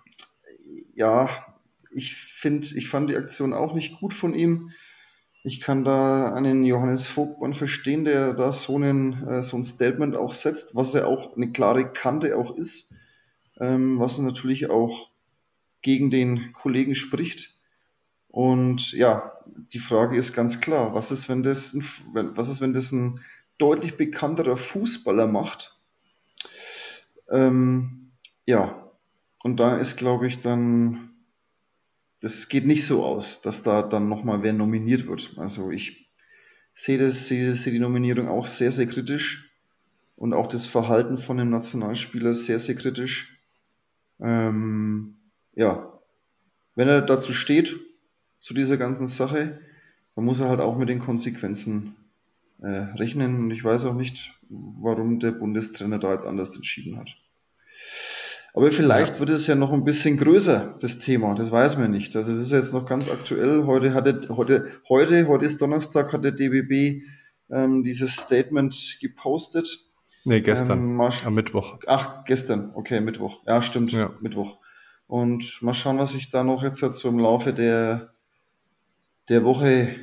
ja, 0.95 1.29
ich 1.91 2.17
finde, 2.17 2.67
ich 2.77 2.89
fand 2.89 3.11
die 3.11 3.17
Aktion 3.17 3.53
auch 3.53 3.75
nicht 3.75 3.99
gut 4.01 4.15
von 4.15 4.35
ihm. 4.35 4.73
Ich 5.45 5.61
kann 5.61 5.85
da 5.85 6.35
einen 6.35 6.65
Johannes 6.65 7.07
Vogtmann 7.07 7.55
verstehen, 7.55 8.05
der 8.05 8.35
da 8.35 8.53
so, 8.53 8.77
einen, 8.77 9.29
äh, 9.29 9.43
so 9.45 9.57
ein 9.57 9.65
Statement 9.65 10.17
auch 10.17 10.33
setzt, 10.33 10.75
was 10.75 10.95
ja 10.95 11.07
auch 11.07 11.37
eine 11.37 11.53
klare 11.53 11.93
Kante 11.93 12.37
auch 12.39 12.57
ist, 12.57 12.95
ähm, 13.61 14.01
was 14.01 14.19
natürlich 14.19 14.71
auch 14.71 15.11
gegen 15.83 16.11
den 16.11 16.53
Kollegen 16.55 16.97
spricht. 16.97 17.55
Und 18.29 18.93
ja, 18.93 19.33
die 19.73 19.79
Frage 19.81 20.17
ist 20.17 20.35
ganz 20.35 20.61
klar, 20.61 20.95
was 20.95 21.13
ist, 21.13 21.29
wenn 21.29 21.43
das 21.43 21.75
ein, 21.75 21.85
was 22.37 22.49
ist, 22.49 22.61
wenn 22.63 22.73
das 22.73 22.93
ein 22.93 23.21
deutlich 23.59 23.97
bekannterer 23.97 24.57
Fußballer 24.57 25.27
macht 25.29 25.73
Ähm, 27.31 28.13
ja, 28.47 28.91
und 29.43 29.59
da 29.59 29.77
ist, 29.79 29.97
glaube 29.97 30.27
ich, 30.27 30.41
dann, 30.41 31.14
das 32.25 32.49
geht 32.49 32.65
nicht 32.65 32.87
so 32.87 33.05
aus, 33.05 33.43
dass 33.43 33.63
da 33.63 33.83
dann 33.83 34.09
nochmal 34.09 34.43
wer 34.43 34.55
nominiert 34.55 35.07
wird. 35.07 35.35
Also 35.37 35.71
ich 35.71 36.09
sehe 36.75 36.97
das, 36.97 37.27
sehe, 37.27 37.53
sehe 37.53 37.75
die 37.75 37.79
Nominierung 37.79 38.29
auch 38.29 38.47
sehr, 38.47 38.73
sehr 38.73 38.87
kritisch 38.87 39.53
und 40.17 40.33
auch 40.33 40.47
das 40.47 40.67
Verhalten 40.67 41.19
von 41.19 41.37
dem 41.37 41.51
Nationalspieler 41.51 42.33
sehr, 42.33 42.59
sehr 42.59 42.77
kritisch. 42.77 43.39
Ähm, 44.21 45.17
ja, 45.55 46.01
wenn 46.75 46.89
er 46.89 47.03
dazu 47.03 47.35
steht, 47.35 47.79
zu 48.41 48.55
dieser 48.55 48.79
ganzen 48.79 49.09
Sache, 49.09 49.61
dann 50.15 50.25
muss 50.25 50.41
er 50.41 50.49
halt 50.49 50.61
auch 50.61 50.79
mit 50.79 50.89
den 50.89 51.01
Konsequenzen 51.01 51.95
äh, 52.63 52.69
rechnen. 52.69 53.37
Und 53.37 53.51
ich 53.51 53.63
weiß 53.63 53.85
auch 53.85 53.95
nicht, 53.95 54.33
warum 54.49 55.21
der 55.21 55.33
Bundestrainer 55.33 55.99
da 55.99 56.15
jetzt 56.15 56.25
anders 56.25 56.57
entschieden 56.57 56.99
hat. 56.99 57.11
Aber 58.57 58.71
vielleicht 58.71 59.15
ja. 59.15 59.21
wird 59.21 59.31
es 59.31 59.49
ja 59.49 59.57
noch 59.57 59.73
ein 59.73 59.85
bisschen 59.85 60.17
größer, 60.17 60.79
das 60.81 61.01
Thema. 61.01 61.35
Das 61.35 61.51
weiß 61.51 61.77
man 61.77 61.91
nicht. 61.91 62.15
Also 62.15 62.31
es 62.31 62.39
ist 62.39 62.53
jetzt 62.53 62.73
noch 62.73 62.87
ganz 62.87 63.11
aktuell. 63.11 63.67
Heute 63.67 63.93
hatte, 63.95 64.29
heute, 64.29 64.71
heute, 64.89 65.27
heute 65.27 65.45
ist 65.45 65.61
Donnerstag, 65.61 66.13
hat 66.13 66.23
der 66.23 66.31
DBB 66.31 67.03
ähm, 67.51 67.83
dieses 67.83 68.15
Statement 68.15 68.99
gepostet. 69.01 69.81
Nee, 70.23 70.41
gestern. 70.41 70.79
Ähm, 70.79 71.01
am 71.01 71.35
Mittwoch. 71.35 71.81
Ach, 71.89 72.25
gestern. 72.27 72.71
Okay, 72.75 73.01
Mittwoch. 73.01 73.43
Ja, 73.45 73.61
stimmt. 73.61 73.91
Ja. 73.91 74.13
Mittwoch. 74.21 74.59
Und 75.09 75.61
mal 75.61 75.75
schauen, 75.75 75.99
was 75.99 76.13
sich 76.13 76.31
da 76.31 76.45
noch 76.45 76.63
jetzt, 76.63 76.81
jetzt 76.81 77.01
so 77.01 77.09
im 77.09 77.19
Laufe 77.19 77.53
der, 77.53 78.15
der 79.29 79.43
Woche, 79.43 79.97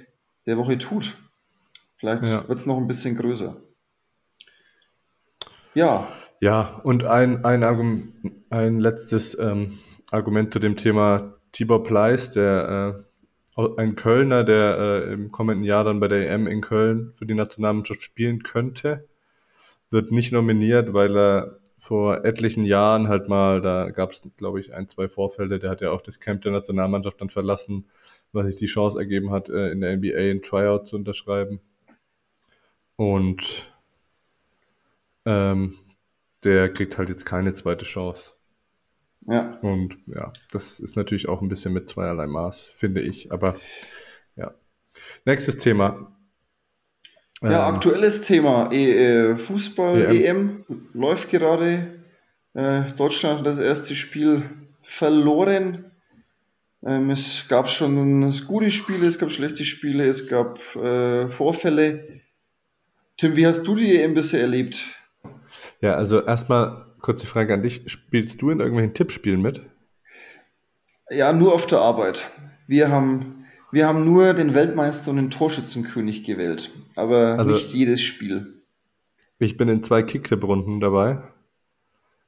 der 0.46 0.58
Woche 0.58 0.78
tut. 0.78 1.16
Vielleicht 1.96 2.26
ja. 2.26 2.46
wird 2.50 2.60
es 2.60 2.66
noch 2.66 2.78
ein 2.78 2.88
bisschen 2.88 3.16
größer. 3.16 3.56
Ja. 5.74 6.10
Ja, 6.42 6.82
und 6.84 7.04
ein, 7.04 7.46
ein, 7.46 8.34
ein 8.50 8.80
letztes 8.80 9.38
ähm, 9.38 9.78
Argument 10.10 10.52
zu 10.52 10.58
dem 10.58 10.76
Thema 10.76 11.36
Tibor 11.52 11.84
Pleiss, 11.84 12.32
der 12.32 13.06
äh, 13.56 13.62
ein 13.78 13.96
Kölner, 13.96 14.44
der 14.44 14.78
äh, 14.80 15.14
im 15.14 15.32
kommenden 15.32 15.64
Jahr 15.64 15.84
dann 15.84 16.00
bei 16.00 16.08
der 16.08 16.32
EM 16.32 16.48
in 16.48 16.62
Köln 16.62 17.14
für 17.16 17.28
die 17.28 17.36
Nationalmannschaft 17.36 18.02
spielen 18.02 18.42
könnte, 18.42 19.08
wird 19.92 20.12
nicht 20.12 20.32
nominiert, 20.32 20.94
weil 20.94 21.16
er 21.16 21.60
vor 21.80 22.26
etlichen 22.26 22.66
Jahren 22.66 23.08
halt 23.08 23.30
mal, 23.30 23.62
da 23.62 23.92
gab 23.92 24.14
es, 24.14 24.24
glaube 24.38 24.60
ich, 24.62 24.74
ein, 24.74 24.90
zwei 24.90 25.10
Vorfälle, 25.10 25.60
der 25.60 25.70
hat 25.70 25.82
ja 25.82 25.92
auch 25.92 26.02
das 26.02 26.20
Camp 26.20 26.42
der 26.42 26.54
Nationalmannschaft 26.54 27.22
dann 27.22 27.30
verlassen, 27.30 27.86
was 28.34 28.48
sich 28.48 28.56
die 28.58 28.66
Chance 28.66 28.98
ergeben 28.98 29.32
hat, 29.32 29.48
äh, 29.50 29.70
in 29.72 29.82
der 29.82 29.96
NBA 29.96 30.18
ein 30.32 30.42
Tryout 30.42 30.88
zu 30.88 30.96
unterschreiben. 30.96 31.60
Und 32.96 33.44
ähm, 35.26 35.76
der 36.44 36.72
kriegt 36.74 36.98
halt 36.98 37.10
jetzt 37.10 37.26
keine 37.26 37.54
zweite 37.54 37.86
Chance. 37.86 38.22
Ja. 39.28 39.60
Und 39.62 39.98
ja, 40.08 40.34
das 40.52 40.80
ist 40.80 40.96
natürlich 40.96 41.30
auch 41.30 41.42
ein 41.42 41.50
bisschen 41.50 41.74
mit 41.74 41.90
zweierlei 41.90 42.28
Maß, 42.28 42.72
finde 42.76 43.02
ich. 43.02 43.32
Aber 43.32 43.56
ja. 44.36 44.54
Nächstes 45.26 45.58
Thema. 45.58 46.12
Ja, 47.42 47.70
ähm, 47.70 47.76
aktuelles 47.76 48.22
Thema. 48.22 48.72
E 48.72 48.92
äh, 48.92 49.38
Fußball, 49.38 50.16
EM. 50.16 50.66
EM. 50.68 50.90
läuft 50.94 51.30
gerade. 51.30 52.04
Äh, 52.54 52.92
Deutschland 52.98 53.40
hat 53.40 53.46
das 53.46 53.60
erste 53.60 53.96
Spiel 53.96 54.44
verloren. 54.84 55.92
Ähm, 56.84 57.12
es 57.12 57.46
gab 57.48 57.70
schon 57.70 58.32
gute 58.48 58.72
Spiele, 58.72 59.06
es 59.06 59.20
gab 59.20 59.32
schlechte 59.32 59.66
Spiele, 59.66 60.06
es 60.06 60.28
gab 60.28 60.60
äh, 60.76 61.30
Vorfälle. 61.30 62.22
Tim, 63.18 63.36
wie 63.36 63.46
hast 63.46 63.64
du 63.64 63.76
die 63.76 63.96
EM 63.98 64.16
bisher 64.16 64.42
erlebt? 64.42 64.84
Ja, 65.82 65.96
also 65.96 66.22
erstmal 66.22 66.86
kurze 67.02 67.28
Frage 67.28 67.54
an 67.54 67.63
dich. 67.63 67.82
Spielst 67.88 68.41
du 68.41 68.52
in 68.52 68.60
irgendwelchen 68.60 68.94
Tippspielen 68.94 69.41
mit? 69.41 69.63
Ja, 71.10 71.34
nur 71.34 71.54
auf 71.54 71.65
der 71.65 71.80
Arbeit. 71.80 72.30
Wir 72.67 72.89
haben, 72.89 73.46
wir 73.72 73.88
haben 73.88 74.06
nur 74.06 74.34
den 74.34 74.54
Weltmeister 74.54 75.12
und 75.12 75.17
den 75.17 75.32
Torschützenkönig 75.32 76.24
gewählt, 76.24 76.72
aber 76.96 77.39
also, 77.39 77.54
nicht 77.54 77.74
jedes 77.74 78.02
Spiel. 78.02 78.62
Ich 79.39 79.58
bin 79.58 79.67
in 79.67 79.84
zwei 79.84 80.04
Kicktipp-Runden 80.04 80.80
dabei. 80.80 81.22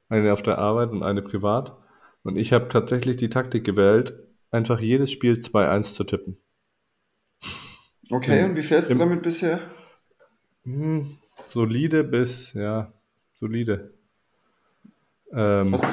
Eine 0.08 0.32
auf 0.32 0.42
der 0.42 0.58
Arbeit 0.58 0.90
und 0.90 1.02
eine 1.02 1.22
privat. 1.22 1.78
Und 2.24 2.36
ich 2.36 2.52
habe 2.52 2.68
tatsächlich 2.68 3.16
die 3.16 3.30
Taktik 3.30 3.64
gewählt, 3.64 4.14
einfach 4.50 4.80
jedes 4.80 5.12
Spiel 5.12 5.34
2-1 5.34 5.94
zu 5.94 6.04
tippen. 6.04 6.36
Okay, 8.10 8.44
und 8.44 8.56
wie 8.56 8.62
fährst 8.62 8.90
du 8.90 8.96
damit 8.96 9.22
bisher? 9.22 9.60
Hm, 10.64 11.18
solide 11.46 12.04
bis, 12.04 12.52
ja, 12.52 12.92
solide. 13.40 13.94
Ähm, 15.32 15.72
Hast 15.72 15.84
du 15.84 15.88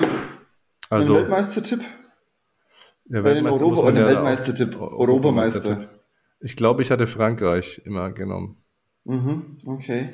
also, 0.89 1.05
einen 1.05 1.13
Weltmeistertipp? 1.13 1.81
Bei 3.05 3.33
den 3.33 3.47
Europa 3.47 3.87
oder 3.87 4.05
Weltmeistertipp? 4.05 4.79
Europameister. 4.79 5.89
Ich 6.39 6.55
glaube, 6.55 6.81
ich 6.81 6.91
hatte 6.91 7.07
Frankreich 7.07 7.81
immer 7.85 8.11
genommen. 8.11 8.57
Mhm, 9.03 9.57
okay. 9.65 10.11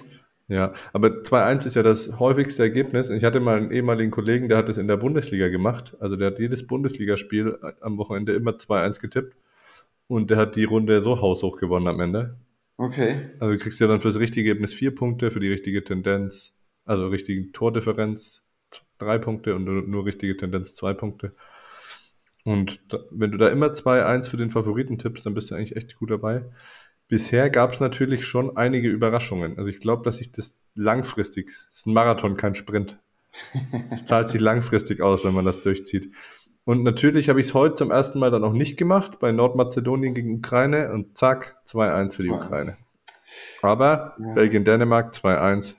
Ja, 0.50 0.74
aber 0.94 1.24
2-1 1.24 1.66
ist 1.68 1.76
ja 1.76 1.84
das 1.84 2.20
häufigste 2.20 2.64
Ergebnis. 2.64 3.10
Ich 3.10 3.24
hatte 3.24 3.42
mal 3.42 3.58
einen 3.58 3.72
ehemaligen 3.72 4.12
Kollegen, 4.12 4.48
der 4.48 4.58
hat 4.58 4.70
das 4.70 4.78
in 4.78 4.88
der 4.88 4.96
Bundesliga 4.96 5.50
gemacht. 5.50 5.96
Also 6.00 6.16
der 6.16 6.28
hat 6.28 6.40
jedes 6.40 6.66
Bundesligaspiel 6.66 7.58
am 7.82 7.98
Wochenende 7.98 8.34
immer 8.34 8.52
2-1 8.52 9.02
getippt. 9.02 9.36
Und 10.08 10.30
der 10.32 10.38
hat 10.38 10.56
die 10.56 10.64
Runde 10.64 11.02
so 11.02 11.20
haushoch 11.20 11.58
gewonnen 11.58 11.88
am 11.88 12.00
Ende. 12.00 12.38
Okay. 12.78 13.32
Also 13.40 13.54
du 13.54 13.60
kriegst 13.60 13.80
ja 13.82 13.88
dann 13.88 14.00
für 14.00 14.08
das 14.08 14.20
richtige 14.20 14.50
Ergebnis 14.50 14.74
vier 14.74 14.96
Punkte, 14.96 15.32
für 15.32 15.42
die 15.42 15.52
richtige 15.52 15.84
Tendenz, 15.84 16.54
also 16.88 17.08
richtige 17.08 17.52
Tordifferenz 17.52 18.42
drei 18.98 19.18
Punkte 19.18 19.56
und 19.56 19.66
nur, 19.66 20.06
richtige 20.06 20.36
Tendenz 20.36 20.76
zwei 20.76 20.94
Punkte. 20.94 21.34
Und 22.44 22.80
da, 22.90 23.00
wenn 23.12 23.32
du 23.32 23.38
da 23.38 23.50
immer 23.50 23.68
2-1 23.68 24.30
für 24.30 24.38
den 24.38 24.52
Favoriten 24.52 24.98
tippst, 24.98 25.26
dann 25.26 25.34
bist 25.34 25.52
du 25.52 25.56
eigentlich 25.56 25.76
echt 25.76 25.98
gut 25.98 26.10
dabei. 26.10 26.46
Bisher 27.08 27.50
gab 27.50 27.74
es 27.74 27.80
natürlich 27.80 28.26
schon 28.26 28.58
einige 28.58 28.90
Überraschungen. 28.90 29.58
Also 29.58 29.70
ich 29.70 29.80
glaube, 29.80 30.04
dass 30.04 30.18
sich 30.18 30.32
das 30.32 30.56
langfristig, 30.76 31.48
das 31.70 31.80
ist 31.80 31.88
ein 31.88 31.94
Marathon, 31.94 32.38
kein 32.38 32.56
Sprint. 32.56 32.98
Es 33.92 34.06
zahlt 34.06 34.30
sich 34.30 34.42
langfristig 34.42 35.02
aus, 35.02 35.24
wenn 35.24 35.34
man 35.34 35.46
das 35.46 35.62
durchzieht. 35.62 36.14
Und 36.66 36.84
natürlich 36.84 37.30
habe 37.30 37.40
ich 37.40 37.48
es 37.48 37.54
heute 37.54 37.76
zum 37.76 37.92
ersten 37.92 38.20
Mal 38.20 38.32
dann 38.32 38.44
auch 38.44 38.54
nicht 38.54 38.78
gemacht, 38.78 39.20
bei 39.20 39.32
Nordmazedonien 39.32 40.14
gegen 40.14 40.36
Ukraine 40.36 40.92
und 40.92 41.18
zack, 41.18 41.56
2-1 41.68 42.16
für 42.16 42.24
die 42.24 42.30
Ukraine. 42.30 42.78
Aber 43.62 44.16
ja. 44.20 44.34
Belgien-Dänemark 44.34 45.14
2-1, 45.14 45.76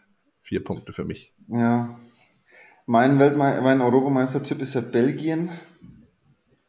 vier 0.48 0.64
Punkte 0.64 0.92
für 0.92 1.04
mich. 1.04 1.32
Ja. 1.48 1.98
Mein, 2.86 3.18
Weltme 3.18 3.60
mein 3.62 3.82
Europameister-Tipp 3.82 4.60
ist 4.60 4.74
ja 4.74 4.80
Belgien. 4.80 5.50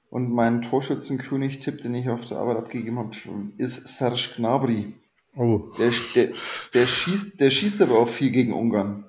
Und 0.09 0.31
mein 0.31 0.63
Torschützenkönig-Tipp, 0.63 1.83
den 1.83 1.95
ich 1.95 2.09
auf 2.09 2.25
der 2.25 2.39
Arbeit 2.39 2.57
abgegeben 2.57 2.97
habe, 2.97 3.11
ist 3.57 3.87
Serge 3.87 4.29
Gnabry. 4.35 4.93
Oh. 5.35 5.71
Der, 5.77 5.91
der, 6.15 6.29
der, 6.73 6.87
schießt, 6.87 7.39
der 7.39 7.51
schießt 7.51 7.81
aber 7.81 7.99
auch 7.99 8.09
viel 8.09 8.31
gegen 8.31 8.51
Ungarn. 8.53 9.05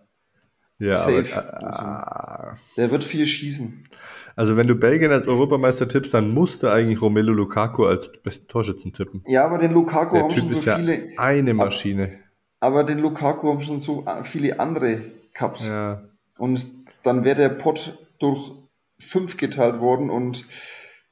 Ja, 0.79 0.99
Safe. 0.99 1.37
Aber, 1.37 1.65
also, 1.65 1.83
ah. 1.83 2.59
der 2.77 2.91
wird 2.91 3.05
viel 3.05 3.27
schießen. 3.27 3.89
Also 4.37 4.57
wenn 4.57 4.69
du 4.69 4.75
Belgien 4.75 5.11
als 5.11 5.27
Europameister 5.27 5.89
tippst, 5.89 6.15
dann 6.15 6.33
musst 6.33 6.63
du 6.63 6.69
eigentlich 6.69 7.01
Romelu 7.03 7.33
Lukaku 7.33 7.87
als 7.87 8.11
besten 8.23 8.47
Torschützen 8.47 8.93
tippen. 8.93 9.25
Ja, 9.27 9.45
aber 9.45 9.59
den 9.59 9.73
Lukaku 9.73 10.15
Der 10.15 10.23
haben 10.25 10.31
typ 10.31 10.45
schon 10.45 10.53
so 10.53 10.59
viele. 10.59 11.13
Ja 11.13 11.19
eine 11.19 11.55
Maschine. 11.55 12.21
Aber 12.61 12.85
den 12.85 12.99
Lukaku 12.99 13.49
haben 13.49 13.63
schon 13.63 13.79
so 13.79 14.05
viele 14.25 14.61
andere 14.61 15.13
gehabt. 15.33 15.63
Ja. 15.63 16.03
Und 16.39 16.67
dann 17.03 17.25
wäre 17.25 17.37
der 17.37 17.49
Pot 17.49 17.99
durch 18.19 18.53
fünf 18.99 19.37
geteilt 19.39 19.81
worden 19.81 20.11
und 20.11 20.47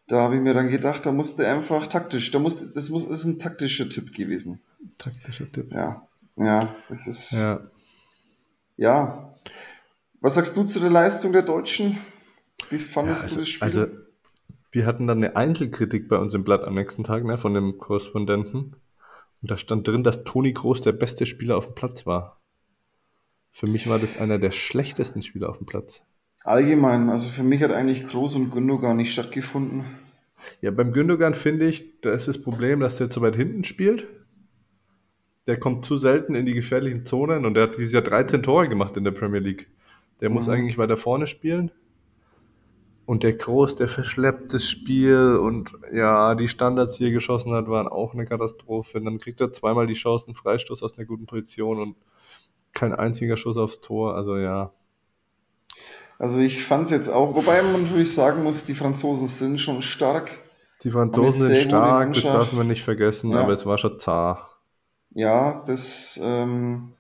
da 0.08 0.20
habe 0.22 0.36
ich 0.36 0.42
mir 0.42 0.54
dann 0.54 0.68
gedacht, 0.68 1.04
da 1.04 1.12
musste 1.12 1.46
einfach 1.46 1.86
taktisch, 1.86 2.30
da 2.30 2.38
musste, 2.38 2.70
das 2.72 2.88
muss, 2.88 3.08
das 3.08 3.20
ist 3.20 3.26
ein 3.26 3.38
taktischer 3.38 3.88
Tipp 3.88 4.14
gewesen. 4.14 4.60
Taktischer 4.98 5.50
Tipp. 5.52 5.70
Ja, 5.72 6.06
ja, 6.36 6.74
das 6.88 7.06
ist. 7.06 7.32
Ja. 7.32 7.60
ja. 8.76 9.34
Was 10.20 10.34
sagst 10.34 10.56
du 10.56 10.64
zu 10.64 10.80
der 10.80 10.90
Leistung 10.90 11.32
der 11.32 11.42
Deutschen? 11.42 11.98
Wie 12.70 12.78
fandest 12.78 13.22
ja, 13.22 13.24
also, 13.24 13.34
du 13.36 13.40
das 13.40 13.48
Spiel? 13.48 13.64
Also, 13.64 13.86
wir 14.72 14.86
hatten 14.86 15.06
dann 15.06 15.18
eine 15.18 15.36
Einzelkritik 15.36 16.08
bei 16.08 16.16
uns 16.16 16.34
im 16.34 16.44
Blatt 16.44 16.64
am 16.64 16.74
nächsten 16.74 17.04
Tag, 17.04 17.24
ne, 17.24 17.38
von 17.38 17.54
dem 17.54 17.78
Korrespondenten. 17.78 18.76
Und 19.42 19.50
da 19.50 19.56
stand 19.56 19.86
drin, 19.86 20.04
dass 20.04 20.24
Toni 20.24 20.52
Groß 20.52 20.82
der 20.82 20.92
beste 20.92 21.26
Spieler 21.26 21.56
auf 21.56 21.66
dem 21.66 21.74
Platz 21.74 22.06
war. 22.06 22.40
Für 23.52 23.66
mich 23.66 23.88
war 23.88 23.98
das 23.98 24.20
einer 24.20 24.38
der 24.38 24.52
schlechtesten 24.52 25.22
Spieler 25.22 25.48
auf 25.48 25.58
dem 25.58 25.66
Platz. 25.66 26.02
Allgemein, 26.44 27.10
also 27.10 27.28
für 27.28 27.42
mich 27.42 27.62
hat 27.62 27.72
eigentlich 27.72 28.06
Groß 28.06 28.36
und 28.36 28.50
Gündogan 28.50 28.96
nicht 28.96 29.12
stattgefunden. 29.12 29.84
Ja, 30.60 30.70
beim 30.70 30.92
Gündogan 30.92 31.34
finde 31.34 31.68
ich, 31.68 32.00
da 32.00 32.12
ist 32.12 32.28
das 32.28 32.40
Problem, 32.40 32.80
dass 32.80 32.96
der 32.96 33.10
zu 33.10 33.20
weit 33.20 33.34
hinten 33.34 33.64
spielt. 33.64 34.06
Der 35.46 35.58
kommt 35.58 35.86
zu 35.86 35.98
selten 35.98 36.34
in 36.34 36.46
die 36.46 36.54
gefährlichen 36.54 37.06
Zonen 37.06 37.44
und 37.44 37.54
der 37.54 37.64
hat 37.64 37.78
dieses 37.78 37.92
Jahr 37.92 38.02
13 38.02 38.42
Tore 38.42 38.68
gemacht 38.68 38.96
in 38.96 39.04
der 39.04 39.10
Premier 39.10 39.40
League. 39.40 39.68
Der 40.20 40.28
mhm. 40.28 40.36
muss 40.36 40.48
eigentlich 40.48 40.78
weiter 40.78 40.96
vorne 40.96 41.26
spielen. 41.26 41.70
Und 43.08 43.22
der 43.22 43.32
Groß, 43.32 43.76
der 43.76 43.88
verschleppt 43.88 44.52
das 44.52 44.68
Spiel 44.68 45.38
und 45.42 45.70
ja, 45.94 46.34
die 46.34 46.46
Standards, 46.46 46.98
die 46.98 47.06
er 47.06 47.10
geschossen 47.10 47.54
hat, 47.54 47.66
waren 47.66 47.88
auch 47.88 48.12
eine 48.12 48.26
Katastrophe. 48.26 48.98
Und 48.98 49.06
dann 49.06 49.18
kriegt 49.18 49.40
er 49.40 49.50
zweimal 49.50 49.86
die 49.86 49.94
Chance, 49.94 50.26
einen 50.26 50.34
Freistoß 50.34 50.82
aus 50.82 50.98
einer 50.98 51.06
guten 51.06 51.24
Position 51.24 51.80
und 51.80 51.96
kein 52.74 52.92
einziger 52.94 53.38
Schuss 53.38 53.56
aufs 53.56 53.80
Tor. 53.80 54.14
Also 54.14 54.36
ja. 54.36 54.72
Also 56.18 56.38
ich 56.38 56.62
fand 56.66 56.84
es 56.84 56.90
jetzt 56.90 57.08
auch, 57.08 57.34
wobei 57.34 57.62
man 57.62 57.84
natürlich 57.84 58.12
sagen 58.12 58.42
muss, 58.42 58.64
die 58.64 58.74
Franzosen 58.74 59.26
sind 59.26 59.58
schon 59.58 59.80
stark. 59.80 60.30
Die 60.82 60.90
Franzosen 60.90 61.46
sind 61.46 61.68
stark, 61.68 62.12
das 62.12 62.22
darf 62.24 62.52
man 62.52 62.68
nicht 62.68 62.84
vergessen, 62.84 63.30
Ja. 63.30 63.40
aber 63.40 63.54
es 63.54 63.64
war 63.64 63.78
schon 63.78 63.98
zart. 64.00 64.50
Ja, 65.14 65.64
das, 65.66 66.20
ähm, 66.22 66.92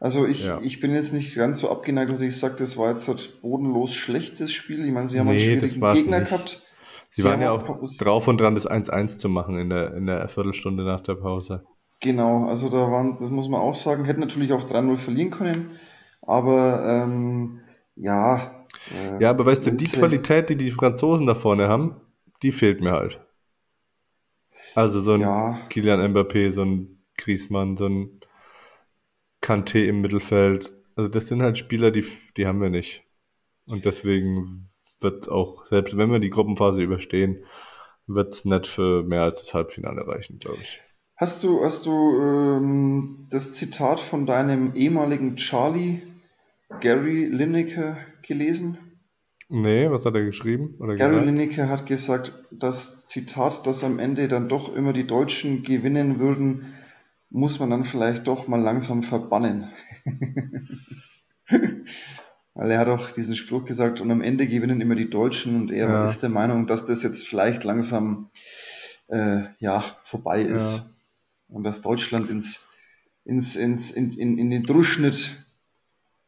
also 0.00 0.26
ich, 0.26 0.46
Ja. 0.46 0.60
ich 0.62 0.80
bin 0.80 0.92
jetzt 0.94 1.12
nicht 1.12 1.34
ganz 1.36 1.58
so 1.60 1.70
abgeneigt, 1.70 2.10
dass 2.10 2.22
ich 2.22 2.36
sage, 2.38 2.56
das 2.58 2.76
war 2.76 2.90
jetzt 2.90 3.08
halt 3.08 3.40
bodenlos 3.42 3.94
schlechtes 3.94 4.52
Spiel. 4.52 4.84
Ich 4.84 4.92
meine, 4.92 5.08
sie 5.08 5.18
haben 5.18 5.28
einen 5.28 5.36
Nee, 5.38 5.44
das 5.44 5.60
schwierigen 5.60 5.80
Gegner 5.94 6.20
nicht. 6.20 6.30
gehabt. 6.30 6.62
Sie 7.10 7.24
waren 7.24 7.34
haben 7.34 7.40
ja 7.42 7.50
auch 7.52 7.62
drauf 7.98 8.28
und 8.28 8.38
dran, 8.40 8.54
das 8.54 8.66
1-1 8.66 9.18
zu 9.18 9.28
machen 9.28 9.58
in 9.58 9.70
der, 9.70 9.94
in 9.94 10.06
der 10.06 10.28
Viertelstunde 10.28 10.84
nach 10.84 11.00
der 11.00 11.14
Pause. 11.14 11.64
Genau, 12.00 12.46
also 12.46 12.68
da 12.68 12.90
waren, 12.92 13.16
das 13.18 13.30
muss 13.30 13.48
man 13.48 13.60
auch 13.60 13.74
sagen, 13.74 14.04
hätten 14.04 14.20
natürlich 14.20 14.52
auch 14.52 14.68
3-0 14.70 14.98
verlieren 14.98 15.30
können, 15.32 15.80
aber 16.22 16.84
ähm, 16.86 17.60
ja. 17.96 18.64
äh, 18.94 19.20
Ja, 19.20 19.30
aber 19.30 19.46
weißt 19.46 19.66
du, 19.66 19.72
die 19.72 19.86
sie- 19.86 19.96
Qualität, 19.98 20.48
die 20.50 20.56
die 20.56 20.70
Franzosen 20.70 21.26
da 21.26 21.34
vorne 21.34 21.66
haben, 21.68 21.96
die 22.42 22.52
fehlt 22.52 22.80
mir 22.80 22.92
halt. 22.92 23.18
Also 24.74 25.00
so 25.00 25.12
ein 25.14 25.20
Ja. 25.22 25.58
Kylian 25.70 26.12
Mbappé, 26.12 26.52
so 26.52 26.62
ein 26.62 27.02
Griezmann, 27.16 27.76
so 27.76 27.86
ein 27.86 28.17
Kanté 29.48 29.86
im 29.88 30.02
Mittelfeld. 30.02 30.72
Also 30.94 31.08
das 31.08 31.26
sind 31.26 31.40
halt 31.40 31.56
Spieler, 31.56 31.90
die, 31.90 32.04
die 32.36 32.46
haben 32.46 32.60
wir 32.60 32.68
nicht. 32.68 33.02
Und 33.64 33.86
deswegen 33.86 34.68
wird 35.00 35.30
auch, 35.30 35.66
selbst 35.68 35.96
wenn 35.96 36.10
wir 36.10 36.18
die 36.18 36.28
Gruppenphase 36.28 36.82
überstehen, 36.82 37.44
wird 38.06 38.34
es 38.34 38.44
nicht 38.44 38.66
für 38.66 39.02
mehr 39.04 39.22
als 39.22 39.40
das 39.40 39.54
Halbfinale 39.54 40.06
reichen, 40.06 40.38
glaube 40.38 40.58
ich. 40.60 40.80
Hast 41.16 41.44
du, 41.44 41.64
hast 41.64 41.86
du 41.86 41.90
ähm, 41.90 43.26
das 43.30 43.54
Zitat 43.54 44.00
von 44.00 44.26
deinem 44.26 44.74
ehemaligen 44.74 45.36
Charlie, 45.36 46.02
Gary 46.80 47.26
Lineker, 47.26 47.96
gelesen? 48.22 48.76
Nee, 49.48 49.90
was 49.90 50.04
hat 50.04 50.14
er 50.14 50.24
geschrieben? 50.24 50.74
Oder 50.78 50.96
Gary 50.96 51.20
gesagt? 51.20 51.26
Lineker 51.26 51.68
hat 51.70 51.86
gesagt, 51.86 52.32
das 52.50 53.04
Zitat, 53.06 53.66
dass 53.66 53.82
am 53.82 53.98
Ende 53.98 54.28
dann 54.28 54.50
doch 54.50 54.74
immer 54.74 54.92
die 54.92 55.06
Deutschen 55.06 55.62
gewinnen 55.62 56.18
würden, 56.18 56.74
muss 57.30 57.58
man 57.60 57.70
dann 57.70 57.84
vielleicht 57.84 58.26
doch 58.26 58.48
mal 58.48 58.60
langsam 58.60 59.02
verbannen. 59.02 59.70
Weil 62.54 62.70
er 62.72 62.78
hat 62.80 62.88
auch 62.88 63.12
diesen 63.12 63.36
Spruch 63.36 63.64
gesagt, 63.64 64.00
und 64.00 64.10
am 64.10 64.20
Ende 64.20 64.48
gewinnen 64.48 64.80
immer 64.80 64.96
die 64.96 65.10
Deutschen, 65.10 65.54
und 65.56 65.70
er 65.70 65.88
Ja. 65.88 66.04
ist 66.06 66.22
der 66.22 66.30
Meinung, 66.30 66.66
dass 66.66 66.86
das 66.86 67.02
jetzt 67.02 67.26
vielleicht 67.28 67.62
langsam 67.64 68.30
äh, 69.08 69.44
ja, 69.60 69.96
vorbei 70.04 70.42
ist. 70.42 70.78
Ja. 70.78 70.86
Und 71.48 71.64
dass 71.64 71.82
Deutschland 71.82 72.28
ins, 72.28 72.66
ins, 73.24 73.56
ins, 73.56 73.90
in, 73.90 74.12
in, 74.12 74.38
in 74.38 74.50
den 74.50 74.64
Durchschnitt, 74.64 75.44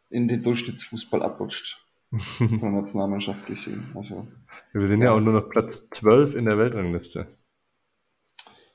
in 0.08 0.28
den 0.28 0.42
Durchschnittsfußball 0.42 1.22
abrutscht. 1.22 1.84
Von 2.38 2.60
der 2.60 2.70
Nationalmannschaft 2.70 3.46
gesehen. 3.46 3.84
Also, 3.94 4.26
Wir 4.72 4.88
sind 4.88 5.02
ja 5.02 5.12
auch 5.12 5.20
nur 5.20 5.32
noch 5.32 5.48
Platz 5.48 5.88
12 5.90 6.34
in 6.36 6.44
der 6.44 6.58
Weltrangliste. 6.58 7.26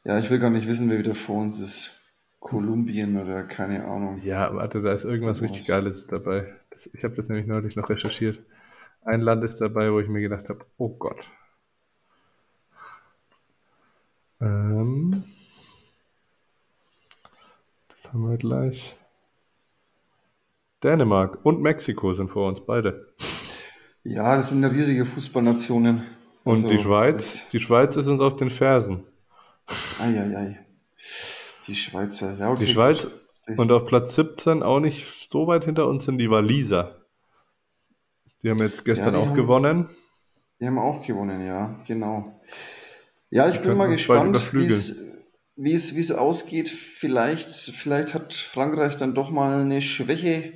ja, 0.03 0.19
ich 0.19 0.29
will 0.29 0.39
gar 0.39 0.49
nicht 0.49 0.67
wissen, 0.67 0.89
wer 0.89 0.99
wieder 0.99 1.15
vor 1.15 1.41
uns 1.41 1.59
ist. 1.59 1.99
Kolumbien 2.45 3.17
oder 3.19 3.41
keine 3.41 3.86
Ahnung. 3.86 4.21
Ja, 4.23 4.53
warte, 4.53 4.84
da 4.84 4.93
ist 4.93 5.03
irgendwas 5.03 5.41
Was? 5.41 5.49
richtig 5.49 5.65
Geiles 5.65 6.05
dabei. 6.05 6.53
Das, 6.69 6.88
ich 6.93 7.03
habe 7.03 7.15
das 7.15 7.27
nämlich 7.27 7.47
neulich 7.47 7.75
noch 7.75 7.89
recherchiert. 7.89 8.39
Ein 9.03 9.21
Land 9.21 9.43
ist 9.43 9.58
dabei, 9.58 9.91
wo 9.91 9.99
ich 9.99 10.08
mir 10.08 10.21
gedacht 10.21 10.47
habe, 10.47 10.63
oh 10.77 10.89
Gott. 10.89 11.27
Ähm, 14.39 15.23
das 17.89 18.13
haben 18.13 18.29
wir 18.29 18.38
gleich. 18.38 18.95
Dänemark 20.84 21.43
und 21.43 21.63
Mexiko 21.63 22.13
sind 22.13 22.29
vor 22.29 22.47
uns, 22.47 22.63
beide. 22.63 23.08
Ja, 24.03 24.36
das 24.36 24.49
sind 24.49 24.63
riesige 24.63 25.08
Fußballnationen. 25.08 26.03
Und 26.43 26.58
Also, 26.58 26.69
die 26.69 26.79
Schweiz, 26.79 27.49
die 27.49 27.60
Schweiz 27.60 27.95
ist 27.95 28.05
uns 28.05 28.21
auf 28.21 28.36
den 28.36 28.51
Fersen. 28.51 29.03
Das, 29.65 29.99
ei, 29.99 30.19
ei, 30.19 30.38
ei. 30.38 30.64
Die 31.67 31.75
Schweizer, 31.75 32.38
ja, 32.38 32.51
okay. 32.51 32.65
Die 32.65 32.71
Schweiz 32.71 33.08
gut. 33.47 33.58
und 33.60 33.71
auf 33.71 33.86
Platz 33.88 34.15
17 34.15 34.63
auch 34.63 34.80
nicht 34.80 35.30
so 35.30 35.47
weit 35.47 35.65
hinter 35.65 35.88
uns 35.88 36.06
sind 36.06 36.17
die 36.17 36.30
Waliser. 36.30 37.01
Die 38.43 38.49
haben 38.49 38.60
jetzt 38.60 38.86
gestern 38.86 39.13
die 39.13 39.19
auch 39.19 39.28
haben- 39.28 39.36
gewonnen. 39.36 39.89
Die 40.60 40.67
haben 40.67 40.78
auch 40.80 41.06
gewonnen, 41.06 41.45
ja, 41.45 41.80
genau. 41.88 42.39
Ja, 43.30 43.49
ich 43.49 43.58
Die 43.58 43.67
bin 43.67 43.78
mal 43.78 43.88
gespannt, 43.88 44.28
wie 44.36 44.38
überflügeln. 44.38 44.71
es, 44.71 45.01
wie 45.58 45.73
es, 45.73 45.95
wie 45.95 45.99
es 45.99 46.12
ausgeht. 46.12 46.69
Vielleicht, 46.69 47.49
vielleicht 47.49 48.13
hat 48.13 48.34
Frankreich 48.34 48.95
dann 48.97 49.15
doch 49.15 49.32
mal 49.32 49.62
eine 49.62 49.82
Schwäche. 49.82 50.54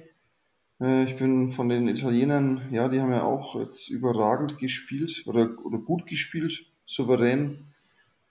Äh, 0.80 1.04
Ich 1.06 1.18
bin 1.18 1.52
von 1.52 1.68
den 1.68 1.88
Italienern, 1.90 2.70
ja, 2.72 2.88
die 2.88 3.02
haben 3.02 3.12
ja 3.12 3.24
auch 3.24 3.60
jetzt 3.60 3.90
überragend 3.90 4.58
gespielt 4.60 5.24
oder, 5.26 5.50
oder 5.66 5.80
gut 5.80 6.06
gespielt, 6.06 6.66
souverän. 6.86 7.66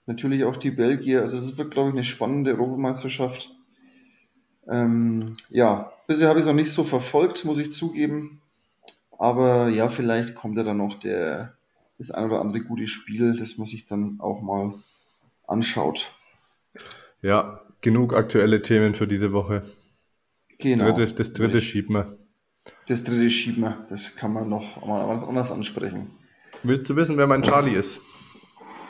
Natürlich 0.09 0.43
auch 0.43 0.57
die 0.57 0.71
Belgier. 0.71 1.21
Also 1.21 1.37
es 1.37 1.55
wird, 1.59 1.69
glaube 1.69 1.89
ich, 1.89 1.93
eine 1.93 2.03
spannende 2.03 2.53
Europameisterschaft. 2.53 3.51
Ähm, 4.67 5.37
ja, 5.51 5.93
bisher 6.07 6.29
habe 6.29 6.39
ich 6.39 6.45
es 6.45 6.47
noch 6.47 6.55
nicht 6.55 6.71
so 6.71 6.83
verfolgt, 6.83 7.45
muss 7.45 7.59
ich 7.59 7.71
zugeben. 7.71 8.41
Aber 9.19 9.69
ja, 9.69 9.87
vielleicht 9.89 10.33
kommt 10.33 10.57
ja 10.57 10.63
dann 10.63 10.77
noch 10.77 10.99
der, 10.99 11.53
das 11.99 12.09
ein 12.09 12.25
oder 12.25 12.41
andere 12.41 12.61
gute 12.61 12.87
Spiel, 12.87 13.37
das 13.37 13.59
man 13.59 13.67
sich 13.67 13.85
dann 13.85 14.19
auch 14.19 14.41
mal 14.41 14.73
anschaut. 15.45 16.11
Ja, 17.21 17.61
genug 17.81 18.15
aktuelle 18.15 18.63
Themen 18.63 18.95
für 18.95 19.05
diese 19.05 19.31
Woche. 19.31 19.61
Genau. 20.57 20.91
Dritte, 20.91 21.13
das 21.13 21.33
dritte 21.33 21.61
schieben 21.61 21.93
wir. 21.93 22.17
Das 22.87 23.03
dritte 23.03 23.29
schieben 23.29 23.61
wir. 23.61 23.85
Das 23.91 24.15
kann 24.15 24.33
man 24.33 24.49
noch 24.49 24.83
mal 24.83 25.07
anders 25.21 25.51
ansprechen. 25.51 26.09
Willst 26.63 26.89
du 26.89 26.95
wissen, 26.95 27.15
wer 27.17 27.27
mein 27.27 27.43
Charlie 27.43 27.75
ist? 27.75 28.01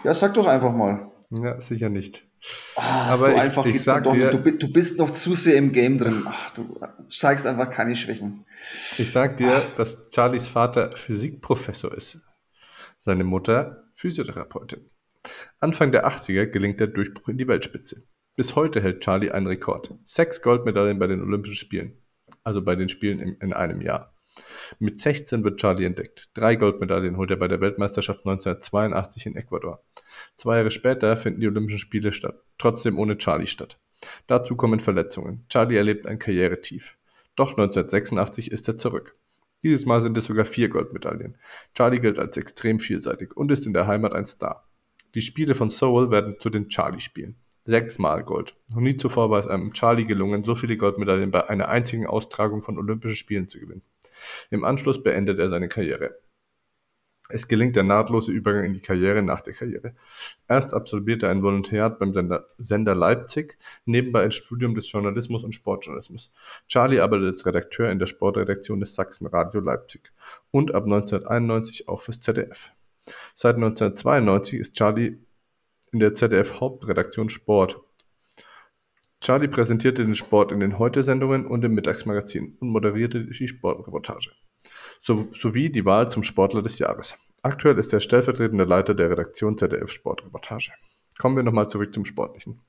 Ja, 0.05 0.13
sag 0.13 0.33
doch 0.35 0.47
einfach 0.47 0.73
mal. 0.73 1.08
Ja, 1.31 1.59
sicher 1.61 1.89
nicht. 1.89 2.23
Ah, 2.75 3.09
Aber 3.09 3.17
so 3.17 3.31
ich- 3.31 3.37
einfach 3.37 3.65
ich 3.65 3.73
geht's 3.73 3.85
dann 3.85 4.03
doch 4.03 4.13
dir- 4.13 4.31
nicht. 4.33 4.45
Du, 4.45 4.67
du 4.67 4.73
bist 4.73 4.97
noch 4.97 5.13
zu 5.13 5.33
sehr 5.33 5.57
im 5.57 5.71
Game 5.73 5.97
drin. 5.99 6.23
Ach, 6.25 6.51
du 6.53 6.79
zeigst 7.09 7.45
einfach 7.45 7.69
keine 7.69 7.95
Schwächen. 7.95 8.45
Ich 8.97 9.11
sag 9.11 9.37
dir, 9.37 9.61
dass 9.77 9.97
Charlies 10.13 10.47
Vater 10.47 10.95
Physikprofessor 10.95 11.93
ist. 11.95 12.17
Seine 13.05 13.23
Mutter 13.23 13.83
Physiotherapeutin. 13.95 14.89
Anfang 15.59 15.91
der 15.91 16.07
80er 16.07 16.45
gelingt 16.47 16.79
der 16.79 16.87
Durchbruch 16.87 17.27
in 17.27 17.37
die 17.37 17.47
Weltspitze. 17.47 18.03
Bis 18.35 18.55
heute 18.55 18.81
hält 18.81 19.01
Charlie 19.01 19.31
einen 19.31 19.47
Rekord. 19.47 19.93
Sechs 20.05 20.41
Goldmedaillen 20.41 20.97
bei 20.97 21.07
den 21.07 21.21
Olympischen 21.21 21.55
Spielen. 21.55 21.97
Also 22.43 22.61
bei 22.63 22.75
den 22.75 22.87
Spielen 22.87 23.19
im, 23.19 23.37
in 23.41 23.51
einem 23.53 23.81
Jahr. 23.81 24.13
Mit 24.79 25.01
16 25.01 25.43
wird 25.43 25.59
Charlie 25.59 25.85
entdeckt. 25.85 26.29
Drei 26.33 26.55
Goldmedaillen 26.55 27.17
holt 27.17 27.31
er 27.31 27.37
bei 27.37 27.47
der 27.47 27.61
Weltmeisterschaft 27.61 28.19
1982 28.25 29.25
in 29.25 29.35
Ecuador. 29.35 29.81
Zwei 30.37 30.57
Jahre 30.57 30.71
später 30.71 31.17
finden 31.17 31.41
die 31.41 31.47
Olympischen 31.47 31.79
Spiele 31.79 32.13
statt, 32.13 32.41
trotzdem 32.57 32.99
ohne 32.99 33.17
Charlie 33.17 33.47
statt. 33.47 33.77
Dazu 34.27 34.55
kommen 34.55 34.79
Verletzungen. 34.79 35.45
Charlie 35.49 35.75
erlebt 35.77 36.05
ein 36.05 36.19
Karrieretief. 36.19 36.95
Doch 37.35 37.51
1986 37.51 38.51
ist 38.51 38.67
er 38.67 38.77
zurück. 38.77 39.15
Dieses 39.63 39.85
Mal 39.85 40.01
sind 40.01 40.17
es 40.17 40.25
sogar 40.25 40.45
vier 40.45 40.69
Goldmedaillen. 40.69 41.35
Charlie 41.75 41.99
gilt 41.99 42.17
als 42.17 42.37
extrem 42.37 42.79
vielseitig 42.79 43.35
und 43.35 43.51
ist 43.51 43.65
in 43.65 43.73
der 43.73 43.87
Heimat 43.87 44.13
ein 44.13 44.25
Star. 44.25 44.65
Die 45.15 45.21
Spiele 45.21 45.55
von 45.55 45.69
Seoul 45.69 46.11
werden 46.11 46.37
zu 46.39 46.49
den 46.49 46.69
Charlie-Spielen. 46.69 47.35
Sechsmal 47.65 48.23
Gold. 48.23 48.55
Noch 48.73 48.79
nie 48.79 48.97
zuvor 48.97 49.29
war 49.29 49.41
es 49.41 49.47
einem 49.47 49.73
Charlie 49.73 50.05
gelungen, 50.05 50.43
so 50.43 50.55
viele 50.55 50.77
Goldmedaillen 50.77 51.31
bei 51.31 51.49
einer 51.49 51.67
einzigen 51.67 52.07
Austragung 52.07 52.63
von 52.63 52.77
Olympischen 52.77 53.15
Spielen 53.15 53.49
zu 53.49 53.59
gewinnen. 53.59 53.81
Im 54.49 54.63
Anschluss 54.63 55.01
beendet 55.03 55.39
er 55.39 55.49
seine 55.49 55.69
Karriere. 55.69 56.15
Es 57.31 57.47
gelingt 57.47 57.75
der 57.75 57.83
nahtlose 57.83 58.31
Übergang 58.31 58.65
in 58.65 58.73
die 58.73 58.81
Karriere 58.81 59.21
nach 59.21 59.41
der 59.41 59.53
Karriere. 59.53 59.93
Erst 60.47 60.73
absolviert 60.73 61.21
er 61.21 61.29
ein 61.29 61.43
Volontariat 61.43 61.99
beim 61.99 62.11
Sender, 62.11 62.47
Sender 62.57 62.95
Leipzig, 62.95 63.55
nebenbei 63.85 64.23
ein 64.23 64.31
Studium 64.31 64.73
des 64.73 64.91
Journalismus 64.91 65.43
und 65.43 65.53
Sportjournalismus. 65.53 66.31
Charlie 66.67 66.99
arbeitet 66.99 67.27
als 67.27 67.45
Redakteur 67.45 67.91
in 67.91 67.99
der 67.99 68.07
Sportredaktion 68.07 68.79
des 68.79 68.95
Sachsenradio 68.95 69.61
Leipzig 69.61 70.11
und 70.49 70.73
ab 70.73 70.85
1991 70.85 71.87
auch 71.87 72.01
fürs 72.01 72.19
ZDF. 72.19 72.71
Seit 73.35 73.55
1992 73.55 74.59
ist 74.59 74.73
Charlie 74.73 75.19
in 75.91 75.99
der 75.99 76.15
ZDF-Hauptredaktion 76.15 77.29
Sport. 77.29 77.79
Charlie 79.21 79.47
präsentierte 79.47 80.03
den 80.03 80.15
Sport 80.15 80.51
in 80.51 80.59
den 80.59 80.79
Heute-Sendungen 80.79 81.45
und 81.45 81.63
im 81.63 81.73
Mittagsmagazin 81.73 82.57
und 82.59 82.69
moderierte 82.69 83.25
die 83.25 83.47
Sportreportage 83.47 84.31
so, 85.01 85.27
sowie 85.33 85.69
die 85.69 85.85
Wahl 85.85 86.09
zum 86.09 86.23
Sportler 86.23 86.61
des 86.61 86.79
Jahres. 86.79 87.15
Aktuell 87.41 87.77
ist 87.77 87.93
er 87.93 88.01
stellvertretender 88.01 88.65
Leiter 88.65 88.93
der 88.93 89.09
Redaktion 89.09 89.57
ZDF 89.57 89.91
Sportreportage. 89.91 90.71
Kommen 91.19 91.35
wir 91.35 91.43
nochmal 91.43 91.67
zurück 91.67 91.93
zum 91.93 92.05
Sportlichen. 92.05 92.61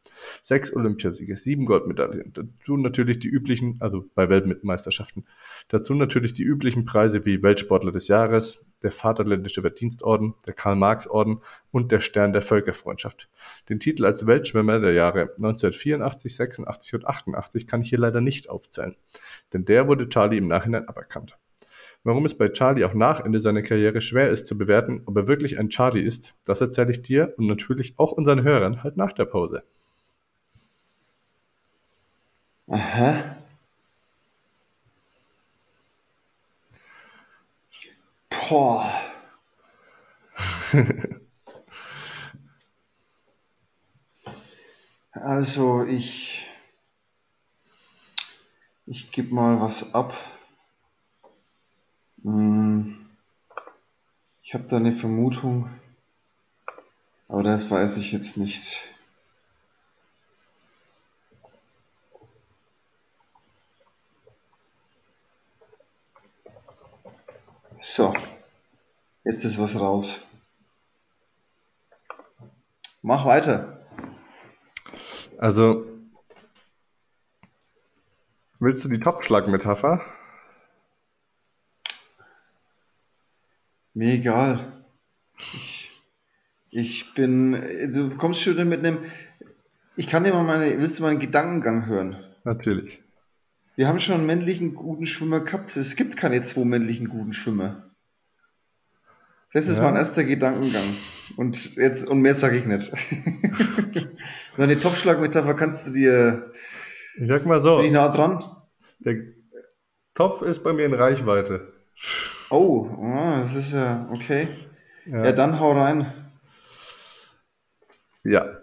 Sechs 0.43 0.75
Olympiasiege, 0.75 1.37
sieben 1.37 1.67
Goldmedaillen, 1.67 2.33
dazu 2.33 2.77
natürlich 2.77 3.21
die 3.21 3.29
üblichen, 3.29 3.77
also 3.79 4.05
bei 4.17 4.29
Weltmeisterschaften, 4.29 5.25
dazu 5.69 5.95
natürlich 5.95 6.35
die 6.35 6.43
üblichen 6.43 6.85
Preise 6.85 7.25
wie 7.25 7.45
Weltsportler 7.45 7.93
des 7.93 8.09
Jahres, 8.09 8.59
der 8.83 8.91
Vaterländische 8.91 9.61
Verdienstorden, 9.61 10.35
der 10.47 10.55
Karl-Marx-Orden 10.55 11.43
und 11.71 11.93
der 11.93 12.01
Stern 12.01 12.33
der 12.33 12.43
Völkerfreundschaft. 12.43 13.29
Den 13.69 13.79
Titel 13.79 14.05
als 14.05 14.27
Weltschwimmer 14.27 14.81
der 14.81 14.95
Jahre 14.95 15.31
1984, 15.37 16.35
86 16.35 16.95
und 16.95 17.07
88 17.07 17.69
kann 17.69 17.83
ich 17.83 17.91
hier 17.91 18.01
leider 18.01 18.21
nicht 18.21 18.51
aufzählen, 18.51 18.97
denn 19.53 19.65
der 19.65 19.87
wurde 19.87 20.09
Charlie 20.09 20.39
im 20.39 20.49
Nachhinein 20.49 20.89
aberkannt. 20.89 21.39
Warum 22.03 22.25
es 22.25 22.37
bei 22.37 22.49
Charlie 22.49 22.85
auch 22.85 22.95
nach 22.95 23.21
Ende 23.21 23.41
seiner 23.43 23.63
Karriere 23.63 24.01
schwer 24.01 24.31
ist 24.31 24.47
zu 24.47 24.57
bewerten, 24.57 25.03
ob 25.05 25.17
er 25.17 25.29
wirklich 25.29 25.59
ein 25.59 25.69
Charlie 25.69 26.01
ist, 26.03 26.35
das 26.47 26.61
erzähle 26.61 26.91
ich 26.93 27.03
dir 27.03 27.35
und 27.37 27.47
natürlich 27.47 27.95
auch 27.99 28.13
unseren 28.13 28.43
Hörern 28.43 28.83
halt 28.83 28.97
nach 28.97 29.13
der 29.13 29.27
Pause. 29.27 29.63
Aha. 32.69 33.37
Boah. 38.31 38.91
Also 45.13 45.85
ich, 45.85 46.47
ich 48.87 49.11
gebe 49.13 49.35
mal 49.35 49.61
was 49.61 49.93
ab. 49.93 50.15
Hm. 52.23 53.07
Ich 54.43 54.55
habe 54.55 54.65
da 54.65 54.77
eine 54.77 54.97
Vermutung, 54.97 55.71
aber 57.29 57.43
das 57.43 57.71
weiß 57.71 57.97
ich 57.97 58.13
jetzt 58.13 58.37
nicht. 58.37 58.83
So, 67.79 68.15
jetzt 69.25 69.45
ist 69.45 69.59
was 69.59 69.79
raus. 69.81 70.27
Mach 73.03 73.25
weiter. 73.25 73.87
Also, 75.39 75.87
willst 78.59 78.85
du 78.85 78.89
die 78.89 79.01
Topfschlag-Metapher? 79.01 80.05
Mir 83.95 84.15
egal. 84.15 84.73
Ich, 85.39 85.91
ich 86.71 87.15
bin. 87.15 87.53
Du 87.95 88.17
kommst 88.17 88.41
schon 88.41 88.69
mit 88.69 88.81
einem. 88.85 88.99
Ich 89.97 90.09
kann 90.09 90.25
dir 90.25 90.33
mal 90.33 90.45
meine. 90.45 90.79
Willst 90.79 90.99
du 90.99 91.03
meinen 91.03 91.19
Gedankengang 91.21 91.87
hören? 91.87 92.17
Natürlich. 92.45 93.01
Wir 93.77 93.89
haben 93.89 94.01
schon 94.01 94.17
einen 94.17 94.27
männlichen 94.27 94.75
guten 94.75 95.07
Schwimmer 95.07 95.41
gehabt. 95.41 95.77
Es 95.77 95.97
gibt 95.97 96.17
keine 96.17 96.43
zwei 96.43 96.65
männlichen 96.65 97.09
guten 97.09 97.33
Schwimmer. 97.33 97.91
Das 99.53 99.67
ist 99.67 99.79
Ja. 99.79 99.85
mein 99.85 99.97
erster 99.97 100.23
Gedankengang. 100.25 100.97
Und 101.37 101.75
jetzt, 101.77 102.07
und 102.07 102.21
mehr 102.21 102.35
sage 102.35 102.57
ich 102.59 102.67
nicht. 102.67 102.93
Meine 104.57 104.79
Topschlag-Metapher 104.79 105.55
kannst 105.55 105.87
du 105.89 105.93
dir. 105.93 106.53
Ich 107.17 107.27
sag 107.27 107.47
mal 107.47 107.61
so, 107.61 107.79
Bin 107.79 107.87
ich 107.87 107.93
nah 107.93 108.09
dran? 108.15 108.45
der 109.01 109.17
Topf 110.15 110.43
ist 110.43 110.63
bei 110.63 110.73
mir 110.73 110.85
in 110.87 110.95
Reichweite. 110.95 111.73
Oh, 112.51 112.89
ah, 113.01 113.41
das 113.43 113.55
ist 113.55 113.73
ja 113.73 114.09
okay. 114.13 114.49
Ja. 115.07 115.27
Ja, 115.27 115.33
dann 115.33 115.61
hau 115.61 115.73
rein. 115.73 116.13
Ja. 118.25 118.59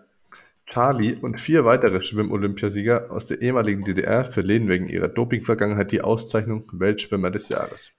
Charlie 0.66 1.16
und 1.16 1.40
vier 1.40 1.64
weitere 1.64 2.04
Schwimm-Olympiasieger 2.04 3.10
aus 3.10 3.28
der 3.28 3.42
ehemaligen 3.42 3.86
DDR 3.86 4.26
verliehen 4.26 4.68
wegen 4.68 4.90
ihrer 4.90 5.08
Doping-Vergangenheit 5.08 5.94
die 5.94 6.02
Auszeichnung 6.02 6.70
Weltschwimmer 6.74 7.32
des 7.32 7.48
Jahres, 7.48 7.92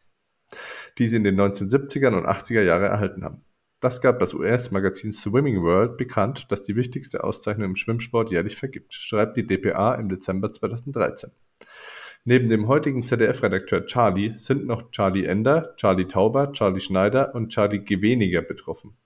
die 0.98 1.08
sie 1.08 1.16
in 1.16 1.24
den 1.24 1.40
1970er 1.40 2.08
und 2.08 2.26
80er 2.26 2.62
Jahren 2.62 2.82
erhalten 2.82 3.24
haben. 3.24 3.42
Das 3.80 4.02
gab 4.02 4.18
das 4.18 4.34
US-Magazin 4.34 5.14
Swimming 5.14 5.62
World 5.62 5.96
bekannt, 5.96 6.46
das 6.50 6.62
die 6.62 6.76
wichtigste 6.76 7.24
Auszeichnung 7.24 7.70
im 7.70 7.76
Schwimmsport 7.76 8.30
jährlich 8.30 8.56
vergibt, 8.56 8.92
schreibt 8.92 9.38
die 9.38 9.46
dpa 9.46 9.94
im 9.94 10.10
Dezember 10.10 10.52
2013. 10.52 11.30
Neben 12.24 12.48
dem 12.48 12.68
heutigen 12.68 13.02
ZDF-Redakteur 13.02 13.86
Charlie 13.86 14.34
sind 14.38 14.66
noch 14.66 14.90
Charlie 14.90 15.24
Ender, 15.24 15.74
Charlie 15.76 16.06
Tauber, 16.06 16.52
Charlie 16.52 16.80
Schneider 16.80 17.34
und 17.34 17.50
Charlie 17.50 17.84
Geweniger 17.84 18.42
betroffen. 18.42 18.96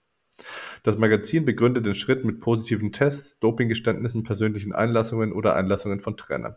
Das 0.82 0.98
Magazin 0.98 1.44
begründet 1.44 1.86
den 1.86 1.94
Schritt 1.94 2.24
mit 2.24 2.40
positiven 2.40 2.92
Tests, 2.92 3.38
Dopinggeständnissen, 3.38 4.24
persönlichen 4.24 4.72
Einlassungen 4.72 5.32
oder 5.32 5.54
Einlassungen 5.54 6.00
von 6.00 6.16
Trainern. 6.16 6.56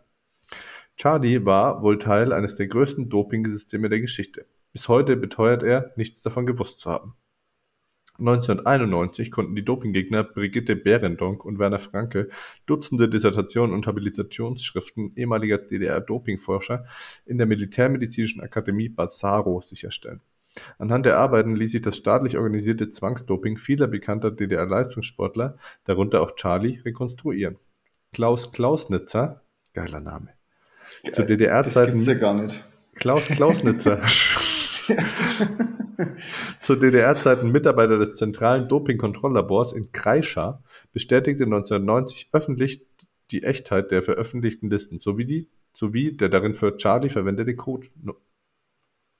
Charlie 0.96 1.44
war 1.44 1.82
wohl 1.82 1.98
Teil 1.98 2.32
eines 2.32 2.56
der 2.56 2.68
größten 2.68 3.10
Dopingsysteme 3.10 3.88
der 3.88 4.00
Geschichte. 4.00 4.46
Bis 4.72 4.88
heute 4.88 5.16
beteuert 5.16 5.62
er, 5.62 5.92
nichts 5.96 6.22
davon 6.22 6.46
gewusst 6.46 6.80
zu 6.80 6.90
haben. 6.90 7.14
1991 8.18 9.30
konnten 9.30 9.54
die 9.54 9.64
Dopinggegner 9.64 10.24
Brigitte 10.24 10.76
Behrendonck 10.76 11.44
und 11.44 11.58
Werner 11.58 11.78
Franke 11.78 12.30
Dutzende 12.66 13.08
Dissertationen 13.08 13.74
und 13.74 13.86
Habilitationsschriften 13.86 15.12
ehemaliger 15.16 15.58
DDR-Dopingforscher 15.58 16.86
in 17.26 17.38
der 17.38 17.46
Militärmedizinischen 17.46 18.40
Akademie 18.40 18.88
Bassaro 18.88 19.60
sicherstellen. 19.60 20.20
Anhand 20.78 21.04
der 21.04 21.18
Arbeiten 21.18 21.54
ließ 21.54 21.72
sich 21.72 21.82
das 21.82 21.96
staatlich 21.96 22.36
organisierte 22.36 22.90
Zwangsdoping 22.90 23.58
vieler 23.58 23.86
bekannter 23.86 24.30
DDR-Leistungssportler, 24.30 25.58
darunter 25.84 26.22
auch 26.22 26.34
Charlie, 26.36 26.80
rekonstruieren. 26.84 27.56
Klaus 28.12 28.50
Klausnitzer, 28.52 29.42
geiler 29.74 30.00
Name, 30.00 30.30
zu 31.12 31.20
Das 31.20 31.26
DDR-Zeiten 31.26 31.98
ja. 31.98 32.48
Klaus 32.94 33.26
Klausnitzer. 33.26 34.00
Zu 36.60 36.76
DDR-Zeiten 36.76 37.50
Mitarbeiter 37.50 37.98
des 37.98 38.16
zentralen 38.16 38.68
Dopingkontrolllabors 38.68 39.72
in 39.72 39.92
Kreischa 39.92 40.62
bestätigte 40.92 41.44
1990 41.44 42.28
öffentlich 42.32 42.84
die 43.30 43.42
Echtheit 43.42 43.90
der 43.90 44.02
veröffentlichten 44.02 44.70
Listen 44.70 45.00
sowie, 45.00 45.24
die, 45.24 45.48
sowie 45.74 46.12
der 46.12 46.28
darin 46.28 46.54
für 46.54 46.76
Charlie 46.76 47.10
verwendete 47.10 47.56
Code, 47.56 47.88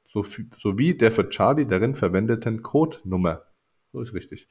so, 0.09 0.25
sowie 0.59 0.95
der 0.95 1.11
für 1.11 1.29
Charlie 1.29 1.67
darin 1.67 1.95
verwendeten 1.95 2.63
Codenummer. 2.63 3.43
So 3.93 4.01
ist 4.01 4.15
richtig. 4.15 4.49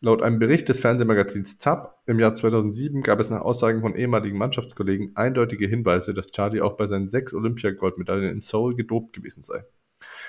Laut 0.00 0.20
einem 0.20 0.40
Bericht 0.40 0.68
des 0.68 0.80
Fernsehmagazins 0.80 1.58
ZAP 1.58 1.96
im 2.06 2.18
Jahr 2.18 2.34
2007 2.34 3.02
gab 3.02 3.20
es 3.20 3.30
nach 3.30 3.40
Aussagen 3.40 3.82
von 3.82 3.94
ehemaligen 3.94 4.36
Mannschaftskollegen 4.36 5.16
eindeutige 5.16 5.68
Hinweise, 5.68 6.12
dass 6.12 6.32
Charlie 6.32 6.60
auch 6.60 6.76
bei 6.76 6.88
seinen 6.88 7.10
sechs 7.10 7.32
Olympiagoldmedaillen 7.32 8.28
in 8.28 8.40
Seoul 8.40 8.74
gedopt 8.74 9.12
gewesen 9.12 9.44
sei. 9.44 9.64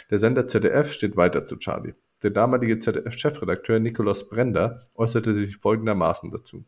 Der 0.10 0.20
Sender 0.20 0.48
ZDF 0.48 0.92
steht 0.92 1.16
weiter 1.16 1.46
zu 1.46 1.58
Charlie. 1.58 1.94
Der 2.24 2.32
damalige 2.32 2.80
ZDF-Chefredakteur 2.80 3.80
Nikolaus 3.80 4.28
Brender 4.28 4.84
äußerte 4.96 5.34
sich 5.36 5.58
folgendermaßen 5.58 6.32
dazu. 6.32 6.66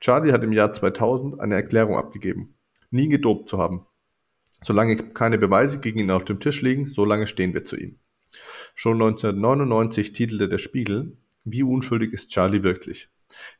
Charlie 0.00 0.32
hat 0.32 0.42
im 0.42 0.52
Jahr 0.52 0.72
2000 0.72 1.40
eine 1.40 1.54
Erklärung 1.54 1.96
abgegeben, 1.96 2.54
nie 2.90 3.08
gedopt 3.08 3.48
zu 3.48 3.58
haben. 3.58 3.86
Solange 4.62 4.96
keine 4.96 5.38
Beweise 5.38 5.78
gegen 5.78 5.98
ihn 5.98 6.10
auf 6.10 6.24
dem 6.24 6.40
Tisch 6.40 6.62
liegen, 6.62 6.88
solange 6.88 7.26
stehen 7.26 7.54
wir 7.54 7.64
zu 7.64 7.76
ihm. 7.76 7.98
Schon 8.74 8.94
1999 8.94 10.12
titelte 10.12 10.48
der 10.48 10.58
Spiegel, 10.58 11.16
wie 11.44 11.62
unschuldig 11.62 12.12
ist 12.12 12.30
Charlie 12.30 12.62
wirklich? 12.62 13.08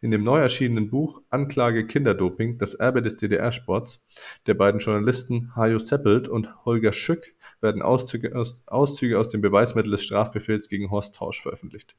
In 0.00 0.10
dem 0.10 0.22
neu 0.22 0.38
erschienenen 0.38 0.90
Buch 0.90 1.22
Anklage 1.30 1.86
Kinderdoping, 1.86 2.58
das 2.58 2.74
Erbe 2.74 3.02
des 3.02 3.16
DDR-Sports, 3.16 4.00
der 4.46 4.54
beiden 4.54 4.80
Journalisten 4.80 5.54
Hajo 5.56 5.78
Seppelt 5.78 6.28
und 6.28 6.64
Holger 6.64 6.92
Schück 6.92 7.34
werden 7.62 7.82
Auszüge 7.82 8.36
aus, 8.36 8.56
Auszüge 8.66 9.18
aus 9.18 9.28
dem 9.28 9.40
Beweismittel 9.40 9.92
des 9.92 10.04
Strafbefehls 10.04 10.68
gegen 10.68 10.90
Horst 10.90 11.14
Tausch 11.14 11.40
veröffentlicht. 11.40 11.94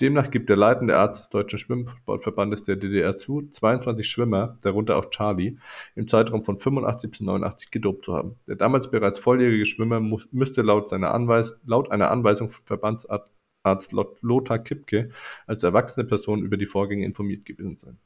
Demnach 0.00 0.30
gibt 0.30 0.48
der 0.48 0.56
leitende 0.56 0.96
Arzt 0.96 1.24
des 1.24 1.30
Deutschen 1.30 1.58
Schwimmsportverbandes 1.58 2.64
der 2.64 2.76
DDR 2.76 3.18
zu, 3.18 3.50
22 3.52 4.08
Schwimmer, 4.08 4.58
darunter 4.62 4.96
auch 4.96 5.10
Charlie, 5.10 5.58
im 5.94 6.08
Zeitraum 6.08 6.42
von 6.42 6.58
85 6.58 7.10
bis 7.10 7.20
89 7.20 7.70
gedopt 7.70 8.06
zu 8.06 8.14
haben. 8.14 8.36
Der 8.46 8.56
damals 8.56 8.90
bereits 8.90 9.18
volljährige 9.18 9.66
Schwimmer 9.66 10.00
muss, 10.00 10.26
müsste 10.32 10.62
laut, 10.62 10.90
seiner 10.90 11.12
Anweis, 11.12 11.52
laut 11.64 11.90
einer 11.90 12.10
Anweisung 12.10 12.50
von 12.50 12.64
Verbandsarzt 12.64 13.28
Arzt 13.64 13.92
Lothar 13.92 14.58
Kipke 14.58 15.10
als 15.46 15.62
erwachsene 15.62 16.04
Person 16.04 16.42
über 16.42 16.56
die 16.56 16.66
Vorgänge 16.66 17.04
informiert 17.04 17.44
gewesen 17.44 17.78
sein. 17.80 17.98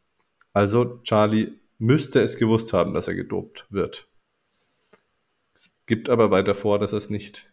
Also 0.52 1.00
Charlie 1.02 1.52
müsste 1.78 2.20
es 2.20 2.36
gewusst 2.36 2.72
haben, 2.72 2.94
dass 2.94 3.08
er 3.08 3.14
gedopt 3.14 3.66
wird. 3.70 4.06
Gibt 5.87 6.11
aber 6.11 6.31
weiter 6.31 6.55
vor, 6.55 6.79
dass 6.79 6.92
er 6.92 6.99
es 6.99 7.11
nicht, 7.11 7.46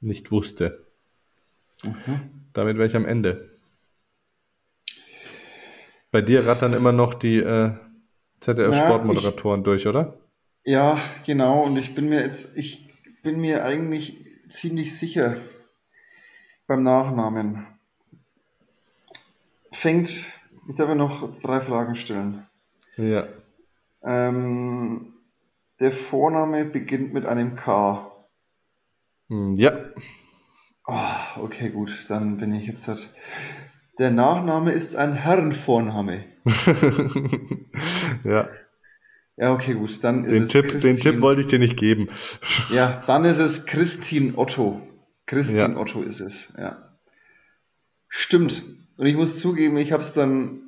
nicht 0.00 0.30
wusste. 0.30 0.84
Mhm. 1.82 2.30
Damit 2.52 2.76
wäre 2.76 2.86
ich 2.86 2.96
am 2.96 3.06
Ende. 3.06 3.50
Bei 6.10 6.20
dir 6.20 6.46
rattern 6.46 6.74
immer 6.74 6.92
noch 6.92 7.14
die 7.14 7.38
äh, 7.38 7.72
ZDF-Sportmoderatoren 8.40 9.64
durch, 9.64 9.86
oder? 9.86 10.18
Ja, 10.64 11.00
genau. 11.26 11.64
Und 11.64 11.76
ich 11.76 11.94
bin 11.94 12.08
mir 12.08 12.20
jetzt, 12.24 12.56
ich 12.56 12.88
bin 13.22 13.40
mir 13.40 13.64
eigentlich 13.64 14.16
ziemlich 14.52 14.96
sicher 14.96 15.36
beim 16.66 16.82
Nachnamen. 16.82 17.66
Fängt, 19.72 20.08
ich 20.68 20.76
darf 20.76 20.88
ja 20.88 20.94
noch 20.94 21.40
drei 21.40 21.60
Fragen 21.60 21.96
stellen. 21.96 22.46
Ja. 22.96 23.26
Ähm, 24.02 25.13
der 25.80 25.92
Vorname 25.92 26.64
beginnt 26.64 27.12
mit 27.12 27.26
einem 27.26 27.56
K. 27.56 28.10
Hm, 29.28 29.56
Ja. 29.56 29.72
Ah, 30.86 31.38
okay, 31.40 31.70
gut, 31.70 32.04
dann 32.08 32.36
bin 32.36 32.52
ich 32.54 32.66
jetzt 32.66 32.86
halt. 32.88 33.08
Der 33.98 34.10
Nachname 34.10 34.72
ist 34.72 34.94
ein 34.96 35.14
Herrenvorname. 35.14 36.24
ja. 38.24 38.48
Ja, 39.36 39.52
okay, 39.52 39.74
gut. 39.74 40.02
Dann 40.04 40.24
ist 40.26 40.34
Den 40.34 40.42
es 40.44 40.48
Tipp, 40.50 40.64
den 40.64 40.70
Christine. 40.72 40.96
Tipp 40.98 41.20
wollte 41.22 41.40
ich 41.40 41.46
dir 41.48 41.58
nicht 41.58 41.76
geben. 41.76 42.08
Ja, 42.70 43.00
dann 43.06 43.24
ist 43.24 43.38
es 43.38 43.66
Christine 43.66 44.36
Otto. 44.36 44.80
Christine 45.26 45.74
Ja. 45.74 45.76
Otto 45.76 46.02
ist 46.02 46.20
es, 46.20 46.52
ja. 46.58 46.90
Stimmt. 48.08 48.62
Und 48.96 49.06
ich 49.06 49.16
muss 49.16 49.38
zugeben, 49.38 49.76
ich 49.78 49.90
habe 49.90 50.02
es 50.02 50.12
dann, 50.12 50.63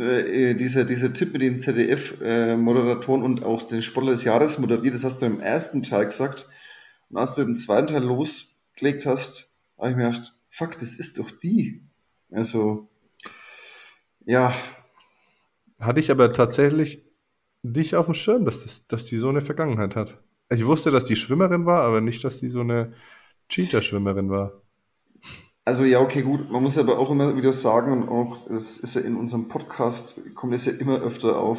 äh, 0.00 0.54
dieser, 0.54 0.84
dieser 0.84 1.12
Tipp 1.12 1.32
mit 1.32 1.42
den 1.42 1.62
ZDF-Moderatoren 1.62 3.22
und 3.22 3.42
auch 3.42 3.68
den 3.68 3.82
Sportler 3.82 4.12
des 4.12 4.24
Jahres 4.24 4.58
moderiert, 4.58 4.94
das 4.94 5.04
hast 5.04 5.22
du 5.22 5.26
im 5.26 5.40
ersten 5.40 5.82
Teil 5.82 6.06
gesagt. 6.06 6.48
Und 7.10 7.18
als 7.18 7.34
du 7.34 7.42
im 7.42 7.56
zweiten 7.56 7.88
Teil 7.88 8.02
losgelegt 8.02 9.06
hast, 9.06 9.56
habe 9.78 9.90
ich 9.90 9.96
mir 9.96 10.10
gedacht, 10.10 10.34
fuck, 10.50 10.72
das 10.78 10.96
ist 10.96 11.18
doch 11.18 11.30
die. 11.30 11.82
Also, 12.30 12.88
ja, 14.26 14.54
Hatte 15.78 16.00
ich 16.00 16.10
aber 16.10 16.32
tatsächlich 16.32 17.04
nicht 17.62 17.94
auf 17.94 18.06
dem 18.06 18.14
Schirm, 18.14 18.44
dass, 18.44 18.62
das, 18.62 18.86
dass 18.88 19.04
die 19.04 19.18
so 19.18 19.28
eine 19.28 19.42
Vergangenheit 19.42 19.96
hat. 19.96 20.18
Ich 20.50 20.66
wusste, 20.66 20.90
dass 20.90 21.04
die 21.04 21.16
Schwimmerin 21.16 21.66
war, 21.66 21.82
aber 21.82 22.00
nicht, 22.00 22.24
dass 22.24 22.38
die 22.38 22.50
so 22.50 22.60
eine 22.60 22.94
Cheater-Schwimmerin 23.48 24.30
war. 24.30 24.63
Also 25.64 25.84
ja, 25.84 26.00
okay, 26.00 26.22
gut. 26.22 26.50
Man 26.50 26.62
muss 26.62 26.76
aber 26.76 26.98
auch 26.98 27.10
immer 27.10 27.36
wieder 27.36 27.52
sagen, 27.52 27.92
und 27.92 28.08
auch, 28.08 28.46
das 28.48 28.78
ist 28.78 28.94
ja 28.94 29.00
in 29.00 29.16
unserem 29.16 29.48
Podcast, 29.48 30.20
kommt 30.34 30.54
es 30.54 30.66
ja 30.66 30.72
immer 30.72 31.00
öfter 31.00 31.38
auf. 31.38 31.58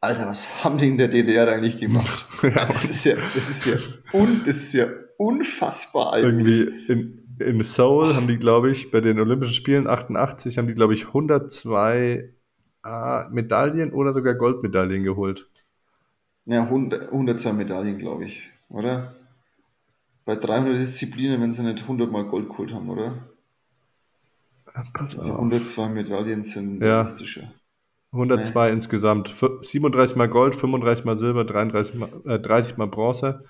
Alter, 0.00 0.26
was 0.26 0.62
haben 0.62 0.78
die 0.78 0.88
in 0.88 0.98
der 0.98 1.08
DDR 1.08 1.48
eigentlich 1.48 1.78
gemacht? 1.78 2.26
Ja, 2.42 2.66
Das 2.66 2.84
ist 2.84 3.04
ja, 3.04 3.16
das 3.34 3.48
ist 3.48 3.64
ja, 3.64 3.76
un, 4.12 4.42
das 4.46 4.56
ist 4.58 4.72
ja 4.72 4.86
unfassbar. 5.16 6.18
Irgendwie 6.18 6.70
in, 6.86 7.26
in 7.40 7.62
Seoul 7.64 8.14
haben 8.14 8.28
die, 8.28 8.36
glaube 8.36 8.70
ich, 8.70 8.90
bei 8.92 9.00
den 9.00 9.18
Olympischen 9.18 9.54
Spielen 9.54 9.88
88 9.88 10.56
haben 10.56 10.68
die, 10.68 10.74
glaube 10.74 10.94
ich, 10.94 11.08
102 11.08 12.32
äh, 12.84 13.28
Medaillen 13.30 13.92
oder 13.92 14.12
sogar 14.12 14.34
Goldmedaillen 14.34 15.02
geholt. 15.02 15.48
Ja, 16.44 16.62
100, 16.62 17.08
102 17.08 17.52
Medaillen, 17.54 17.98
glaube 17.98 18.26
ich, 18.26 18.48
oder? 18.68 19.14
Bei 20.28 20.36
300 20.36 20.76
Disziplinen, 20.78 21.40
wenn 21.40 21.52
sie 21.52 21.62
nicht 21.62 21.80
100 21.84 22.12
Mal 22.12 22.24
Gold 22.26 22.50
geholt 22.50 22.70
haben, 22.74 22.90
oder? 22.90 23.30
Also 24.92 25.32
auf. 25.32 25.38
102 25.38 25.88
Medaillen 25.88 26.42
sind 26.42 26.82
Ja. 26.82 26.96
realistischer. 27.00 27.50
102 28.12 28.70
insgesamt. 28.70 29.30
F- 29.30 29.60
37 29.62 30.16
mal 30.16 30.28
Gold, 30.28 30.54
35 30.54 31.06
mal 31.06 31.18
Silber, 31.18 31.44
33 31.46 31.94
mal, 31.94 32.10
äh, 32.26 32.38
30 32.38 32.76
mal 32.76 32.88
Bronze. 32.88 33.46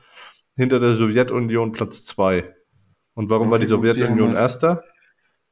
Hinter 0.55 0.79
der 0.79 0.95
Sowjetunion 0.95 1.72
Platz 1.72 2.05
2. 2.05 2.55
Und 3.14 3.29
warum 3.29 3.51
war 3.51 3.59
die 3.59 3.64
Okay, 3.64 3.74
gut, 3.74 3.83
die 3.85 3.89
Sowjetunion 3.89 4.29
haben 4.29 4.37
halt- 4.37 4.43
Erster? 4.45 4.85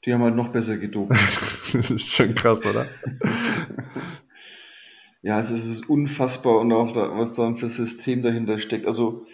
Die 0.05 0.15
haben 0.15 0.23
halt 0.23 0.37
noch 0.37 0.53
besser 0.53 0.77
gedopt. 0.79 1.11
Das 1.73 1.91
ist 1.91 2.07
schon 2.13 2.37
krass, 2.37 2.65
oder? 2.65 2.87
Ja, 5.23 5.39
also 5.39 5.55
es 5.55 5.67
ist 5.67 5.91
unfassbar 5.91 6.61
und 6.61 6.71
auch 6.73 6.93
da, 6.93 7.19
was 7.19 7.33
da 7.33 7.53
für 7.57 7.67
System 7.69 8.23
dahinter 8.23 8.61
steckt. 8.61 8.87
Also 8.87 9.27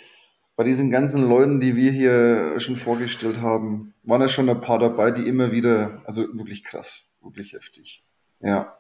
bei 0.57 0.65
diesen 0.65 0.91
ganzen 0.91 1.29
Leuten, 1.29 1.61
die 1.61 1.77
wir 1.77 1.93
hier 1.93 2.61
schon 2.61 2.77
vorgestellt 2.77 3.41
haben, 3.41 3.95
waren 4.03 4.21
ja 4.21 4.29
schon 4.29 4.49
ein 4.49 4.61
paar 4.61 4.79
dabei, 4.79 5.11
die 5.11 5.27
immer 5.27 5.53
wieder, 5.53 6.03
also 6.05 6.23
wirklich 6.35 6.65
krass, 6.65 7.17
wirklich 7.23 7.53
heftig. 7.55 8.05
Ja. 8.41 8.77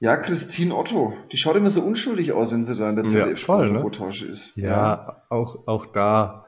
Ja, 0.00 0.16
Christine 0.16 0.74
Otto, 0.74 1.14
die 1.30 1.36
schaut 1.36 1.54
immer 1.54 1.70
so 1.70 1.82
unschuldig 1.82 2.32
aus, 2.32 2.50
wenn 2.50 2.64
sie 2.64 2.76
da 2.76 2.90
in 2.90 2.96
der 2.96 3.04
Ja, 3.04 3.36
voll, 3.36 3.70
ne? 3.70 3.78
ZDF-Reportage 3.78 4.26
ist. 4.26 4.56
Ja, 4.56 5.22
auch, 5.28 5.68
auch 5.68 5.86
da 5.86 6.46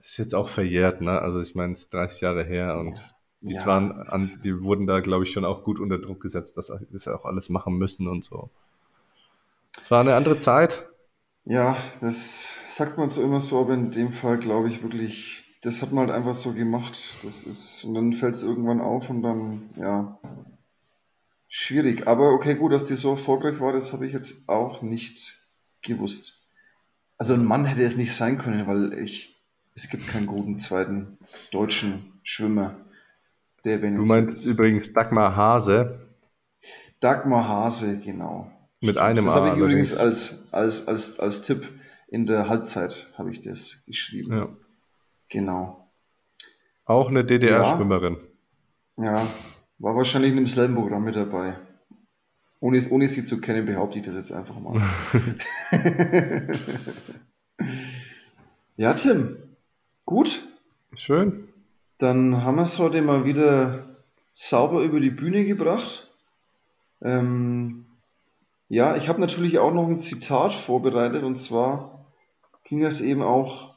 ist 0.00 0.16
jetzt 0.16 0.34
auch 0.34 0.48
verjährt, 0.48 1.00
ne? 1.00 1.20
Also 1.20 1.40
ich 1.40 1.54
meine, 1.54 1.74
es 1.74 1.80
ist 1.82 1.94
30 1.94 2.20
Jahre 2.20 2.42
her 2.42 2.78
und 2.78 3.00
die 3.42 3.54
Ja, 3.54 3.66
waren 3.66 3.92
an, 3.92 4.40
die 4.42 4.60
wurden 4.60 4.88
da, 4.88 4.98
glaube 4.98 5.22
ich, 5.22 5.32
schon 5.32 5.44
auch 5.44 5.62
gut 5.62 5.78
unter 5.78 5.98
Druck 5.98 6.20
gesetzt, 6.20 6.56
dass 6.56 6.66
sie 6.66 6.86
das 6.90 7.06
auch 7.06 7.24
alles 7.24 7.48
machen 7.48 7.78
müssen 7.78 8.08
und 8.08 8.24
so. 8.24 8.50
Es 9.80 9.88
war 9.92 10.00
eine 10.00 10.16
andere 10.16 10.40
Zeit. 10.40 10.87
Ja, 11.48 11.78
das 12.02 12.54
sagt 12.68 12.98
man 12.98 13.08
so 13.08 13.22
immer 13.22 13.40
so, 13.40 13.58
aber 13.58 13.72
in 13.72 13.90
dem 13.90 14.12
Fall 14.12 14.36
glaube 14.36 14.68
ich 14.68 14.82
wirklich, 14.82 15.44
das 15.62 15.80
hat 15.80 15.92
man 15.92 16.06
halt 16.06 16.16
einfach 16.18 16.34
so 16.34 16.52
gemacht. 16.52 17.16
Das 17.22 17.44
ist, 17.44 17.84
und 17.84 17.94
dann 17.94 18.12
fällt 18.12 18.34
es 18.34 18.42
irgendwann 18.42 18.82
auf 18.82 19.08
und 19.08 19.22
dann, 19.22 19.70
ja, 19.76 20.18
schwierig. 21.48 22.06
Aber 22.06 22.34
okay, 22.34 22.54
gut, 22.54 22.72
dass 22.72 22.84
die 22.84 22.96
so 22.96 23.12
erfolgreich 23.12 23.60
war, 23.60 23.72
das 23.72 23.94
habe 23.94 24.06
ich 24.06 24.12
jetzt 24.12 24.46
auch 24.46 24.82
nicht 24.82 25.42
gewusst. 25.80 26.46
Also 27.16 27.32
ein 27.32 27.46
Mann 27.46 27.64
hätte 27.64 27.82
es 27.82 27.96
nicht 27.96 28.14
sein 28.14 28.36
können, 28.36 28.66
weil 28.66 28.92
ich, 28.92 29.34
es 29.74 29.88
gibt 29.88 30.06
keinen 30.06 30.26
guten 30.26 30.60
zweiten 30.60 31.16
deutschen 31.50 32.20
Schwimmer, 32.24 32.76
der 33.64 33.78
Du 33.78 33.84
wenigstens 33.84 34.08
meinst 34.08 34.46
übrigens 34.46 34.92
Dagmar 34.92 35.34
Hase 35.34 36.08
Dagmar 37.00 37.48
Hase, 37.48 38.00
genau. 38.00 38.52
Mit 38.80 38.98
einem 38.98 39.26
Das 39.26 39.34
habe 39.34 39.50
ich 39.50 39.56
übrigens 39.56 39.94
als, 39.94 40.52
als, 40.52 40.86
als, 40.86 41.18
als 41.18 41.42
Tipp 41.42 41.68
in 42.08 42.26
der 42.26 42.48
Halbzeit 42.48 43.08
habe 43.16 43.30
ich 43.30 43.42
das 43.42 43.84
geschrieben. 43.86 44.32
Ja. 44.32 44.48
Genau. 45.28 45.88
Auch 46.84 47.08
eine 47.08 47.24
DDR-Schwimmerin. 47.24 48.16
Ja, 48.96 49.28
war 49.78 49.94
wahrscheinlich 49.94 50.30
in 50.30 50.38
demselben 50.38 50.74
Programm 50.74 51.04
mit 51.04 51.16
dabei. 51.16 51.58
Ohne, 52.60 52.84
ohne 52.90 53.06
sie 53.06 53.22
zu 53.22 53.40
kennen, 53.40 53.66
behaupte 53.66 53.98
ich 53.98 54.06
das 54.06 54.16
jetzt 54.16 54.32
einfach 54.32 54.58
mal. 54.58 54.82
ja, 58.76 58.94
Tim. 58.94 59.36
Gut, 60.04 60.42
Schön. 60.96 61.48
dann 61.98 62.42
haben 62.42 62.56
wir 62.56 62.62
es 62.62 62.78
heute 62.78 63.02
mal 63.02 63.26
wieder 63.26 63.84
sauber 64.32 64.82
über 64.82 64.98
die 64.98 65.10
Bühne 65.10 65.44
gebracht. 65.44 66.10
Ähm, 67.02 67.84
ja, 68.68 68.96
ich 68.96 69.08
habe 69.08 69.20
natürlich 69.20 69.58
auch 69.58 69.72
noch 69.72 69.88
ein 69.88 70.00
Zitat 70.00 70.54
vorbereitet 70.54 71.24
und 71.24 71.36
zwar 71.36 72.06
ging 72.64 72.84
es 72.84 73.00
eben 73.00 73.22
auch 73.22 73.74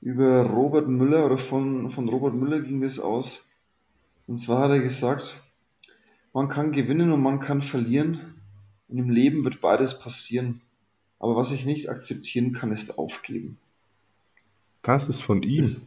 über 0.00 0.42
Robert 0.42 0.88
Müller 0.88 1.26
oder 1.26 1.38
von, 1.38 1.90
von 1.90 2.08
Robert 2.08 2.34
Müller 2.34 2.60
ging 2.60 2.82
es 2.82 3.00
aus. 3.00 3.48
Und 4.26 4.38
zwar 4.38 4.64
hat 4.64 4.70
er 4.70 4.80
gesagt, 4.80 5.42
man 6.32 6.48
kann 6.48 6.72
gewinnen 6.72 7.12
und 7.12 7.22
man 7.22 7.40
kann 7.40 7.62
verlieren 7.62 8.34
und 8.88 8.98
im 8.98 9.10
Leben 9.10 9.44
wird 9.44 9.60
beides 9.60 9.98
passieren. 9.98 10.60
Aber 11.18 11.36
was 11.36 11.50
ich 11.50 11.66
nicht 11.66 11.90
akzeptieren 11.90 12.52
kann, 12.52 12.72
ist 12.72 12.98
aufgeben. 12.98 13.58
Das 14.82 15.08
ist 15.08 15.22
von 15.22 15.42
ihm. 15.42 15.60
Das, 15.60 15.80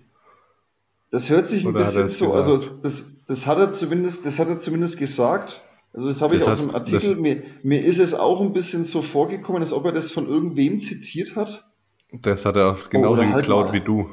das 1.10 1.30
hört 1.30 1.48
sich 1.48 1.64
ein 1.64 1.70
Oder 1.70 1.80
er 1.82 1.86
bisschen 1.86 2.10
so, 2.10 2.34
also 2.34 2.58
das, 2.58 3.08
das 3.28 3.48
hat 3.48 3.58
er 3.58 3.72
zumindest, 3.72 4.26
das 4.26 4.38
hat 4.38 4.48
er 4.48 4.60
zumindest 4.60 4.98
gesagt. 4.98 5.64
Also 5.94 6.08
das 6.08 6.22
habe 6.22 6.36
ich 6.36 6.40
Das 6.40 6.50
aus 6.50 6.58
heißt, 6.60 6.70
dem 6.70 6.76
Artikel, 6.76 7.16
mir, 7.16 7.44
mir 7.62 7.86
ist 7.86 8.00
es 8.00 8.16
auch 8.16 8.42
ein 8.42 8.52
bisschen 8.52 8.84
so 8.84 9.02
vorgekommen, 9.04 9.62
als 9.62 9.74
ob 9.74 9.86
er 9.86 9.92
das 9.92 10.12
von 10.12 10.28
irgendwem 10.28 10.80
zitiert 10.80 11.36
hat. 11.36 11.70
Das 12.12 12.46
hat 12.46 12.56
er 12.56 12.72
auch 12.72 12.90
genauso 12.90 13.24
halt 13.24 13.36
geklaut 13.36 13.68
mal. 13.68 13.74
wie 13.74 13.82
du. 13.82 14.10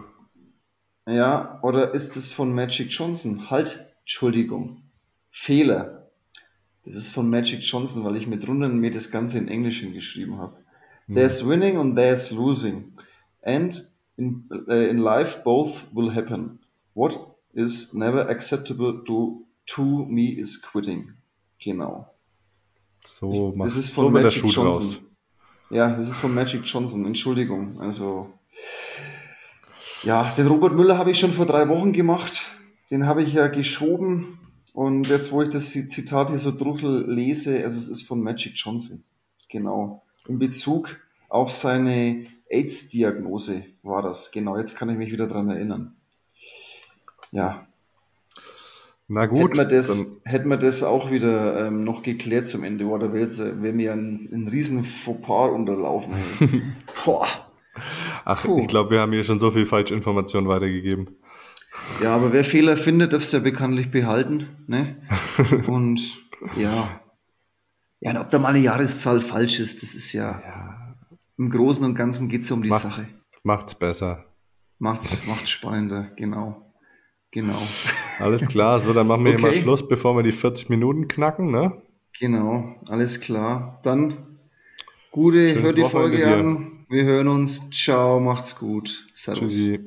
Ja, 1.06 1.58
oder 1.62 1.94
ist 1.94 2.16
es 2.16 2.30
von 2.30 2.54
Magic 2.54 2.88
Johnson? 2.90 3.50
Halt, 3.50 3.86
Entschuldigung. 4.00 4.82
Fehler. 5.30 6.10
Das 6.84 6.96
ist 6.96 7.12
von 7.12 7.28
Magic 7.28 7.60
Johnson, 7.62 8.04
weil 8.04 8.16
ich 8.16 8.26
mit 8.26 8.46
Runden 8.46 8.78
mir 8.78 8.90
das 8.90 9.10
Ganze 9.10 9.38
in 9.38 9.48
Englisch 9.48 9.80
hingeschrieben 9.80 10.38
habe. 10.38 10.56
Hm. 11.06 11.14
There's 11.14 11.46
winning 11.46 11.78
and 11.78 11.96
there's 11.96 12.30
losing. 12.30 12.92
And 13.42 13.90
in, 14.16 14.48
äh, 14.68 14.88
in 14.88 14.98
life 14.98 15.40
both 15.44 15.86
will 15.94 16.14
happen. 16.14 16.58
What 16.94 17.18
is 17.54 17.94
never 17.94 18.28
acceptable 18.28 19.04
to, 19.06 19.46
to 19.66 19.82
me 20.06 20.30
is 20.38 20.60
quitting. 20.60 21.14
Genau. 21.62 22.08
So 23.18 23.52
macht 23.54 23.68
Das 23.68 23.76
ist 23.76 23.88
so 23.88 24.02
von 24.02 24.12
der 24.14 24.24
Magic 24.24 24.42
Johnson. 24.42 24.90
draus. 24.90 24.96
Ja, 25.70 25.96
das 25.96 26.08
ist 26.08 26.18
von 26.18 26.34
Magic 26.34 26.62
Johnson. 26.64 27.06
Entschuldigung. 27.06 27.80
Also, 27.80 28.32
ja, 30.02 30.32
den 30.34 30.46
Robert 30.46 30.74
Müller 30.74 30.98
habe 30.98 31.10
ich 31.10 31.18
schon 31.20 31.32
vor 31.32 31.46
drei 31.46 31.68
Wochen 31.68 31.92
gemacht. 31.92 32.50
Den 32.90 33.06
habe 33.06 33.22
ich 33.22 33.34
ja 33.34 33.48
geschoben. 33.48 34.38
Und 34.72 35.08
jetzt, 35.08 35.32
wo 35.32 35.42
ich 35.42 35.50
das 35.50 35.70
Zitat 35.70 36.28
hier 36.28 36.38
so 36.38 36.50
durchlese, 36.50 37.62
also 37.62 37.78
es 37.78 37.88
ist 37.88 38.06
von 38.06 38.22
Magic 38.22 38.52
Johnson. 38.56 39.04
Genau. 39.48 40.02
In 40.26 40.38
Bezug 40.38 40.96
auf 41.28 41.50
seine 41.50 42.26
AIDS-Diagnose 42.48 43.64
war 43.82 44.02
das. 44.02 44.30
Genau, 44.32 44.56
jetzt 44.58 44.76
kann 44.76 44.88
ich 44.90 44.96
mich 44.96 45.12
wieder 45.12 45.26
dran 45.26 45.50
erinnern. 45.50 45.96
Ja, 47.32 47.66
Na 49.12 49.26
gut, 49.26 49.40
hätten 49.40 49.56
wir 49.56 49.64
das, 49.64 50.20
hätten 50.24 50.48
wir 50.50 50.56
das 50.56 50.84
auch 50.84 51.10
wieder 51.10 51.66
ähm, 51.66 51.82
noch 51.82 52.04
geklärt 52.04 52.46
zum 52.46 52.62
Ende, 52.62 52.84
oder 52.84 53.12
wäre 53.12 53.60
wär 53.60 53.72
mir 53.72 53.92
ein, 53.92 54.28
ein 54.32 54.46
riesen 54.46 54.84
Fauxpas 54.84 55.50
unterlaufen. 55.50 56.14
Boah. 57.04 57.26
ach, 58.24 58.44
puh. 58.44 58.60
ich 58.60 58.68
glaube, 58.68 58.90
wir 58.90 59.00
haben 59.00 59.12
hier 59.12 59.24
schon 59.24 59.40
so 59.40 59.50
viel 59.50 59.66
Falschinformationen 59.66 60.48
weitergegeben. 60.48 61.08
Ja, 62.00 62.14
aber 62.14 62.32
wer 62.32 62.44
Fehler 62.44 62.76
findet, 62.76 63.12
darf 63.12 63.22
es 63.22 63.32
ja 63.32 63.40
bekanntlich 63.40 63.90
behalten. 63.90 64.46
Ne? 64.68 64.94
Und 65.66 66.00
ja. 66.56 67.00
Ja, 67.98 68.12
und 68.12 68.16
ob 68.16 68.30
da 68.30 68.38
mal 68.38 68.48
eine 68.48 68.60
Jahreszahl 68.60 69.20
falsch 69.20 69.58
ist, 69.58 69.82
das 69.82 69.96
ist 69.96 70.12
ja, 70.12 70.94
im 71.36 71.50
Großen 71.50 71.84
und 71.84 71.96
Ganzen 71.96 72.28
geht 72.28 72.42
es 72.42 72.48
ja 72.48 72.54
um 72.54 72.62
die 72.62 72.70
Macht's, 72.70 72.84
Sache. 72.84 73.06
macht's 73.42 73.74
besser. 73.74 74.24
Macht's, 74.78 75.18
macht's 75.26 75.50
spannender, 75.50 76.10
genau. 76.16 76.69
Genau. 77.32 77.62
Alles 78.18 78.46
klar, 78.48 78.80
so, 78.80 78.92
dann 78.92 79.06
machen 79.06 79.24
wir 79.24 79.32
hier 79.32 79.40
mal 79.40 79.50
Okay. 79.50 79.62
Schluss, 79.62 79.86
bevor 79.86 80.16
wir 80.16 80.22
die 80.22 80.32
40 80.32 80.68
Minuten 80.68 81.08
knacken, 81.08 81.50
ne? 81.50 81.80
Genau, 82.18 82.76
alles 82.88 83.20
klar. 83.20 83.80
Dann 83.82 84.38
Gute, 85.10 85.54
Schönes 85.54 85.62
hört 85.64 85.78
die 85.78 85.82
Wochenende 85.82 86.18
Folge 86.18 86.24
dir. 86.24 86.36
an. 86.36 86.86
Wir 86.88 87.04
hören 87.04 87.28
uns. 87.28 87.70
Ciao, 87.70 88.20
macht's 88.20 88.56
gut. 88.58 89.06
Servus. 89.14 89.52
Tschüssi. 89.52 89.80